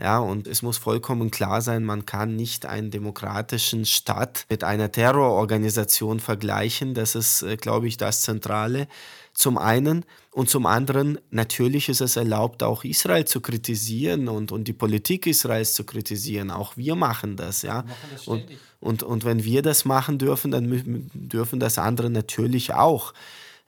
Ja, 0.02 0.18
und 0.18 0.48
es 0.48 0.62
muss 0.62 0.78
vollkommen 0.78 1.30
klar 1.30 1.62
sein, 1.62 1.84
man 1.84 2.04
kann 2.06 2.34
nicht 2.34 2.66
einen 2.66 2.90
demokratischen 2.90 3.84
Staat 3.84 4.46
mit 4.48 4.64
einer 4.64 4.90
Terrororganisation 4.90 6.18
vergleichen. 6.18 6.92
Das 6.92 7.14
ist, 7.14 7.42
äh, 7.42 7.56
glaube 7.56 7.86
ich, 7.86 7.98
das 7.98 8.22
Zentrale. 8.22 8.88
Zum 9.32 9.58
einen 9.58 10.04
und 10.32 10.50
zum 10.50 10.66
anderen, 10.66 11.20
natürlich 11.30 11.88
ist 11.88 12.00
es 12.00 12.16
erlaubt, 12.16 12.64
auch 12.64 12.82
Israel 12.82 13.26
zu 13.26 13.40
kritisieren 13.40 14.26
und, 14.26 14.50
und 14.50 14.66
die 14.66 14.72
Politik 14.72 15.28
Israels 15.28 15.74
zu 15.74 15.84
kritisieren. 15.84 16.50
Auch 16.50 16.76
wir 16.76 16.96
machen 16.96 17.36
das, 17.36 17.62
ja. 17.62 17.82
Machen 17.82 17.94
das 18.10 18.26
und, 18.26 18.44
und, 18.80 19.02
und 19.04 19.24
wenn 19.24 19.44
wir 19.44 19.62
das 19.62 19.84
machen 19.84 20.18
dürfen, 20.18 20.50
dann 20.50 21.10
dürfen 21.14 21.60
das 21.60 21.78
andere 21.78 22.10
natürlich 22.10 22.74
auch. 22.74 23.14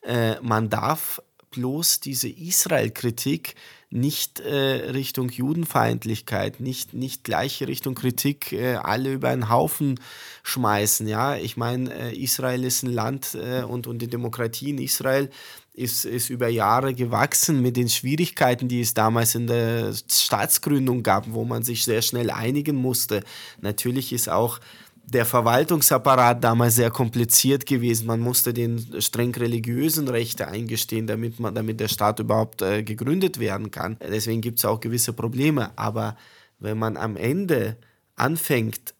Äh, 0.02 0.40
man 0.42 0.68
darf 0.68 1.22
bloß 1.52 2.00
diese 2.00 2.28
Israel-Kritik 2.28 3.54
nicht 3.94 4.40
äh, 4.40 4.90
Richtung 4.90 5.30
Judenfeindlichkeit, 5.30 6.60
nicht, 6.60 6.94
nicht 6.94 7.22
gleiche 7.22 7.68
Richtung 7.68 7.94
Kritik, 7.94 8.52
äh, 8.52 8.74
alle 8.74 9.12
über 9.12 9.28
einen 9.28 9.48
Haufen 9.48 10.00
schmeißen. 10.42 11.06
Ja, 11.06 11.36
ich 11.36 11.56
meine, 11.56 11.94
äh, 11.94 12.16
Israel 12.16 12.64
ist 12.64 12.82
ein 12.82 12.92
Land 12.92 13.34
äh, 13.34 13.62
und, 13.62 13.86
und 13.86 14.00
die 14.00 14.08
Demokratie 14.08 14.70
in 14.70 14.78
Israel 14.78 15.30
ist, 15.74 16.04
ist 16.04 16.28
über 16.28 16.48
Jahre 16.48 16.94
gewachsen 16.94 17.60
mit 17.62 17.76
den 17.76 17.88
Schwierigkeiten, 17.88 18.68
die 18.68 18.80
es 18.80 18.94
damals 18.94 19.34
in 19.34 19.46
der 19.46 19.92
Staatsgründung 20.10 21.02
gab, 21.02 21.32
wo 21.32 21.44
man 21.44 21.62
sich 21.62 21.84
sehr 21.84 22.02
schnell 22.02 22.30
einigen 22.30 22.76
musste. 22.76 23.22
Natürlich 23.60 24.12
ist 24.12 24.28
auch 24.28 24.60
der 25.06 25.26
Verwaltungsapparat 25.26 26.42
damals 26.42 26.76
sehr 26.76 26.90
kompliziert 26.90 27.66
gewesen. 27.66 28.06
Man 28.06 28.20
musste 28.20 28.54
den 28.54 29.00
streng 29.00 29.34
religiösen 29.34 30.08
Rechte 30.08 30.48
eingestehen, 30.48 31.06
damit, 31.06 31.40
man, 31.40 31.54
damit 31.54 31.80
der 31.80 31.88
Staat 31.88 32.20
überhaupt 32.20 32.62
äh, 32.62 32.82
gegründet 32.82 33.38
werden 33.38 33.70
kann. 33.70 33.96
Deswegen 34.00 34.40
gibt 34.40 34.58
es 34.58 34.64
auch 34.64 34.80
gewisse 34.80 35.12
Probleme. 35.12 35.76
Aber 35.76 36.16
wenn 36.58 36.78
man 36.78 36.96
am 36.96 37.16
Ende 37.16 37.76
anfängt, 38.16 38.94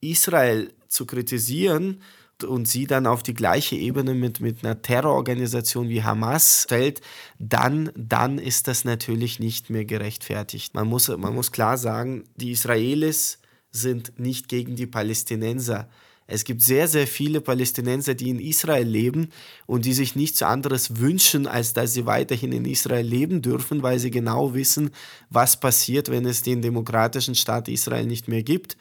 Israel 0.00 0.72
zu 0.88 1.06
kritisieren 1.06 2.00
und 2.46 2.68
sie 2.68 2.86
dann 2.86 3.06
auf 3.06 3.22
die 3.22 3.34
gleiche 3.34 3.76
Ebene 3.76 4.14
mit, 4.14 4.40
mit 4.40 4.64
einer 4.64 4.82
Terrororganisation 4.82 5.88
wie 5.88 6.02
Hamas 6.02 6.62
stellt, 6.64 7.00
dann, 7.38 7.90
dann 7.96 8.38
ist 8.38 8.68
das 8.68 8.84
natürlich 8.84 9.40
nicht 9.40 9.70
mehr 9.70 9.84
gerechtfertigt. 9.84 10.74
Man 10.74 10.88
muss, 10.88 11.08
man 11.08 11.34
muss 11.34 11.52
klar 11.52 11.78
sagen, 11.78 12.24
die 12.36 12.52
Israelis 12.52 13.38
sind 13.74 14.18
nicht 14.18 14.48
gegen 14.48 14.76
die 14.76 14.86
Palästinenser. 14.86 15.88
Es 16.26 16.44
gibt 16.44 16.62
sehr, 16.62 16.88
sehr 16.88 17.06
viele 17.06 17.42
Palästinenser, 17.42 18.14
die 18.14 18.30
in 18.30 18.40
Israel 18.40 18.86
leben 18.86 19.28
und 19.66 19.84
die 19.84 19.92
sich 19.92 20.16
nichts 20.16 20.42
anderes 20.42 20.98
wünschen, 20.98 21.46
als 21.46 21.74
dass 21.74 21.92
sie 21.92 22.06
weiterhin 22.06 22.52
in 22.52 22.64
Israel 22.64 23.04
leben 23.04 23.42
dürfen, 23.42 23.82
weil 23.82 23.98
sie 23.98 24.10
genau 24.10 24.54
wissen, 24.54 24.90
was 25.28 25.60
passiert, 25.60 26.10
wenn 26.10 26.24
es 26.24 26.40
den 26.40 26.62
demokratischen 26.62 27.34
Staat 27.34 27.68
Israel 27.68 28.06
nicht 28.06 28.26
mehr 28.26 28.42
gibt. 28.42 28.78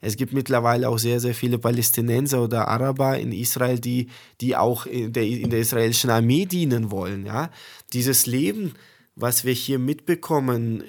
Es 0.00 0.16
gibt 0.16 0.32
mittlerweile 0.32 0.88
auch 0.88 0.98
sehr, 0.98 1.20
sehr 1.20 1.34
viele 1.34 1.58
Palästinenser 1.58 2.42
oder 2.42 2.68
Araber 2.68 3.18
in 3.18 3.32
Israel, 3.32 3.78
die, 3.78 4.08
die 4.40 4.56
auch 4.56 4.86
in 4.86 5.12
der, 5.12 5.24
in 5.24 5.50
der 5.50 5.60
israelischen 5.60 6.10
Armee 6.10 6.46
dienen 6.46 6.90
wollen. 6.90 7.26
Ja? 7.26 7.50
Dieses 7.92 8.26
Leben, 8.26 8.72
was 9.16 9.44
wir 9.44 9.54
hier 9.54 9.78
mitbekommen, 9.78 10.84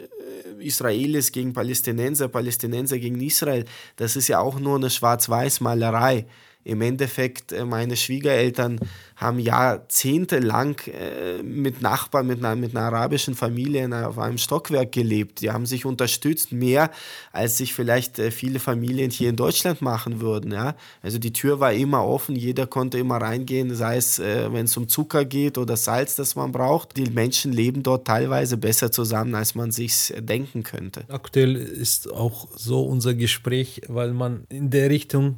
Israelis 0.59 1.31
gegen 1.31 1.53
Palästinenser, 1.53 2.27
Palästinenser 2.27 2.99
gegen 2.99 3.21
Israel, 3.21 3.65
das 3.95 4.15
ist 4.15 4.27
ja 4.27 4.39
auch 4.39 4.59
nur 4.59 4.75
eine 4.75 4.89
Schwarz-Weiß-Malerei. 4.89 6.25
Im 6.67 6.81
Endeffekt, 6.81 7.53
äh, 7.53 7.63
meine 7.63 7.95
Schwiegereltern 7.95 8.79
haben 9.15 9.39
jahrzehntelang 9.39 10.75
äh, 10.87 11.41
mit 11.41 11.81
Nachbarn, 11.81 12.27
mit 12.27 12.39
einer, 12.39 12.57
mit 12.57 12.75
einer 12.75 12.85
arabischen 12.85 13.35
Familie 13.35 13.87
auf 14.05 14.19
einem 14.19 14.37
Stockwerk 14.37 14.91
gelebt. 14.91 15.39
Die 15.39 15.49
haben 15.49 15.65
sich 15.65 15.85
unterstützt, 15.85 16.51
mehr 16.51 16.91
als 17.31 17.57
sich 17.57 17.73
vielleicht 17.73 18.19
äh, 18.19 18.31
viele 18.31 18.59
Familien 18.59 19.11
hier 19.11 19.29
in 19.29 19.37
Deutschland 19.37 19.81
machen 19.81 20.19
würden. 20.19 20.51
Ja? 20.51 20.75
Also 21.01 21.19
die 21.19 21.31
Tür 21.31 21.61
war 21.61 21.71
immer 21.71 22.03
offen, 22.05 22.35
jeder 22.35 22.67
konnte 22.67 22.97
immer 22.97 23.15
reingehen, 23.15 23.73
sei 23.73 23.95
es, 23.95 24.19
wenn 24.19 24.65
es 24.65 24.75
um 24.75 24.89
Zucker 24.89 25.23
geht 25.23 25.57
oder 25.57 25.77
Salz, 25.77 26.15
das 26.15 26.35
man 26.35 26.51
braucht. 26.51 26.97
Die 26.97 27.09
Menschen 27.09 27.53
leben 27.53 27.83
dort 27.83 28.05
teilweise 28.05 28.57
besser 28.57 28.91
zusammen, 28.91 29.35
als 29.35 29.55
man 29.55 29.71
sich 29.71 30.13
denken 30.19 30.63
könnte. 30.63 31.05
Aktuell 31.07 31.55
ist 31.55 32.11
auch 32.11 32.47
so 32.55 32.81
unser 32.83 33.13
Gespräch, 33.13 33.81
weil 33.87 34.13
man 34.13 34.45
in 34.49 34.69
der 34.69 34.89
Richtung 34.89 35.37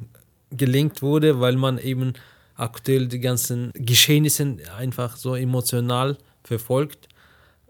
gelenkt 0.50 1.02
wurde, 1.02 1.40
weil 1.40 1.56
man 1.56 1.78
eben 1.78 2.14
aktuell 2.54 3.08
die 3.08 3.20
ganzen 3.20 3.72
Geschehnisse 3.74 4.56
einfach 4.76 5.16
so 5.16 5.34
emotional 5.34 6.18
verfolgt, 6.44 7.08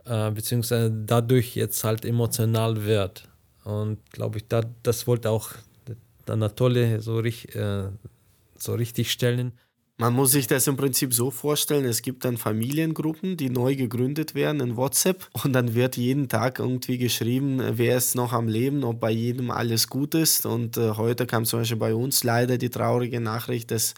äh, 0.05 0.31
beziehungsweise 0.31 0.91
dadurch 0.91 1.55
jetzt 1.55 1.85
halt 1.85 2.05
emotional 2.05 2.85
wird. 2.85 3.29
Und 3.65 3.99
glaube 4.11 4.39
ich, 4.39 4.49
da, 4.49 4.63
das 4.83 5.07
wollte 5.07 5.31
auch 5.31 5.51
Anatole 6.27 7.01
so, 7.01 7.21
äh, 7.21 7.89
so 8.57 8.75
richtig 8.75 9.11
stellen. 9.11 9.53
Man 10.01 10.15
muss 10.15 10.31
sich 10.31 10.47
das 10.47 10.67
im 10.67 10.79
Prinzip 10.79 11.13
so 11.13 11.31
vorstellen, 11.31 11.85
es 11.85 12.01
gibt 12.01 12.25
dann 12.25 12.39
Familiengruppen, 12.39 13.37
die 13.37 13.51
neu 13.51 13.77
gegründet 13.77 14.35
werden 14.35 14.63
in 14.63 14.77
WhatsApp 14.79 15.29
und 15.45 15.53
dann 15.53 15.75
wird 15.75 15.99
jeden 15.99 16.31
Tag 16.31 16.59
irgendwie 16.59 16.97
geschrieben, 16.97 17.61
wer 17.73 17.99
ist 17.99 18.15
noch 18.15 18.33
am 18.33 18.49
Leben, 18.49 18.83
ob 18.83 18.99
bei 18.99 19.11
jedem 19.11 19.51
alles 19.51 19.89
gut 19.89 20.15
ist. 20.15 20.47
Und 20.47 20.79
äh, 20.79 20.93
heute 20.93 21.27
kam 21.27 21.45
zum 21.45 21.61
Beispiel 21.61 21.77
bei 21.77 21.95
uns 21.95 22.25
leider 22.25 22.57
die 22.57 22.71
traurige 22.71 23.21
Nachricht, 23.21 23.73
dass 23.73 23.93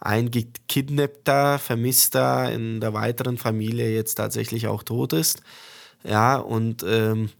ein 0.00 0.32
gekidnappter, 0.32 1.60
vermisster 1.60 2.52
in 2.52 2.80
der 2.80 2.92
weiteren 2.92 3.38
Familie 3.38 3.94
jetzt 3.94 4.16
tatsächlich 4.16 4.66
auch 4.66 4.82
tot 4.82 5.12
ist. 5.12 5.40
Ja, 6.02 6.36
und 6.36 6.82
ähm, 6.82 7.30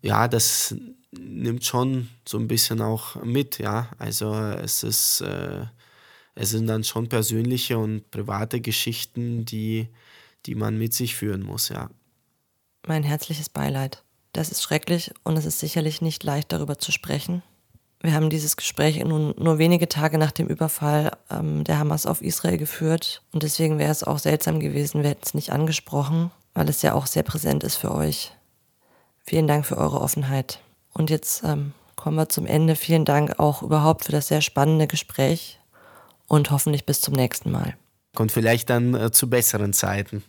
ja, 0.00 0.28
das 0.28 0.76
nimmt 1.10 1.64
schon 1.64 2.08
so 2.24 2.38
ein 2.38 2.46
bisschen 2.46 2.80
auch 2.80 3.16
mit, 3.24 3.58
ja. 3.58 3.88
Also 3.98 4.32
es 4.32 4.84
ist... 4.84 5.22
Äh, 5.22 5.64
es 6.34 6.50
sind 6.50 6.66
dann 6.66 6.84
schon 6.84 7.08
persönliche 7.08 7.78
und 7.78 8.10
private 8.10 8.60
Geschichten, 8.60 9.44
die, 9.44 9.88
die 10.46 10.54
man 10.54 10.78
mit 10.78 10.94
sich 10.94 11.14
führen 11.14 11.42
muss, 11.42 11.68
ja. 11.68 11.90
Mein 12.86 13.02
herzliches 13.02 13.48
Beileid. 13.48 14.02
Das 14.32 14.50
ist 14.50 14.62
schrecklich 14.62 15.12
und 15.24 15.36
es 15.36 15.44
ist 15.44 15.60
sicherlich 15.60 16.00
nicht 16.00 16.24
leicht, 16.24 16.52
darüber 16.52 16.78
zu 16.78 16.90
sprechen. 16.90 17.42
Wir 18.00 18.14
haben 18.14 18.30
dieses 18.30 18.56
Gespräch 18.56 18.98
nun 19.04 19.34
nur 19.38 19.58
wenige 19.58 19.88
Tage 19.88 20.18
nach 20.18 20.32
dem 20.32 20.48
Überfall 20.48 21.12
ähm, 21.30 21.62
der 21.62 21.78
Hamas 21.78 22.06
auf 22.06 22.22
Israel 22.22 22.58
geführt 22.58 23.22
und 23.30 23.44
deswegen 23.44 23.78
wäre 23.78 23.92
es 23.92 24.02
auch 24.02 24.18
seltsam 24.18 24.58
gewesen, 24.58 25.02
wir 25.02 25.10
hätten 25.10 25.22
es 25.24 25.34
nicht 25.34 25.52
angesprochen, 25.52 26.32
weil 26.54 26.68
es 26.68 26.82
ja 26.82 26.94
auch 26.94 27.06
sehr 27.06 27.22
präsent 27.22 27.62
ist 27.62 27.76
für 27.76 27.94
euch. 27.94 28.32
Vielen 29.24 29.46
Dank 29.46 29.66
für 29.66 29.76
eure 29.76 30.00
Offenheit. 30.00 30.60
Und 30.92 31.10
jetzt 31.10 31.44
ähm, 31.44 31.74
kommen 31.94 32.16
wir 32.16 32.28
zum 32.28 32.46
Ende. 32.46 32.74
Vielen 32.74 33.04
Dank 33.04 33.38
auch 33.38 33.62
überhaupt 33.62 34.06
für 34.06 34.12
das 34.12 34.26
sehr 34.26 34.40
spannende 34.40 34.88
Gespräch 34.88 35.60
und 36.32 36.50
hoffentlich 36.50 36.84
bis 36.86 37.02
zum 37.02 37.12
nächsten 37.12 37.50
Mal. 37.50 37.76
Und 38.16 38.32
vielleicht 38.32 38.70
dann 38.70 38.94
äh, 38.94 39.12
zu 39.12 39.28
besseren 39.28 39.74
Zeiten. 39.74 40.24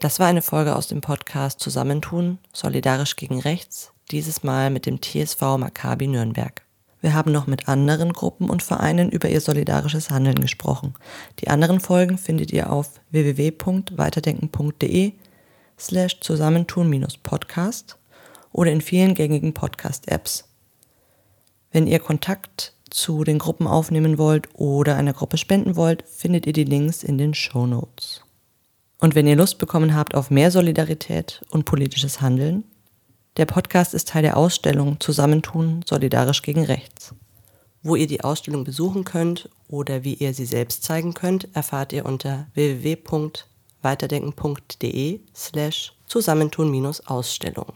Das 0.00 0.18
war 0.18 0.26
eine 0.26 0.40
Folge 0.40 0.74
aus 0.74 0.88
dem 0.88 1.02
Podcast 1.02 1.60
Zusammentun, 1.60 2.38
solidarisch 2.54 3.16
gegen 3.16 3.40
rechts, 3.40 3.92
dieses 4.10 4.42
Mal 4.42 4.70
mit 4.70 4.86
dem 4.86 5.02
TSV 5.02 5.58
Maccabi 5.58 6.06
Nürnberg. 6.06 6.62
Wir 7.02 7.12
haben 7.12 7.30
noch 7.30 7.46
mit 7.46 7.68
anderen 7.68 8.14
Gruppen 8.14 8.48
und 8.48 8.62
Vereinen 8.62 9.10
über 9.10 9.28
ihr 9.28 9.42
solidarisches 9.42 10.08
Handeln 10.08 10.40
gesprochen. 10.40 10.94
Die 11.40 11.48
anderen 11.48 11.78
Folgen 11.78 12.16
findet 12.16 12.52
ihr 12.52 12.72
auf 12.72 12.92
www.weiterdenken.de 13.10 15.12
slash 15.78 16.20
zusammentun-podcast 16.20 17.98
oder 18.50 18.72
in 18.72 18.80
vielen 18.80 19.14
gängigen 19.14 19.52
Podcast-Apps. 19.52 20.44
Wenn 21.72 21.86
ihr 21.86 22.00
Kontakt 22.00 22.74
zu 22.90 23.24
den 23.24 23.38
Gruppen 23.38 23.66
aufnehmen 23.66 24.18
wollt 24.18 24.50
oder 24.52 24.96
einer 24.96 25.14
Gruppe 25.14 25.38
spenden 25.38 25.74
wollt, 25.74 26.04
findet 26.06 26.46
ihr 26.46 26.52
die 26.52 26.64
Links 26.64 27.02
in 27.02 27.16
den 27.16 27.32
Show 27.32 27.66
Notes. 27.66 28.20
Und 29.00 29.14
wenn 29.14 29.26
ihr 29.26 29.36
Lust 29.36 29.56
bekommen 29.58 29.96
habt 29.96 30.14
auf 30.14 30.30
mehr 30.30 30.50
Solidarität 30.50 31.42
und 31.50 31.64
politisches 31.64 32.20
Handeln, 32.20 32.64
der 33.38 33.46
Podcast 33.46 33.94
ist 33.94 34.08
Teil 34.08 34.20
der 34.22 34.36
Ausstellung 34.36 35.00
Zusammentun 35.00 35.82
solidarisch 35.88 36.42
gegen 36.42 36.64
rechts. 36.64 37.14
Wo 37.82 37.96
ihr 37.96 38.06
die 38.06 38.22
Ausstellung 38.22 38.64
besuchen 38.64 39.04
könnt 39.04 39.48
oder 39.66 40.04
wie 40.04 40.12
ihr 40.14 40.34
sie 40.34 40.44
selbst 40.44 40.84
zeigen 40.84 41.14
könnt, 41.14 41.48
erfahrt 41.56 41.94
ihr 41.94 42.04
unter 42.04 42.48
www.weiterdenken.de 42.52 45.20
slash 45.34 45.94
Zusammentun-Ausstellung. 46.06 47.72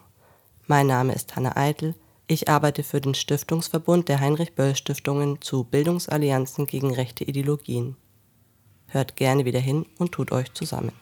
Mein 0.67 0.87
Name 0.87 1.15
ist 1.15 1.35
Hanna 1.35 1.57
Eitel. 1.57 1.95
Ich 2.29 2.49
arbeite 2.49 2.83
für 2.83 3.01
den 3.01 3.14
Stiftungsverbund 3.14 4.09
der 4.09 4.18
Heinrich-Böll-Stiftungen 4.18 5.41
zu 5.41 5.62
Bildungsallianzen 5.62 6.66
gegen 6.66 6.93
rechte 6.93 7.22
Ideologien. 7.22 7.97
Hört 8.89 9.14
gerne 9.14 9.45
wieder 9.45 9.61
hin 9.61 9.87
und 9.99 10.11
tut 10.11 10.33
euch 10.33 10.53
zusammen. 10.53 10.93